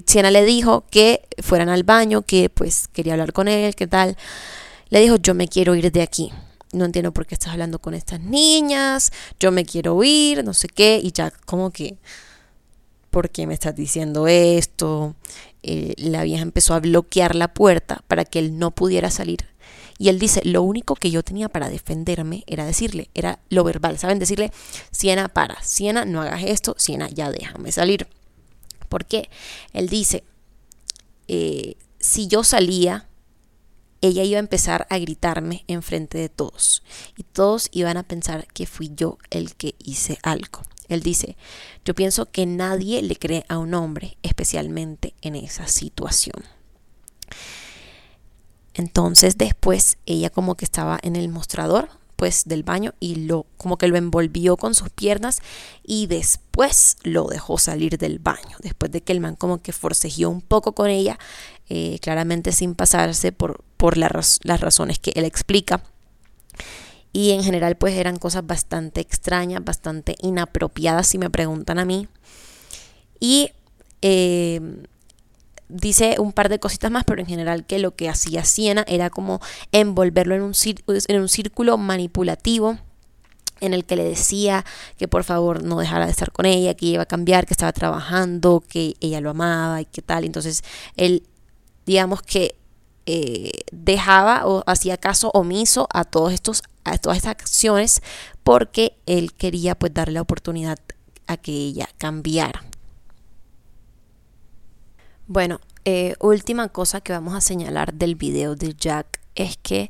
Siena 0.05 0.31
le 0.31 0.45
dijo 0.45 0.85
que 0.89 1.27
fueran 1.39 1.69
al 1.69 1.83
baño, 1.83 2.21
que 2.23 2.49
pues 2.49 2.87
quería 2.87 3.13
hablar 3.13 3.33
con 3.33 3.47
él, 3.47 3.75
qué 3.75 3.87
tal. 3.87 4.17
Le 4.89 4.99
dijo, 5.01 5.17
"Yo 5.17 5.33
me 5.33 5.47
quiero 5.47 5.75
ir 5.75 5.91
de 5.91 6.01
aquí." 6.01 6.31
No 6.73 6.85
entiendo 6.85 7.11
por 7.11 7.25
qué 7.25 7.35
estás 7.35 7.51
hablando 7.51 7.79
con 7.79 7.93
estas 7.93 8.21
niñas. 8.21 9.11
Yo 9.39 9.51
me 9.51 9.65
quiero 9.65 10.01
ir, 10.03 10.43
no 10.43 10.53
sé 10.53 10.69
qué. 10.69 10.99
Y 11.03 11.11
Jack 11.11 11.45
como 11.45 11.71
que 11.71 11.97
¿por 13.11 13.29
qué 13.29 13.45
me 13.45 13.53
estás 13.53 13.75
diciendo 13.75 14.27
esto? 14.27 15.15
Eh, 15.61 15.93
la 15.97 16.23
vieja 16.23 16.41
empezó 16.41 16.73
a 16.73 16.79
bloquear 16.79 17.35
la 17.35 17.53
puerta 17.53 18.03
para 18.07 18.25
que 18.25 18.39
él 18.39 18.57
no 18.57 18.71
pudiera 18.71 19.11
salir. 19.11 19.51
Y 19.99 20.09
él 20.09 20.17
dice, 20.17 20.41
lo 20.43 20.63
único 20.63 20.95
que 20.95 21.11
yo 21.11 21.21
tenía 21.21 21.47
para 21.47 21.69
defenderme 21.69 22.43
era 22.47 22.65
decirle, 22.65 23.11
era 23.13 23.39
lo 23.49 23.63
verbal, 23.63 23.99
¿saben? 23.99 24.17
Decirle, 24.17 24.51
Siena, 24.89 25.27
para, 25.27 25.61
Siena, 25.61 26.05
no 26.05 26.21
hagas 26.21 26.41
esto, 26.43 26.73
Siena, 26.79 27.07
ya 27.07 27.29
déjame 27.29 27.71
salir. 27.71 28.07
¿Por 28.89 29.05
qué? 29.05 29.29
Él 29.73 29.89
dice, 29.89 30.23
eh, 31.27 31.75
si 31.99 32.27
yo 32.27 32.43
salía, 32.43 33.07
ella 34.01 34.23
iba 34.23 34.37
a 34.37 34.39
empezar 34.39 34.87
a 34.89 34.97
gritarme 34.97 35.65
enfrente 35.67 36.17
de 36.17 36.29
todos. 36.29 36.81
Y 37.15 37.21
todos 37.21 37.69
iban 37.71 37.97
a 37.97 38.03
pensar 38.03 38.47
que 38.47 38.65
fui 38.65 38.91
yo 38.95 39.19
el 39.29 39.53
que 39.53 39.75
hice 39.77 40.17
algo. 40.23 40.63
Él 40.95 41.03
dice, 41.03 41.37
yo 41.85 41.93
pienso 41.95 42.31
que 42.31 42.45
nadie 42.45 43.01
le 43.01 43.15
cree 43.15 43.45
a 43.49 43.57
un 43.57 43.73
hombre, 43.73 44.17
especialmente 44.23 45.13
en 45.21 45.35
esa 45.35 45.67
situación. 45.67 46.43
Entonces 48.73 49.37
después 49.37 49.97
ella 50.05 50.29
como 50.29 50.55
que 50.55 50.65
estaba 50.65 50.99
en 51.01 51.15
el 51.15 51.29
mostrador 51.29 51.89
pues 52.15 52.43
del 52.45 52.61
baño 52.61 52.93
y 52.99 53.15
lo 53.15 53.47
como 53.57 53.77
que 53.77 53.87
lo 53.87 53.97
envolvió 53.97 54.55
con 54.55 54.75
sus 54.75 54.91
piernas 54.91 55.39
y 55.83 56.05
después 56.05 56.97
lo 57.01 57.25
dejó 57.25 57.57
salir 57.57 57.97
del 57.97 58.19
baño 58.19 58.57
después 58.61 58.91
de 58.91 59.01
que 59.01 59.11
el 59.11 59.21
man 59.21 59.35
como 59.35 59.59
que 59.59 59.73
forcejeó 59.73 60.29
un 60.29 60.41
poco 60.41 60.73
con 60.73 60.91
ella 60.91 61.17
eh, 61.67 61.97
claramente 61.99 62.51
sin 62.51 62.75
pasarse 62.75 63.31
por, 63.31 63.63
por 63.75 63.97
las 63.97 64.39
razones 64.43 64.99
que 64.99 65.13
él 65.15 65.25
explica 65.25 65.81
y 67.13 67.31
en 67.31 67.43
general 67.43 67.75
pues 67.75 67.95
eran 67.95 68.17
cosas 68.17 68.45
bastante 68.45 69.01
extrañas, 69.01 69.63
bastante 69.63 70.15
inapropiadas 70.21 71.07
si 71.07 71.17
me 71.17 71.29
preguntan 71.29 71.79
a 71.79 71.85
mí. 71.85 72.07
Y 73.19 73.51
em, 74.01 74.83
dice 75.67 76.15
un 76.19 76.31
par 76.31 76.49
de 76.49 76.59
cositas 76.59 76.91
más, 76.91 77.03
pero 77.03 77.21
en 77.21 77.27
general 77.27 77.65
que 77.65 77.79
lo 77.79 77.95
que 77.95 78.09
hacía 78.09 78.45
Siena 78.45 78.85
era 78.87 79.09
como 79.09 79.41
envolverlo 79.71 80.35
en 80.35 80.41
un, 80.41 80.53
en 81.07 81.21
un 81.21 81.29
círculo 81.29 81.77
manipulativo 81.77 82.77
en 83.59 83.73
el 83.73 83.85
que 83.85 83.95
le 83.95 84.03
decía 84.03 84.65
que 84.97 85.07
por 85.07 85.23
favor 85.23 85.63
no 85.63 85.79
dejara 85.79 86.05
de 86.05 86.11
estar 86.11 86.31
con 86.31 86.45
ella, 86.45 86.73
que 86.73 86.87
iba 86.87 87.03
a 87.03 87.05
cambiar, 87.05 87.45
que 87.45 87.53
estaba 87.53 87.71
trabajando, 87.71 88.63
que 88.67 88.95
ella 88.99 89.21
lo 89.21 89.29
amaba 89.29 89.81
y 89.81 89.85
qué 89.85 90.01
tal. 90.01 90.25
Entonces 90.25 90.63
él, 90.97 91.23
digamos 91.85 92.23
que 92.23 92.55
eh, 93.05 93.51
dejaba 93.71 94.47
o 94.47 94.63
hacía 94.65 94.97
caso 94.97 95.29
omiso 95.33 95.87
a 95.93 96.05
todos 96.05 96.33
estos 96.33 96.63
a 96.83 96.97
todas 96.97 97.17
estas 97.17 97.31
acciones 97.31 98.01
porque 98.43 98.97
él 99.05 99.33
quería 99.33 99.75
pues 99.75 99.93
darle 99.93 100.15
la 100.15 100.21
oportunidad 100.21 100.79
a 101.27 101.37
que 101.37 101.51
ella 101.51 101.89
cambiara. 101.97 102.63
Bueno, 105.27 105.61
eh, 105.85 106.15
última 106.19 106.69
cosa 106.69 107.01
que 107.01 107.13
vamos 107.13 107.33
a 107.33 107.41
señalar 107.41 107.93
del 107.93 108.15
video 108.15 108.55
de 108.55 108.75
Jack 108.77 109.21
es 109.35 109.57
que 109.57 109.89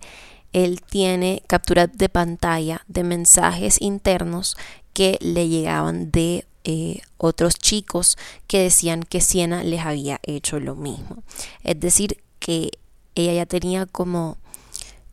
él 0.53 0.81
tiene 0.81 1.43
captura 1.47 1.87
de 1.87 2.09
pantalla 2.09 2.83
de 2.87 3.03
mensajes 3.03 3.81
internos 3.81 4.57
que 4.93 5.17
le 5.21 5.47
llegaban 5.47 6.11
de 6.11 6.45
eh, 6.63 7.01
otros 7.17 7.55
chicos 7.55 8.17
que 8.47 8.59
decían 8.59 9.03
que 9.03 9.21
Siena 9.21 9.63
les 9.63 9.81
había 9.81 10.19
hecho 10.23 10.59
lo 10.59 10.75
mismo. 10.75 11.23
Es 11.63 11.79
decir, 11.79 12.21
que 12.39 12.71
ella 13.15 13.33
ya 13.33 13.45
tenía 13.45 13.85
como 13.85 14.37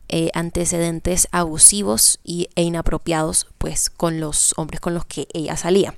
eh, 0.09 0.29
antecedentes 0.33 1.27
abusivos 1.31 2.19
y, 2.23 2.49
e 2.55 2.63
inapropiados 2.63 3.47
pues 3.57 3.89
con 3.89 4.19
los 4.19 4.53
hombres 4.57 4.81
con 4.81 4.93
los 4.93 5.05
que 5.05 5.27
ella 5.33 5.55
salía. 5.55 5.95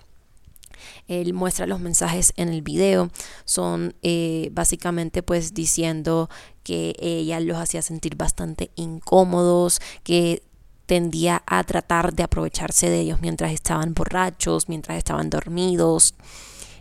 Él 1.07 1.33
muestra 1.33 1.65
los 1.65 1.79
mensajes 1.79 2.33
en 2.37 2.49
el 2.49 2.61
video, 2.61 3.09
son 3.45 3.95
eh, 4.01 4.49
básicamente 4.51 5.23
pues 5.23 5.53
diciendo 5.53 6.29
que 6.63 6.95
ella 6.99 7.39
los 7.39 7.57
hacía 7.57 7.81
sentir 7.81 8.15
bastante 8.15 8.71
incómodos, 8.75 9.81
que 10.03 10.43
tendía 10.85 11.41
a 11.45 11.63
tratar 11.63 12.13
de 12.13 12.23
aprovecharse 12.23 12.89
de 12.89 12.99
ellos 12.99 13.21
mientras 13.21 13.51
estaban 13.51 13.93
borrachos, 13.93 14.67
mientras 14.67 14.97
estaban 14.97 15.29
dormidos 15.29 16.15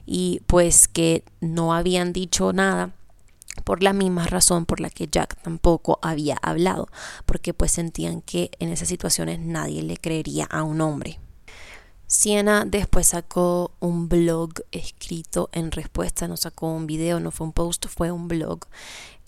y 0.05 0.41
pues 0.49 0.89
que 0.89 1.23
no 1.41 1.73
habían 1.73 2.13
dicho 2.13 2.53
nada 2.53 2.93
por 3.61 3.83
la 3.83 3.93
misma 3.93 4.27
razón 4.27 4.67
por 4.67 4.81
la 4.81 4.91
que 4.91 5.09
Jack 5.11 5.41
tampoco 5.43 5.99
había 6.03 6.37
hablado, 6.43 6.89
porque 7.27 7.55
pues 7.55 7.73
sentían 7.73 8.23
que 8.23 8.51
en 8.59 8.71
esas 8.71 8.89
situaciones 8.89 9.39
nadie 9.41 9.83
le 9.83 9.97
creería 9.97 10.45
a 10.45 10.63
un 10.63 10.81
hombre. 10.81 11.19
Siena 12.07 12.65
después 12.65 13.07
sacó 13.07 13.71
un 13.79 14.09
blog 14.09 14.51
escrito 14.73 15.49
en 15.53 15.71
respuesta, 15.71 16.27
no 16.27 16.37
sacó 16.37 16.67
un 16.67 16.89
video, 16.89 17.21
no 17.21 17.31
fue 17.31 17.47
un 17.47 17.53
post, 17.53 17.87
fue 17.87 18.11
un 18.11 18.27
blog 18.27 18.67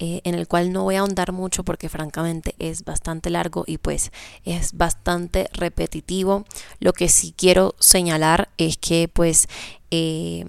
eh, 0.01 0.21
en 0.25 0.35
el 0.35 0.49
cual 0.49 0.73
no 0.73 0.83
voy 0.83 0.97
a 0.97 1.01
ahondar 1.01 1.31
mucho 1.31 1.63
porque 1.63 1.89
francamente 1.89 2.57
es 2.59 2.85
bastante 2.85 3.31
largo 3.31 3.63
y 3.69 3.79
pues 3.79 4.11
es 4.45 4.73
bastante 4.73 5.49
repetitivo. 5.53 6.45
Lo 6.81 6.93
que 6.93 7.09
sí 7.09 7.33
quiero 7.37 7.77
señalar 7.79 8.49
es 8.59 8.79
que 8.79 9.07
pues 9.07 9.47
eh, 9.93 10.45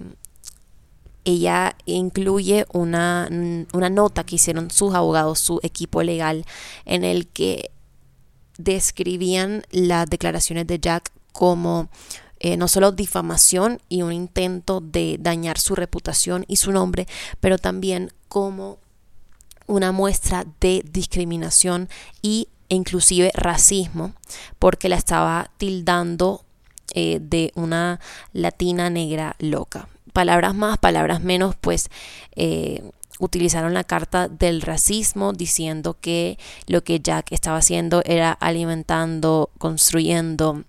ella 1.24 1.76
incluye 1.86 2.66
una, 2.72 3.28
una 3.72 3.90
nota 3.90 4.24
que 4.24 4.36
hicieron 4.36 4.70
sus 4.70 4.94
abogados, 4.94 5.38
su 5.38 5.60
equipo 5.62 6.02
legal, 6.02 6.44
en 6.84 7.04
el 7.04 7.26
que 7.26 7.70
describían 8.58 9.62
las 9.70 10.06
declaraciones 10.06 10.66
de 10.66 10.78
Jack 10.78 11.10
como 11.32 11.88
eh, 12.40 12.56
no 12.56 12.68
solo 12.68 12.92
difamación 12.92 13.80
y 13.88 14.02
un 14.02 14.12
intento 14.12 14.80
de 14.80 15.16
dañar 15.18 15.58
su 15.58 15.74
reputación 15.74 16.44
y 16.46 16.56
su 16.56 16.72
nombre, 16.72 17.06
pero 17.40 17.58
también 17.58 18.12
como 18.28 18.78
una 19.66 19.92
muestra 19.92 20.44
de 20.60 20.84
discriminación 20.90 21.88
y 22.20 22.48
inclusive 22.68 23.32
racismo, 23.34 24.12
porque 24.58 24.88
la 24.88 24.96
estaba 24.96 25.50
tildando 25.56 26.44
eh, 26.94 27.18
de 27.20 27.50
una 27.54 27.98
latina 28.32 28.90
negra 28.90 29.36
loca. 29.38 29.88
Palabras 30.14 30.54
más, 30.54 30.78
palabras 30.78 31.20
menos, 31.20 31.56
pues 31.56 31.90
eh, 32.36 32.82
utilizaron 33.18 33.74
la 33.74 33.84
carta 33.84 34.28
del 34.28 34.62
racismo 34.62 35.34
diciendo 35.34 35.98
que 36.00 36.38
lo 36.66 36.82
que 36.82 37.00
Jack 37.00 37.32
estaba 37.32 37.58
haciendo 37.58 38.02
era 38.06 38.32
alimentando, 38.32 39.50
construyendo 39.58 40.64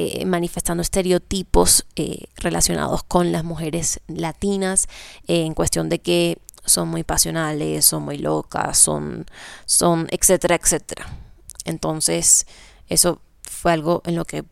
eh, 0.00 0.24
manifestando 0.26 0.80
estereotipos 0.80 1.84
eh, 1.96 2.26
relacionados 2.36 3.02
con 3.02 3.32
las 3.32 3.42
mujeres 3.42 4.00
latinas 4.06 4.86
eh, 5.26 5.44
en 5.44 5.54
cuestión 5.54 5.88
de 5.88 5.98
que 5.98 6.38
son 6.64 6.88
muy 6.88 7.02
pasionales, 7.02 7.84
son 7.84 8.04
muy 8.04 8.18
locas, 8.18 8.78
son, 8.78 9.26
son, 9.66 10.06
etcétera, 10.12 10.54
etcétera. 10.54 11.04
Entonces, 11.64 12.46
eso 12.86 13.20
fue 13.42 13.72
algo 13.72 14.02
en 14.04 14.14
lo 14.14 14.24
que 14.24 14.44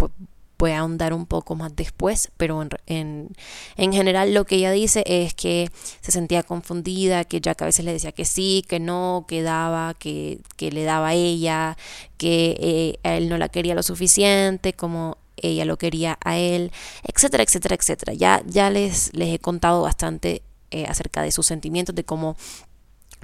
a 0.64 0.78
ahondar 0.78 1.12
un 1.12 1.26
poco 1.26 1.54
más 1.54 1.74
después, 1.76 2.30
pero 2.36 2.66
en, 2.86 3.28
en, 3.76 3.92
general 3.92 4.34
lo 4.34 4.44
que 4.44 4.56
ella 4.56 4.70
dice 4.72 5.04
es 5.06 5.34
que 5.34 5.70
se 6.00 6.12
sentía 6.12 6.42
confundida, 6.42 7.24
que 7.24 7.40
Jack 7.40 7.62
a 7.62 7.66
veces 7.66 7.84
le 7.84 7.92
decía 7.92 8.12
que 8.12 8.24
sí, 8.24 8.64
que 8.68 8.80
no, 8.80 9.26
que 9.28 9.42
daba, 9.42 9.94
que, 9.94 10.40
que 10.56 10.70
le 10.70 10.84
daba 10.84 11.08
a 11.08 11.14
ella, 11.14 11.76
que 12.16 12.98
él 13.02 13.28
no 13.28 13.38
la 13.38 13.48
quería 13.48 13.74
lo 13.74 13.82
suficiente, 13.82 14.72
como 14.72 15.18
ella 15.36 15.64
lo 15.64 15.76
quería 15.76 16.18
a 16.24 16.38
él, 16.38 16.72
etcétera, 17.04 17.42
etcétera, 17.42 17.76
etcétera. 17.76 18.14
Ya, 18.14 18.42
ya 18.46 18.70
les, 18.70 19.14
les 19.14 19.34
he 19.34 19.38
contado 19.38 19.82
bastante 19.82 20.42
eh, 20.72 20.84
acerca 20.86 21.22
de 21.22 21.30
sus 21.30 21.46
sentimientos, 21.46 21.94
de 21.94 22.04
cómo 22.04 22.36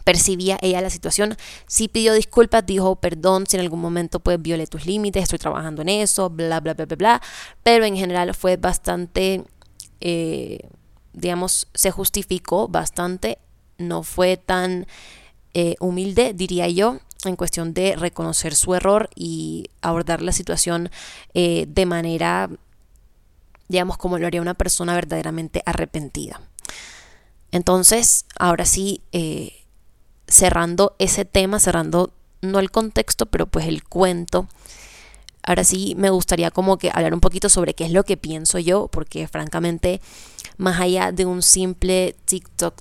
percibía 0.04 0.58
ella 0.62 0.80
la 0.80 0.90
situación. 0.90 1.36
Sí 1.66 1.88
pidió 1.88 2.14
disculpas, 2.14 2.64
dijo 2.66 2.96
perdón 2.96 3.46
si 3.46 3.56
en 3.56 3.62
algún 3.62 3.80
momento 3.80 4.20
pues 4.20 4.40
violé 4.40 4.66
tus 4.66 4.86
límites, 4.86 5.24
estoy 5.24 5.38
trabajando 5.38 5.82
en 5.82 5.88
eso, 5.88 6.30
bla, 6.30 6.60
bla, 6.60 6.74
bla, 6.74 6.86
bla, 6.86 6.96
bla. 6.96 7.22
Pero 7.62 7.84
en 7.84 7.96
general 7.96 8.34
fue 8.34 8.56
bastante, 8.56 9.44
eh, 10.00 10.68
digamos, 11.12 11.68
se 11.74 11.90
justificó 11.90 12.68
bastante, 12.68 13.38
no 13.78 14.02
fue 14.02 14.36
tan 14.36 14.86
eh, 15.54 15.76
humilde, 15.80 16.32
diría 16.34 16.68
yo, 16.68 16.98
en 17.24 17.36
cuestión 17.36 17.74
de 17.74 17.96
reconocer 17.96 18.54
su 18.54 18.74
error 18.74 19.08
y 19.14 19.70
abordar 19.80 20.22
la 20.22 20.32
situación 20.32 20.90
eh, 21.34 21.66
de 21.68 21.86
manera, 21.86 22.50
digamos, 23.68 23.96
como 23.96 24.18
lo 24.18 24.26
haría 24.26 24.42
una 24.42 24.54
persona 24.54 24.94
verdaderamente 24.94 25.62
arrepentida. 25.66 26.40
Entonces, 27.50 28.24
ahora 28.38 28.64
sí, 28.64 29.02
eh, 29.12 29.61
cerrando 30.32 30.96
ese 30.98 31.24
tema, 31.24 31.60
cerrando 31.60 32.10
no 32.40 32.58
el 32.58 32.70
contexto, 32.70 33.26
pero 33.26 33.46
pues 33.46 33.66
el 33.66 33.84
cuento, 33.84 34.48
ahora 35.42 35.62
sí 35.62 35.94
me 35.96 36.10
gustaría 36.10 36.50
como 36.50 36.78
que 36.78 36.90
hablar 36.92 37.14
un 37.14 37.20
poquito 37.20 37.48
sobre 37.48 37.74
qué 37.74 37.84
es 37.84 37.92
lo 37.92 38.04
que 38.04 38.16
pienso 38.16 38.58
yo, 38.58 38.88
porque 38.88 39.28
francamente, 39.28 40.00
más 40.56 40.80
allá 40.80 41.12
de 41.12 41.26
un 41.26 41.42
simple 41.42 42.16
TikTok 42.24 42.74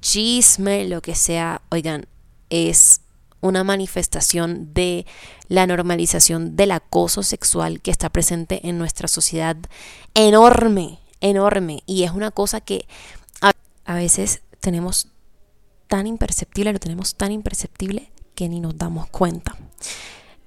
chisme, 0.00 0.88
lo 0.88 1.02
que 1.02 1.14
sea, 1.14 1.60
oigan, 1.70 2.06
es 2.50 3.02
una 3.40 3.62
manifestación 3.62 4.72
de 4.72 5.04
la 5.48 5.66
normalización 5.66 6.56
del 6.56 6.70
acoso 6.70 7.22
sexual 7.22 7.80
que 7.80 7.90
está 7.90 8.08
presente 8.08 8.66
en 8.66 8.78
nuestra 8.78 9.08
sociedad 9.08 9.56
enorme, 10.14 10.98
enorme. 11.20 11.82
Y 11.86 12.04
es 12.04 12.12
una 12.12 12.30
cosa 12.30 12.60
que 12.60 12.86
a, 13.84 13.94
veces 13.94 14.40
tenemos 14.60 15.08
tan 15.92 16.06
imperceptible, 16.06 16.72
lo 16.72 16.78
tenemos 16.78 17.16
tan 17.16 17.32
imperceptible 17.32 18.10
que 18.34 18.48
ni 18.48 18.60
nos 18.60 18.78
damos 18.78 19.08
cuenta. 19.08 19.58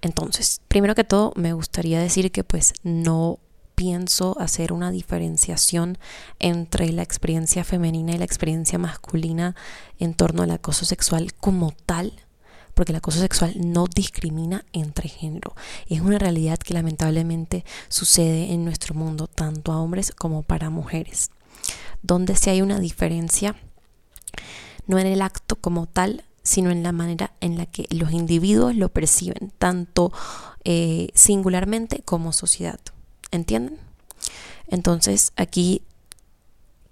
Entonces, 0.01 0.59
primero 0.67 0.95
que 0.95 1.03
todo, 1.03 1.33
me 1.35 1.53
gustaría 1.53 1.99
decir 1.99 2.31
que 2.31 2.43
pues 2.43 2.73
no 2.81 3.37
pienso 3.75 4.35
hacer 4.39 4.73
una 4.73 4.89
diferenciación 4.89 5.99
entre 6.39 6.91
la 6.93 7.03
experiencia 7.03 7.63
femenina 7.63 8.13
y 8.13 8.17
la 8.17 8.25
experiencia 8.25 8.79
masculina 8.79 9.55
en 9.99 10.15
torno 10.15 10.41
al 10.41 10.49
acoso 10.49 10.83
sexual 10.83 11.35
como 11.35 11.73
tal 11.85 12.11
porque 12.73 12.91
el 12.91 12.97
acoso 12.97 13.19
sexual 13.19 13.53
no 13.55 13.85
discrimina 13.85 14.65
entre 14.73 15.09
género. 15.09 15.53
Es 15.87 16.01
una 16.01 16.17
realidad 16.17 16.57
que 16.57 16.73
lamentablemente 16.73 17.65
sucede 17.87 18.51
en 18.51 18.65
nuestro 18.65 18.95
mundo, 18.95 19.27
tanto 19.27 19.71
a 19.71 19.79
hombres 19.79 20.11
como 20.11 20.41
para 20.41 20.71
mujeres. 20.71 21.29
Donde 22.01 22.35
si 22.35 22.49
hay 22.49 22.63
una 22.63 22.79
diferencia, 22.79 23.55
no 24.87 24.99
en 24.99 25.07
el 25.07 25.21
acto 25.21 25.55
como 25.55 25.87
tal, 25.87 26.23
sino 26.43 26.69
en 26.69 26.83
la 26.83 26.91
manera 26.91 27.33
en 27.41 27.57
la 27.57 27.65
que 27.65 27.87
los 27.89 28.11
individuos 28.11 28.75
lo 28.75 28.89
perciben, 28.89 29.51
tanto 29.57 30.11
eh, 30.63 31.09
singularmente 31.13 32.01
como 32.05 32.33
sociedad. 32.33 32.79
¿Entienden? 33.31 33.79
Entonces 34.67 35.33
aquí 35.35 35.81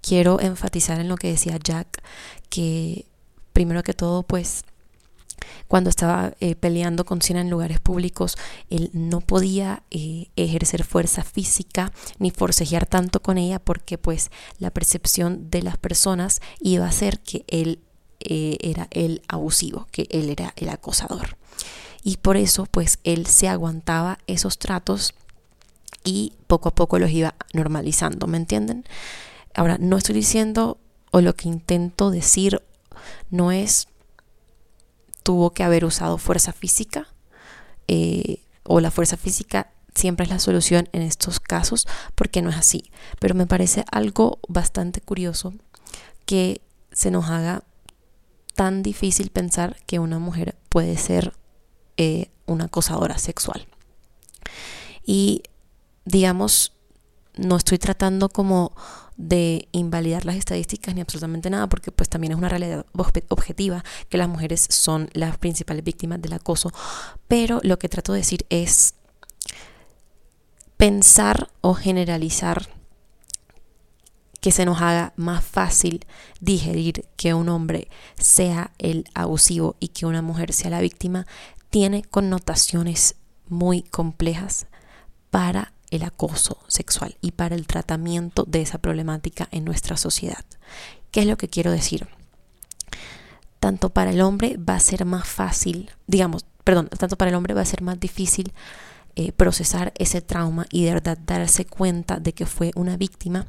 quiero 0.00 0.40
enfatizar 0.40 1.00
en 1.00 1.08
lo 1.08 1.16
que 1.16 1.28
decía 1.28 1.58
Jack, 1.62 2.02
que 2.50 3.06
primero 3.52 3.82
que 3.82 3.94
todo, 3.94 4.22
pues 4.22 4.64
cuando 5.68 5.90
estaba 5.90 6.34
eh, 6.40 6.54
peleando 6.54 7.04
con 7.04 7.22
Siena 7.22 7.40
en 7.40 7.50
lugares 7.50 7.80
públicos, 7.80 8.36
él 8.70 8.90
no 8.92 9.20
podía 9.20 9.82
eh, 9.90 10.28
ejercer 10.36 10.84
fuerza 10.84 11.24
física 11.24 11.92
ni 12.18 12.30
forcejear 12.30 12.86
tanto 12.86 13.20
con 13.20 13.38
ella 13.38 13.58
porque 13.58 13.98
pues 13.98 14.30
la 14.58 14.70
percepción 14.70 15.50
de 15.50 15.62
las 15.62 15.76
personas 15.76 16.40
iba 16.60 16.86
a 16.86 16.92
ser 16.92 17.20
que 17.20 17.44
él 17.48 17.80
eh, 18.20 18.56
era 18.60 18.88
el 18.90 19.22
abusivo, 19.28 19.86
que 19.90 20.06
él 20.10 20.30
era 20.30 20.52
el 20.56 20.68
acosador. 20.68 21.36
Y 22.02 22.18
por 22.18 22.36
eso 22.36 22.66
pues 22.70 22.98
él 23.04 23.26
se 23.26 23.48
aguantaba 23.48 24.18
esos 24.26 24.58
tratos 24.58 25.14
y 26.04 26.34
poco 26.46 26.68
a 26.68 26.74
poco 26.74 26.98
los 26.98 27.10
iba 27.10 27.34
normalizando, 27.52 28.26
¿me 28.26 28.36
entienden? 28.36 28.84
Ahora, 29.54 29.78
no 29.78 29.96
estoy 29.96 30.14
diciendo 30.14 30.78
o 31.10 31.20
lo 31.20 31.34
que 31.34 31.48
intento 31.48 32.10
decir 32.10 32.60
no 33.30 33.52
es 33.52 33.88
tuvo 35.24 35.50
que 35.50 35.64
haber 35.64 35.84
usado 35.84 36.18
fuerza 36.18 36.52
física 36.52 37.08
eh, 37.88 38.42
o 38.62 38.78
la 38.78 38.92
fuerza 38.92 39.16
física 39.16 39.72
siempre 39.94 40.24
es 40.24 40.30
la 40.30 40.38
solución 40.38 40.88
en 40.92 41.02
estos 41.02 41.40
casos 41.40 41.86
porque 42.14 42.42
no 42.42 42.50
es 42.50 42.56
así. 42.56 42.92
Pero 43.18 43.34
me 43.34 43.46
parece 43.46 43.84
algo 43.90 44.38
bastante 44.48 45.00
curioso 45.00 45.54
que 46.26 46.60
se 46.92 47.10
nos 47.10 47.28
haga 47.30 47.64
tan 48.54 48.82
difícil 48.82 49.30
pensar 49.30 49.76
que 49.86 49.98
una 49.98 50.18
mujer 50.18 50.56
puede 50.68 50.96
ser 50.96 51.32
eh, 51.96 52.30
una 52.46 52.66
acosadora 52.66 53.18
sexual. 53.18 53.66
Y 55.04 55.42
digamos, 56.04 56.72
no 57.36 57.56
estoy 57.56 57.78
tratando 57.78 58.28
como 58.28 58.72
de 59.16 59.68
invalidar 59.72 60.24
las 60.24 60.36
estadísticas 60.36 60.94
ni 60.94 61.00
absolutamente 61.00 61.50
nada, 61.50 61.68
porque 61.68 61.92
pues 61.92 62.08
también 62.08 62.32
es 62.32 62.38
una 62.38 62.48
realidad 62.48 62.84
objetiva 63.28 63.84
que 64.08 64.18
las 64.18 64.28
mujeres 64.28 64.66
son 64.70 65.08
las 65.12 65.38
principales 65.38 65.84
víctimas 65.84 66.20
del 66.20 66.32
acoso, 66.32 66.72
pero 67.28 67.60
lo 67.62 67.78
que 67.78 67.88
trato 67.88 68.12
de 68.12 68.18
decir 68.18 68.46
es 68.50 68.94
pensar 70.76 71.48
o 71.60 71.74
generalizar 71.74 72.68
que 74.40 74.52
se 74.52 74.66
nos 74.66 74.82
haga 74.82 75.14
más 75.16 75.42
fácil 75.42 76.04
digerir 76.40 77.06
que 77.16 77.32
un 77.32 77.48
hombre 77.48 77.88
sea 78.18 78.72
el 78.78 79.06
abusivo 79.14 79.76
y 79.80 79.88
que 79.88 80.04
una 80.04 80.20
mujer 80.20 80.52
sea 80.52 80.68
la 80.68 80.82
víctima, 80.82 81.26
tiene 81.70 82.02
connotaciones 82.02 83.14
muy 83.48 83.82
complejas 83.82 84.66
para 85.30 85.73
el 85.96 86.04
acoso 86.04 86.58
sexual 86.68 87.16
y 87.20 87.32
para 87.32 87.54
el 87.54 87.66
tratamiento 87.66 88.44
de 88.44 88.62
esa 88.62 88.78
problemática 88.78 89.48
en 89.50 89.64
nuestra 89.64 89.96
sociedad. 89.96 90.44
¿Qué 91.10 91.20
es 91.20 91.26
lo 91.26 91.36
que 91.36 91.48
quiero 91.48 91.70
decir? 91.70 92.08
Tanto 93.60 93.90
para 93.90 94.10
el 94.10 94.20
hombre 94.20 94.56
va 94.56 94.74
a 94.74 94.80
ser 94.80 95.04
más 95.04 95.26
fácil, 95.26 95.90
digamos, 96.06 96.44
perdón, 96.64 96.88
tanto 96.88 97.16
para 97.16 97.30
el 97.30 97.34
hombre 97.34 97.54
va 97.54 97.62
a 97.62 97.66
ser 97.66 97.82
más 97.82 97.98
difícil 98.00 98.52
eh, 99.16 99.32
procesar 99.32 99.92
ese 99.96 100.20
trauma 100.22 100.66
y 100.70 100.84
de 100.84 100.94
verdad 100.94 101.16
darse 101.16 101.64
cuenta 101.64 102.18
de 102.18 102.32
que 102.34 102.46
fue 102.46 102.72
una 102.74 102.96
víctima. 102.96 103.46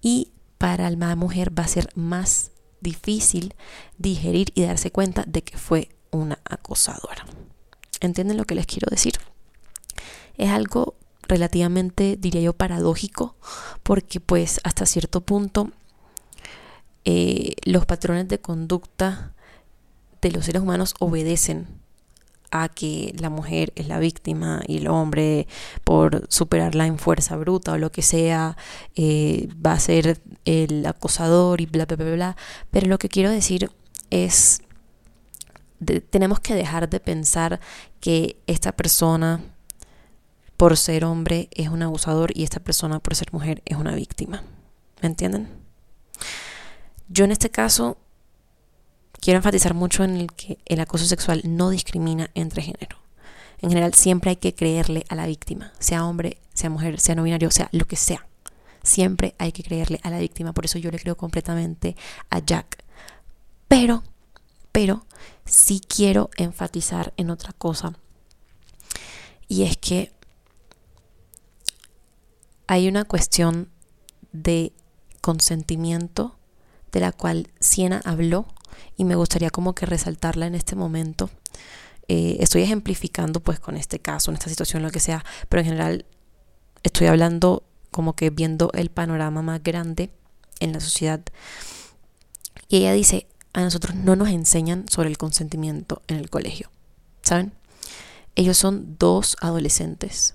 Y 0.00 0.32
para 0.58 0.88
la 0.90 1.16
mujer 1.16 1.56
va 1.58 1.64
a 1.64 1.68
ser 1.68 1.88
más 1.96 2.52
difícil 2.80 3.54
digerir 3.98 4.52
y 4.54 4.62
darse 4.62 4.92
cuenta 4.92 5.24
de 5.26 5.42
que 5.42 5.56
fue 5.58 5.88
una 6.12 6.38
acosadora. 6.44 7.26
¿Entienden 8.00 8.36
lo 8.36 8.44
que 8.44 8.54
les 8.54 8.66
quiero 8.66 8.88
decir? 8.90 9.14
Es 10.36 10.50
algo 10.50 10.94
relativamente, 11.32 12.18
diría 12.20 12.42
yo, 12.42 12.52
paradójico, 12.52 13.34
porque 13.82 14.20
pues 14.20 14.60
hasta 14.64 14.84
cierto 14.84 15.22
punto 15.22 15.70
eh, 17.06 17.54
los 17.64 17.86
patrones 17.86 18.28
de 18.28 18.38
conducta 18.38 19.32
de 20.20 20.30
los 20.30 20.44
seres 20.44 20.60
humanos 20.60 20.94
obedecen 21.00 21.66
a 22.50 22.68
que 22.68 23.14
la 23.18 23.30
mujer 23.30 23.72
es 23.76 23.88
la 23.88 23.98
víctima 23.98 24.60
y 24.66 24.76
el 24.76 24.88
hombre 24.88 25.46
por 25.84 26.26
superarla 26.28 26.86
en 26.86 26.98
fuerza 26.98 27.36
bruta 27.36 27.72
o 27.72 27.78
lo 27.78 27.90
que 27.90 28.02
sea 28.02 28.58
eh, 28.94 29.48
va 29.64 29.72
a 29.72 29.80
ser 29.80 30.20
el 30.44 30.84
acosador 30.84 31.62
y 31.62 31.66
bla 31.66 31.86
bla 31.86 31.96
bla 31.96 32.12
bla 32.12 32.36
pero 32.70 32.88
lo 32.88 32.98
que 32.98 33.08
quiero 33.08 33.30
decir 33.30 33.70
es 34.10 34.60
tenemos 36.10 36.40
que 36.40 36.54
dejar 36.54 36.90
de 36.90 37.00
pensar 37.00 37.58
que 38.00 38.36
esta 38.46 38.72
persona 38.72 39.40
por 40.62 40.76
ser 40.76 41.04
hombre 41.04 41.48
es 41.50 41.70
un 41.70 41.82
abusador 41.82 42.30
y 42.36 42.44
esta 42.44 42.60
persona 42.60 43.00
por 43.00 43.16
ser 43.16 43.32
mujer 43.32 43.62
es 43.64 43.76
una 43.76 43.96
víctima. 43.96 44.44
¿Me 45.00 45.08
entienden? 45.08 45.48
Yo 47.08 47.24
en 47.24 47.32
este 47.32 47.50
caso 47.50 47.96
quiero 49.20 49.38
enfatizar 49.38 49.74
mucho 49.74 50.04
en 50.04 50.16
el 50.16 50.32
que 50.32 50.60
el 50.66 50.78
acoso 50.78 51.04
sexual 51.04 51.42
no 51.44 51.70
discrimina 51.70 52.30
entre 52.34 52.62
género. 52.62 52.96
En 53.60 53.70
general 53.70 53.92
siempre 53.94 54.30
hay 54.30 54.36
que 54.36 54.54
creerle 54.54 55.04
a 55.08 55.16
la 55.16 55.26
víctima, 55.26 55.72
sea 55.80 56.06
hombre, 56.06 56.38
sea 56.54 56.70
mujer, 56.70 57.00
sea 57.00 57.16
no 57.16 57.24
binario, 57.24 57.50
sea 57.50 57.68
lo 57.72 57.84
que 57.86 57.96
sea. 57.96 58.24
Siempre 58.84 59.34
hay 59.38 59.50
que 59.50 59.64
creerle 59.64 59.98
a 60.04 60.10
la 60.10 60.20
víctima, 60.20 60.52
por 60.52 60.66
eso 60.66 60.78
yo 60.78 60.92
le 60.92 61.00
creo 61.00 61.16
completamente 61.16 61.96
a 62.30 62.38
Jack. 62.38 62.84
Pero, 63.66 64.04
pero, 64.70 65.06
sí 65.44 65.80
quiero 65.80 66.30
enfatizar 66.36 67.12
en 67.16 67.30
otra 67.30 67.52
cosa. 67.52 67.94
Y 69.48 69.64
es 69.64 69.76
que 69.76 70.12
hay 72.66 72.88
una 72.88 73.04
cuestión 73.04 73.68
de 74.32 74.72
consentimiento 75.20 76.36
de 76.90 77.00
la 77.00 77.12
cual 77.12 77.48
Siena 77.60 78.00
habló 78.04 78.46
y 78.96 79.04
me 79.04 79.14
gustaría 79.14 79.50
como 79.50 79.74
que 79.74 79.86
resaltarla 79.86 80.46
en 80.46 80.54
este 80.54 80.76
momento. 80.76 81.30
Eh, 82.08 82.36
estoy 82.40 82.62
ejemplificando 82.62 83.40
pues 83.40 83.60
con 83.60 83.76
este 83.76 83.98
caso, 83.98 84.30
en 84.30 84.36
esta 84.36 84.50
situación, 84.50 84.82
lo 84.82 84.90
que 84.90 85.00
sea, 85.00 85.24
pero 85.48 85.60
en 85.60 85.66
general 85.66 86.06
estoy 86.82 87.06
hablando 87.06 87.64
como 87.90 88.14
que 88.14 88.30
viendo 88.30 88.70
el 88.74 88.90
panorama 88.90 89.42
más 89.42 89.62
grande 89.62 90.10
en 90.60 90.72
la 90.72 90.80
sociedad. 90.80 91.20
Y 92.68 92.78
ella 92.78 92.92
dice, 92.92 93.26
a 93.52 93.62
nosotros 93.62 93.94
no 93.94 94.16
nos 94.16 94.28
enseñan 94.28 94.88
sobre 94.88 95.08
el 95.08 95.18
consentimiento 95.18 96.02
en 96.08 96.16
el 96.16 96.30
colegio, 96.30 96.70
¿saben? 97.22 97.52
Ellos 98.34 98.56
son 98.56 98.96
dos 98.98 99.36
adolescentes 99.40 100.34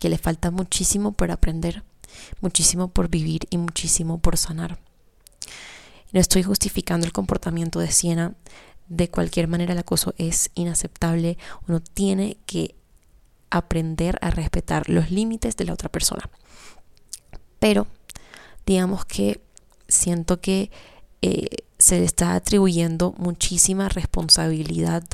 que 0.00 0.08
le 0.08 0.18
falta 0.18 0.50
muchísimo 0.50 1.12
por 1.12 1.30
aprender, 1.30 1.84
muchísimo 2.40 2.88
por 2.88 3.08
vivir 3.08 3.42
y 3.50 3.58
muchísimo 3.58 4.18
por 4.18 4.36
sanar. 4.36 4.80
No 6.12 6.18
estoy 6.18 6.42
justificando 6.42 7.06
el 7.06 7.12
comportamiento 7.12 7.78
de 7.78 7.92
Siena. 7.92 8.34
De 8.88 9.08
cualquier 9.08 9.46
manera, 9.46 9.74
el 9.74 9.78
acoso 9.78 10.14
es 10.18 10.50
inaceptable. 10.54 11.38
Uno 11.68 11.80
tiene 11.80 12.38
que 12.46 12.74
aprender 13.50 14.18
a 14.20 14.30
respetar 14.30 14.88
los 14.88 15.12
límites 15.12 15.56
de 15.56 15.66
la 15.66 15.74
otra 15.74 15.88
persona. 15.88 16.28
Pero, 17.60 17.86
digamos 18.66 19.04
que 19.04 19.40
siento 19.86 20.40
que 20.40 20.70
eh, 21.22 21.48
se 21.78 21.98
le 21.98 22.04
está 22.04 22.34
atribuyendo 22.34 23.14
muchísima 23.18 23.88
responsabilidad 23.88 25.04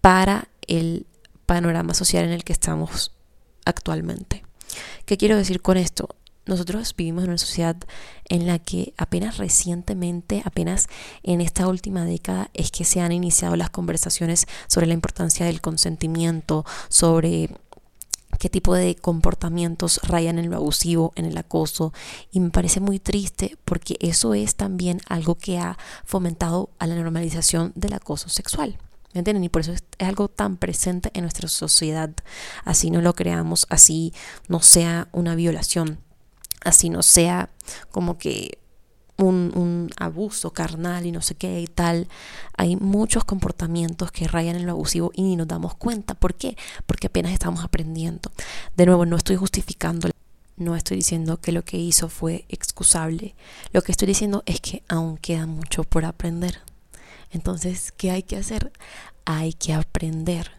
para 0.00 0.48
el 0.66 1.06
panorama 1.46 1.94
social 1.94 2.24
en 2.24 2.32
el 2.32 2.44
que 2.44 2.52
estamos 2.52 3.12
actualmente. 3.64 4.44
¿Qué 5.04 5.16
quiero 5.16 5.36
decir 5.36 5.60
con 5.60 5.76
esto? 5.76 6.08
Nosotros 6.44 6.94
vivimos 6.96 7.22
en 7.22 7.30
una 7.30 7.38
sociedad 7.38 7.76
en 8.28 8.48
la 8.48 8.58
que 8.58 8.94
apenas 8.96 9.36
recientemente, 9.38 10.42
apenas 10.44 10.88
en 11.22 11.40
esta 11.40 11.68
última 11.68 12.04
década, 12.04 12.50
es 12.52 12.72
que 12.72 12.84
se 12.84 13.00
han 13.00 13.12
iniciado 13.12 13.54
las 13.54 13.70
conversaciones 13.70 14.46
sobre 14.66 14.88
la 14.88 14.94
importancia 14.94 15.46
del 15.46 15.60
consentimiento, 15.60 16.64
sobre 16.88 17.50
qué 18.40 18.50
tipo 18.50 18.74
de 18.74 18.96
comportamientos 18.96 20.00
rayan 20.02 20.40
en 20.40 20.50
lo 20.50 20.56
abusivo, 20.56 21.12
en 21.14 21.26
el 21.26 21.38
acoso. 21.38 21.92
Y 22.32 22.40
me 22.40 22.50
parece 22.50 22.80
muy 22.80 22.98
triste 22.98 23.56
porque 23.64 23.96
eso 24.00 24.34
es 24.34 24.56
también 24.56 25.00
algo 25.08 25.36
que 25.36 25.58
ha 25.58 25.78
fomentado 26.04 26.70
a 26.80 26.88
la 26.88 26.96
normalización 26.96 27.70
del 27.76 27.92
acoso 27.92 28.28
sexual. 28.28 28.78
¿Me 29.14 29.18
entienden? 29.18 29.44
Y 29.44 29.48
por 29.48 29.60
eso 29.62 29.72
es, 29.72 29.82
algo 29.98 30.28
tan 30.28 30.56
presente 30.56 31.10
en 31.14 31.22
nuestra 31.22 31.48
sociedad. 31.48 32.10
Así 32.64 32.90
no 32.90 33.00
lo 33.00 33.14
creamos, 33.14 33.66
así 33.68 34.12
no 34.48 34.60
sea 34.60 35.08
una 35.12 35.34
violación, 35.34 35.98
así 36.64 36.88
no 36.88 37.02
sea 37.02 37.50
como 37.90 38.18
que 38.18 38.58
un, 39.18 39.52
un, 39.54 39.90
abuso 39.98 40.52
carnal 40.52 41.06
y 41.06 41.12
no 41.12 41.20
sé 41.20 41.34
qué 41.34 41.60
y 41.60 41.66
tal. 41.66 42.08
Hay 42.56 42.76
muchos 42.76 43.24
comportamientos 43.24 44.10
que 44.10 44.26
rayan 44.26 44.56
en 44.56 44.66
lo 44.66 44.72
abusivo 44.72 45.12
y 45.14 45.22
ni 45.22 45.36
nos 45.36 45.48
damos 45.48 45.74
cuenta. 45.74 46.14
¿Por 46.14 46.34
qué? 46.34 46.56
Porque 46.86 47.08
apenas 47.08 47.32
estamos 47.32 47.62
aprendiendo. 47.62 48.32
De 48.76 48.86
nuevo, 48.86 49.04
no 49.06 49.16
estoy 49.16 49.36
justificando. 49.36 50.08
No 50.56 50.76
estoy 50.76 50.98
diciendo 50.98 51.40
que 51.40 51.52
lo 51.52 51.64
que 51.64 51.78
hizo 51.78 52.08
fue 52.08 52.44
excusable. 52.48 53.34
Lo 53.72 53.82
que 53.82 53.92
estoy 53.92 54.06
diciendo 54.08 54.42
es 54.46 54.60
que 54.60 54.82
aún 54.88 55.16
queda 55.18 55.46
mucho 55.46 55.84
por 55.84 56.04
aprender. 56.04 56.60
Entonces, 57.32 57.92
¿qué 57.92 58.10
hay 58.10 58.22
que 58.22 58.36
hacer? 58.36 58.72
Hay 59.24 59.54
que 59.54 59.72
aprender 59.72 60.52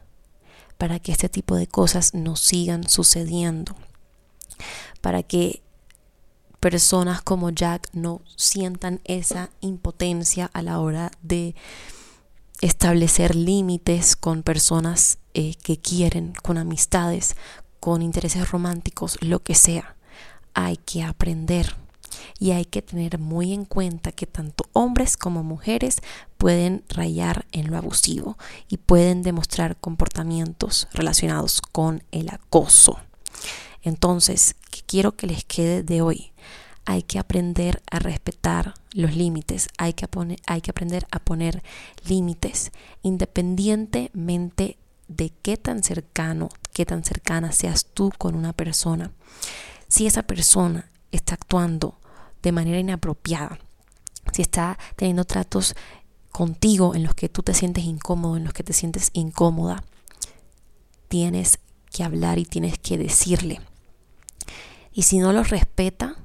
para 0.77 0.99
que 0.99 1.11
este 1.11 1.29
tipo 1.29 1.55
de 1.55 1.67
cosas 1.67 2.13
no 2.13 2.35
sigan 2.35 2.89
sucediendo. 2.89 3.75
Para 5.01 5.23
que 5.23 5.61
personas 6.59 7.21
como 7.21 7.49
Jack 7.49 7.89
no 7.93 8.21
sientan 8.35 9.01
esa 9.03 9.49
impotencia 9.61 10.49
a 10.53 10.61
la 10.61 10.79
hora 10.79 11.11
de 11.21 11.55
establecer 12.61 13.35
límites 13.35 14.15
con 14.15 14.43
personas 14.43 15.17
eh, 15.33 15.55
que 15.61 15.77
quieren, 15.77 16.33
con 16.41 16.57
amistades, 16.57 17.35
con 17.79 18.01
intereses 18.01 18.49
románticos, 18.49 19.17
lo 19.21 19.43
que 19.43 19.55
sea. 19.55 19.95
Hay 20.53 20.77
que 20.77 21.03
aprender 21.03 21.75
y 22.39 22.51
hay 22.51 22.65
que 22.65 22.81
tener 22.81 23.19
muy 23.19 23.53
en 23.53 23.65
cuenta 23.65 24.11
que 24.11 24.25
tanto 24.25 24.65
hombres 24.73 25.17
como 25.17 25.43
mujeres 25.43 26.01
pueden 26.37 26.83
rayar 26.89 27.45
en 27.51 27.71
lo 27.71 27.77
abusivo 27.77 28.37
y 28.67 28.77
pueden 28.77 29.21
demostrar 29.21 29.77
comportamientos 29.77 30.87
relacionados 30.93 31.61
con 31.61 32.03
el 32.11 32.29
acoso. 32.29 32.99
Entonces, 33.81 34.55
¿qué 34.71 34.81
quiero 34.85 35.13
que 35.13 35.27
les 35.27 35.43
quede 35.43 35.83
de 35.83 36.01
hoy? 36.01 36.31
Hay 36.85 37.03
que 37.03 37.19
aprender 37.19 37.81
a 37.89 37.99
respetar 37.99 38.73
los 38.91 39.15
límites, 39.15 39.69
hay 39.77 39.93
que, 39.93 40.07
hay 40.45 40.61
que 40.61 40.71
aprender 40.71 41.07
a 41.11 41.19
poner 41.19 41.63
límites 42.05 42.71
independientemente 43.03 44.77
de 45.07 45.31
qué 45.41 45.57
tan 45.57 45.83
cercano, 45.83 46.49
qué 46.73 46.85
tan 46.85 47.03
cercana 47.03 47.51
seas 47.51 47.85
tú 47.93 48.11
con 48.17 48.35
una 48.35 48.53
persona. 48.53 49.11
Si 49.87 50.07
esa 50.07 50.23
persona 50.23 50.89
está 51.11 51.35
actuando 51.35 51.99
de 52.43 52.51
manera 52.51 52.77
inapropiada, 52.77 53.57
si 54.31 54.41
está 54.41 54.77
teniendo 54.95 55.23
tratos 55.23 55.75
contigo 56.31 56.93
en 56.93 57.03
los 57.03 57.15
que 57.15 57.29
tú 57.29 57.41
te 57.41 57.53
sientes 57.53 57.85
incómodo, 57.85 58.37
en 58.37 58.43
los 58.43 58.53
que 58.53 58.63
te 58.63 58.73
sientes 58.73 59.09
incómoda, 59.13 59.83
tienes 61.07 61.59
que 61.91 62.03
hablar 62.03 62.39
y 62.39 62.45
tienes 62.45 62.77
que 62.77 62.97
decirle. 62.97 63.61
Y 64.91 65.03
si 65.03 65.19
no 65.19 65.31
los 65.31 65.49
respeta, 65.49 66.15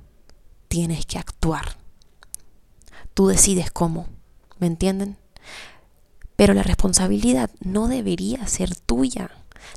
tienes 0.67 1.07
que 1.07 1.19
actuar. 1.19 1.79
Tú 3.15 3.29
decides 3.29 3.71
cómo, 3.71 4.07
¿me 4.59 4.67
entienden? 4.67 5.17
Pero 6.37 6.55
la 6.55 6.63
responsabilidad 6.63 7.51
no 7.61 7.89
debería 7.89 8.47
ser 8.47 8.75
tuya. 8.75 9.31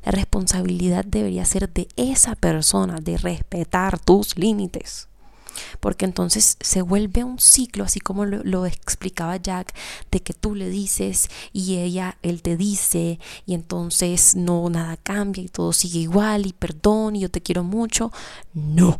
La 0.05 0.11
responsabilidad 0.11 1.05
debería 1.05 1.43
ser 1.45 1.71
de 1.71 1.87
esa 1.95 2.35
persona, 2.35 2.97
de 3.01 3.17
respetar 3.17 3.99
tus 3.99 4.37
límites 4.37 5.09
porque 5.79 6.05
entonces 6.05 6.57
se 6.59 6.81
vuelve 6.81 7.23
un 7.23 7.39
ciclo, 7.39 7.83
así 7.83 7.99
como 7.99 8.25
lo, 8.25 8.65
explicaba 8.65 9.37
Jack, 9.37 9.73
de 10.11 10.21
que 10.21 10.33
tú 10.33 10.55
le 10.55 10.69
dices 10.69 11.29
y 11.53 11.77
ella, 11.77 12.17
él 12.21 12.41
te 12.41 12.57
dice 12.57 13.19
y 13.45 13.53
entonces 13.53 14.35
no, 14.35 14.69
nada 14.69 14.97
cambia 14.97 15.43
y 15.43 15.49
todo 15.49 15.73
sigue 15.73 15.99
igual 15.99 16.45
y 16.45 16.53
perdón 16.53 17.15
y 17.15 17.21
yo 17.21 17.31
te 17.31 17.41
quiero 17.41 17.63
mucho. 17.63 18.11
No. 18.53 18.99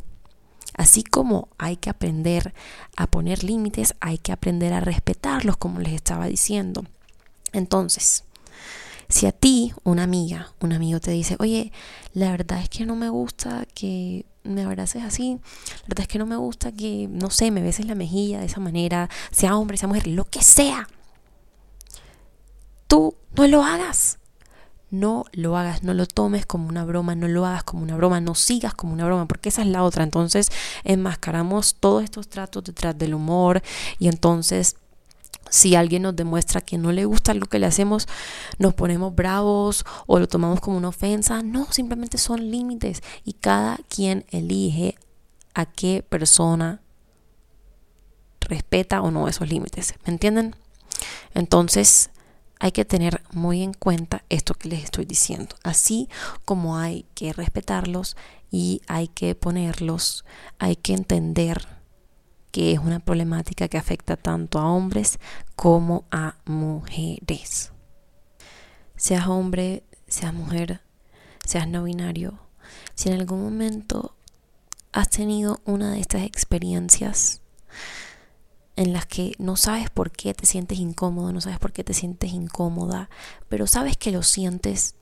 Así 0.76 1.04
como 1.04 1.50
hay 1.58 1.78
que 1.78 1.90
aprender 1.90 2.54
a 2.96 3.08
poner 3.08 3.44
límites, 3.44 3.94
hay 4.00 4.18
que 4.18 4.32
aprender 4.32 4.74
a 4.74 4.80
respetarlos, 4.80 5.58
como 5.58 5.80
les 5.80 5.94
estaba 5.94 6.28
diciendo. 6.28 6.86
Entonces, 7.52 8.24
si 9.12 9.26
a 9.28 9.32
ti, 9.32 9.74
una 9.84 10.04
amiga, 10.04 10.54
un 10.60 10.74
amigo 10.74 11.00
te 11.00 11.12
dice, 11.12 11.36
oye, 11.40 11.72
la 12.14 12.32
verdad 12.32 12.62
es 12.62 12.70
que 12.70 12.86
no 12.86 12.96
me 12.96 13.10
gusta 13.10 13.66
que 13.74 14.26
me 14.44 14.64
abraces 14.64 15.04
así, 15.04 15.40
la 15.82 15.88
verdad 15.90 16.02
es 16.02 16.08
que 16.08 16.20
no 16.20 16.26
me 16.26 16.36
gusta 16.36 16.72
que, 16.72 17.08
no 17.12 17.30
sé, 17.30 17.52
me 17.52 17.62
beses 17.62 17.86
la 17.86 17.96
mejilla 17.96 18.40
de 18.40 18.46
esa 18.46 18.60
manera, 18.60 19.10
sea 19.32 19.56
hombre, 19.56 19.78
sea 19.78 19.88
mujer, 19.88 20.08
lo 20.08 20.26
que 20.26 20.42
sea, 20.42 20.88
tú 22.88 23.16
no 23.36 23.48
lo 23.48 23.64
hagas. 23.64 24.18
No 24.90 25.24
lo 25.32 25.56
hagas, 25.56 25.84
no 25.84 25.94
lo 25.94 26.06
tomes 26.06 26.46
como 26.46 26.68
una 26.68 26.84
broma, 26.84 27.16
no 27.16 27.30
lo 27.30 27.46
hagas 27.46 27.64
como 27.64 27.82
una 27.82 27.96
broma, 27.96 28.20
no 28.20 28.36
sigas 28.36 28.74
como 28.74 28.92
una 28.92 29.06
broma, 29.06 29.26
porque 29.26 29.48
esa 29.48 29.62
es 29.62 29.70
la 29.70 29.84
otra. 29.84 30.04
Entonces 30.04 30.50
enmascaramos 30.84 31.76
todos 31.76 32.04
estos 32.04 32.28
tratos 32.28 32.66
detrás 32.66 32.98
del 32.98 33.14
humor 33.14 33.64
y 34.00 34.10
entonces 34.10 34.76
si 35.52 35.76
alguien 35.76 36.04
nos 36.04 36.16
demuestra 36.16 36.62
que 36.62 36.78
no 36.78 36.94
le 36.94 37.04
gusta 37.04 37.34
lo 37.34 37.46
que 37.46 37.60
le 37.60 37.66
hacemos, 37.66 38.08
nos 38.58 38.74
ponemos 38.74 39.14
bravos 39.14 39.86
o 40.08 40.18
lo 40.18 40.28
tomamos 40.28 40.62
como 40.62 40.78
una 40.78 40.88
ofensa. 40.88 41.44
No, 41.44 41.68
simplemente 41.72 42.18
son 42.18 42.50
límites 42.50 43.04
y 43.26 43.34
cada 43.34 43.78
quien 43.90 44.26
elige 44.32 44.96
a 45.54 45.66
qué 45.66 46.04
persona 46.08 46.82
respeta 48.40 49.02
o 49.02 49.12
no 49.12 49.28
esos 49.28 49.50
límites. 49.50 49.94
¿Me 50.06 50.14
entienden? 50.14 50.56
Entonces, 51.34 52.12
hay 52.60 52.72
que 52.72 52.86
tener 52.86 53.22
muy 53.34 53.62
en 53.62 53.74
cuenta 53.74 54.24
esto 54.30 54.54
que 54.54 54.70
les 54.70 54.86
estoy 54.86 55.04
diciendo. 55.04 55.56
Así 55.64 56.08
como 56.46 56.78
hay 56.78 57.06
que 57.14 57.34
respetarlos 57.34 58.16
y 58.50 58.82
hay 58.88 59.10
que 59.10 59.36
ponerlos, 59.36 60.24
hay 60.60 60.78
que 60.78 60.94
entender 60.94 61.68
que 62.52 62.74
es 62.74 62.80
una 62.80 63.00
problemática 63.00 63.68
que 63.68 63.78
afecta 63.78 64.18
tanto 64.18 64.60
a 64.60 64.72
hombres 64.72 65.20
como 65.56 66.06
a 66.12 66.36
mujeres. 66.46 67.72
Seas 68.96 69.28
hombre, 69.28 69.84
seas 70.08 70.34
mujer, 70.34 70.82
seas 71.46 71.68
no 71.68 71.84
binario, 71.84 72.40
si 72.94 73.10
en 73.10 73.20
algún 73.20 73.42
momento 73.42 74.16
has 74.92 75.10
tenido 75.10 75.62
una 75.66 75.92
de 75.92 76.02
estas 76.02 76.24
experiencias 76.24 77.42
en 78.76 78.94
las 78.94 79.06
que 79.06 79.34
no 79.38 79.56
sabes 79.56 79.90
por 79.90 80.12
qué 80.12 80.34
te 80.34 80.46
sientes 80.46 80.80
incómodo, 80.80 81.32
no 81.32 81.42
sabes 81.42 81.60
por 81.60 81.72
qué 81.72 81.84
te 81.84 81.94
sientes 81.94 82.34
incómoda, 82.34 83.10
pero 83.50 83.68
sabes 83.68 83.98
que 83.98 84.12
lo 84.12 84.24
sientes, 84.24 84.96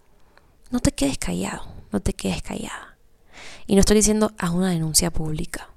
no 0.70 0.80
te 0.80 0.92
quedes 0.92 1.18
callado, 1.18 1.64
no 1.92 2.00
te 2.00 2.14
quedes 2.14 2.42
callada. 2.42 2.98
Y 3.68 3.76
no 3.76 3.82
estoy 3.82 3.98
diciendo 3.98 4.32
a 4.38 4.52
una 4.52 4.70
denuncia 4.70 5.12
pública 5.12 5.70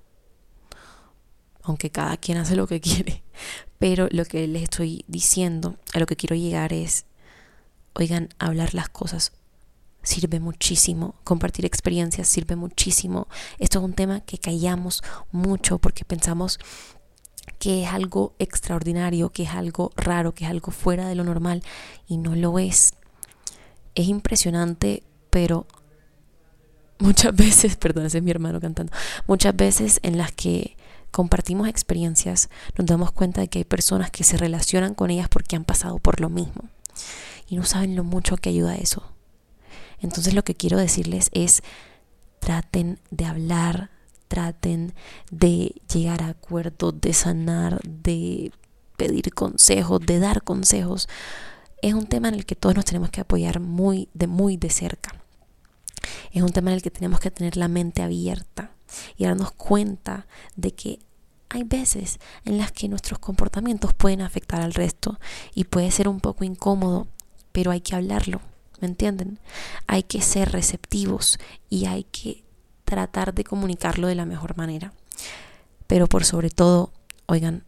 aunque 1.63 1.91
cada 1.91 2.17
quien 2.17 2.39
hace 2.39 2.57
lo 2.57 2.67
que 2.67 2.81
quiere. 2.81 3.23
Pero 3.79 4.09
lo 4.11 4.25
que 4.25 4.47
les 4.47 4.65
estoy 4.65 5.05
diciendo, 5.09 5.77
a 5.93 5.99
lo 5.99 6.07
que 6.07 6.17
quiero 6.17 6.37
llegar 6.37 6.73
es, 6.73 7.07
oigan, 7.95 8.29
hablar 8.39 8.75
las 8.75 8.89
cosas 8.89 9.33
sirve 10.03 10.41
muchísimo, 10.41 11.15
compartir 11.25 11.65
experiencias 11.65 12.29
sirve 12.29 12.57
muchísimo. 12.57 13.29
Esto 13.59 13.79
es 13.79 13.85
un 13.85 13.95
tema 13.95 14.21
que 14.21 14.39
callamos 14.39 15.03
mucho 15.31 15.79
porque 15.79 16.05
pensamos 16.05 16.59
que 17.59 17.85
es 17.85 17.89
algo 17.89 18.35
extraordinario, 18.39 19.31
que 19.31 19.45
es 19.45 19.51
algo 19.51 19.93
raro, 19.97 20.35
que 20.35 20.45
es 20.45 20.51
algo 20.51 20.73
fuera 20.73 21.09
de 21.09 21.15
lo 21.15 21.25
normal 21.25 21.63
y 22.07 22.19
no 22.19 22.35
lo 22.35 22.59
es. 22.59 22.95
Es 23.95 24.09
impresionante, 24.09 25.03
pero 25.31 25.67
muchas 26.99 27.35
veces, 27.37 27.77
perdón, 27.77 28.07
ese 28.07 28.19
es 28.19 28.25
mi 28.25 28.31
hermano 28.31 28.61
cantando, 28.61 28.93
muchas 29.27 29.55
veces 29.55 30.01
en 30.03 30.19
las 30.19 30.33
que 30.33 30.77
compartimos 31.13 31.69
experiencias, 31.69 32.51
nos 32.77 32.87
damos 32.87 33.13
cuenta 33.13 33.41
de 33.41 33.49
que 33.49 33.61
hay 33.61 33.65
personas 33.65 34.11
que 34.11 34.25
se 34.25 34.37
relacionan 34.37 34.95
con 34.95 35.11
ellas 35.11 35.29
porque 35.29 35.55
han 35.55 35.65
pasado 35.65 35.99
por 35.99 36.21
lo 36.21 36.29
mismo 36.29 36.65
y 37.49 37.57
no 37.57 37.65
saben 37.65 37.95
lo 37.95 38.03
mucho 38.03 38.37
que 38.37 38.49
ayuda 38.49 38.77
eso. 38.77 39.03
Entonces 40.01 40.35
lo 40.35 40.43
que 40.43 40.55
quiero 40.55 40.79
decirles 40.79 41.29
es 41.33 41.63
traten 42.41 42.99
de 43.11 43.27
hablar, 43.27 43.91
traten 44.27 44.95
de 45.31 45.75
llegar 45.93 46.23
a 46.23 46.31
acuerdos, 46.31 47.01
de 47.01 47.13
sanar, 47.13 47.81
de 47.83 48.51
pedir 48.97 49.33
consejos, 49.35 50.01
de 50.01 50.19
dar 50.19 50.43
consejos. 50.43 51.09
Es 51.83 51.95
un 51.95 52.07
tema 52.07 52.29
en 52.29 52.35
el 52.35 52.47
que 52.47 52.57
todos 52.57 52.75
nos 52.75 52.85
tenemos 52.85 53.11
que 53.11 53.21
apoyar 53.21 53.61
muy 53.61 54.09
de 54.15 54.27
muy 54.27 54.57
de 54.57 54.71
cerca. 54.71 55.15
Es 56.33 56.43
un 56.43 56.51
tema 56.51 56.71
en 56.71 56.77
el 56.77 56.83
que 56.83 56.91
tenemos 56.91 57.21
que 57.21 57.31
tener 57.31 57.57
la 57.57 57.69
mente 57.69 58.03
abierta 58.03 58.72
y 59.17 59.25
darnos 59.25 59.53
cuenta 59.53 60.27
de 60.57 60.73
que 60.73 60.99
hay 61.49 61.65
veces 61.65 62.19
en 62.45 62.59
las 62.59 62.73
que 62.73 62.89
nuestros 62.89 63.19
comportamientos 63.19 63.93
pueden 63.93 64.23
afectar 64.23 64.63
al 64.63 64.73
resto 64.73 65.19
y 65.55 65.65
puede 65.65 65.91
ser 65.91 66.09
un 66.09 66.21
poco 66.21 66.45
incómodo, 66.45 67.09
pero 67.53 67.71
hay 67.71 67.83
que 67.83 67.95
hablarlo, 67.95 68.41
¿me 68.81 68.89
entienden? 68.89 69.39
Hay 69.87 70.03
que 70.03 70.23
ser 70.23 70.51
receptivos 70.53 71.39
y 71.69 71.87
hay 71.87 72.05
que 72.05 72.43
tratar 72.85 73.35
de 73.35 73.45
comunicarlo 73.45 74.07
de 74.07 74.15
la 74.15 74.25
mejor 74.25 74.57
manera. 74.57 74.93
Pero 75.87 76.07
por 76.07 76.25
sobre 76.25 76.49
todo, 76.49 76.93
oigan, 77.27 77.65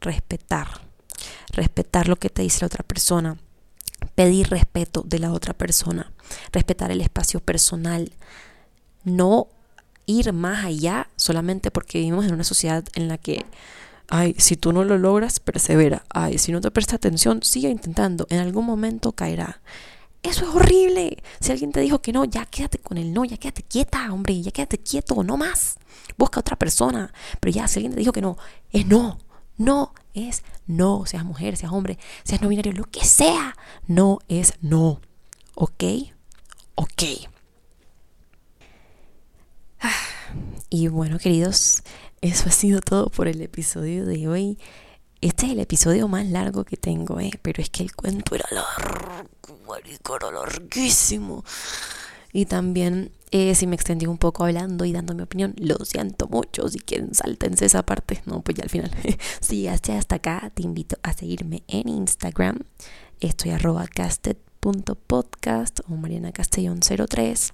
respetar, 0.00 0.80
respetar 1.52 2.08
lo 2.08 2.16
que 2.16 2.28
te 2.28 2.42
dice 2.42 2.62
la 2.62 2.66
otra 2.66 2.82
persona, 2.82 3.38
pedir 4.14 4.48
respeto 4.50 5.02
de 5.02 5.20
la 5.20 5.32
otra 5.32 5.54
persona, 5.54 6.12
respetar 6.50 6.90
el 6.90 7.00
espacio 7.00 7.40
personal, 7.40 8.12
no 9.04 9.48
ir 10.12 10.32
más 10.32 10.64
allá 10.64 11.08
solamente 11.16 11.70
porque 11.70 11.98
vivimos 11.98 12.26
en 12.26 12.34
una 12.34 12.44
sociedad 12.44 12.84
en 12.94 13.08
la 13.08 13.18
que, 13.18 13.44
ay, 14.08 14.34
si 14.38 14.56
tú 14.56 14.72
no 14.72 14.84
lo 14.84 14.98
logras, 14.98 15.40
persevera. 15.40 16.04
Ay, 16.10 16.38
si 16.38 16.52
no 16.52 16.60
te 16.60 16.70
presta 16.70 16.96
atención, 16.96 17.42
sigue 17.42 17.68
intentando. 17.68 18.26
En 18.30 18.38
algún 18.38 18.66
momento 18.66 19.12
caerá. 19.12 19.60
Eso 20.22 20.44
es 20.48 20.54
horrible. 20.54 21.22
Si 21.40 21.50
alguien 21.50 21.72
te 21.72 21.80
dijo 21.80 22.00
que 22.00 22.12
no, 22.12 22.24
ya 22.24 22.46
quédate 22.46 22.78
con 22.78 22.96
el 22.96 23.12
no, 23.12 23.24
ya 23.24 23.36
quédate 23.38 23.62
quieta, 23.64 24.12
hombre, 24.12 24.40
ya 24.40 24.52
quédate 24.52 24.78
quieto, 24.78 25.22
no 25.24 25.36
más. 25.36 25.76
Busca 26.16 26.40
otra 26.40 26.56
persona. 26.56 27.12
Pero 27.40 27.52
ya, 27.52 27.66
si 27.66 27.80
alguien 27.80 27.92
te 27.92 27.98
dijo 27.98 28.12
que 28.12 28.22
no, 28.22 28.36
es 28.70 28.86
no. 28.86 29.18
No 29.58 29.92
es 30.14 30.42
no, 30.66 31.04
seas 31.06 31.24
mujer, 31.24 31.56
seas 31.56 31.72
hombre, 31.72 31.98
seas 32.24 32.40
no 32.40 32.48
binario, 32.48 32.72
lo 32.72 32.84
que 32.84 33.04
sea. 33.04 33.56
No 33.86 34.18
es 34.28 34.54
no. 34.60 35.00
¿Ok? 35.54 35.84
Ok. 36.74 37.02
Y 40.70 40.88
bueno, 40.88 41.18
queridos, 41.18 41.82
eso 42.22 42.48
ha 42.48 42.52
sido 42.52 42.80
todo 42.80 43.10
por 43.10 43.28
el 43.28 43.40
episodio 43.42 44.06
de 44.06 44.26
hoy. 44.28 44.58
Este 45.20 45.46
es 45.46 45.52
el 45.52 45.60
episodio 45.60 46.08
más 46.08 46.26
largo 46.26 46.64
que 46.64 46.76
tengo, 46.76 47.20
¿eh? 47.20 47.30
Pero 47.42 47.62
es 47.62 47.68
que 47.68 47.82
el 47.82 47.94
cuento 47.94 48.34
era 48.34 48.46
largo, 48.50 49.58
marico, 49.68 50.16
era 50.16 50.30
larguísimo. 50.30 51.44
Y 52.32 52.46
también, 52.46 53.12
eh, 53.30 53.54
si 53.54 53.66
me 53.66 53.74
extendí 53.76 54.06
un 54.06 54.18
poco 54.18 54.44
hablando 54.44 54.84
y 54.84 54.92
dando 54.92 55.14
mi 55.14 55.22
opinión, 55.22 55.54
lo 55.58 55.76
siento 55.84 56.26
mucho. 56.26 56.66
Si 56.68 56.78
quieren, 56.80 57.14
saltense 57.14 57.66
esa 57.66 57.84
parte. 57.84 58.22
No, 58.24 58.40
pues 58.40 58.56
ya 58.56 58.64
al 58.64 58.70
final. 58.70 58.90
si 59.40 59.62
llegaste 59.62 59.92
hasta 59.92 60.16
acá, 60.16 60.50
te 60.54 60.62
invito 60.62 60.96
a 61.02 61.12
seguirme 61.12 61.62
en 61.68 61.88
Instagram. 61.88 62.60
Estoy 63.20 63.50
arroba 63.50 63.86
casted.podcast 63.86 65.80
o 65.88 65.96
Mariana 65.96 66.32
Castellón 66.32 66.80
03. 66.80 67.52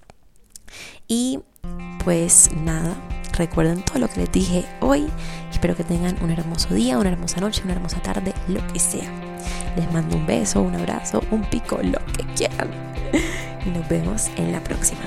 Y 1.08 1.40
pues 2.04 2.50
nada, 2.64 2.96
recuerden 3.32 3.82
todo 3.82 3.98
lo 3.98 4.08
que 4.08 4.20
les 4.20 4.32
dije 4.32 4.64
hoy. 4.80 5.06
Espero 5.50 5.76
que 5.76 5.84
tengan 5.84 6.16
un 6.22 6.30
hermoso 6.30 6.74
día, 6.74 6.98
una 6.98 7.10
hermosa 7.10 7.40
noche, 7.40 7.62
una 7.64 7.74
hermosa 7.74 8.00
tarde, 8.00 8.34
lo 8.48 8.66
que 8.68 8.78
sea. 8.78 9.10
Les 9.76 9.90
mando 9.92 10.16
un 10.16 10.26
beso, 10.26 10.62
un 10.62 10.74
abrazo, 10.74 11.22
un 11.30 11.42
pico, 11.42 11.78
lo 11.82 11.98
que 12.12 12.24
quieran. 12.34 12.70
Y 13.66 13.70
nos 13.70 13.88
vemos 13.88 14.28
en 14.36 14.52
la 14.52 14.60
próxima. 14.60 15.00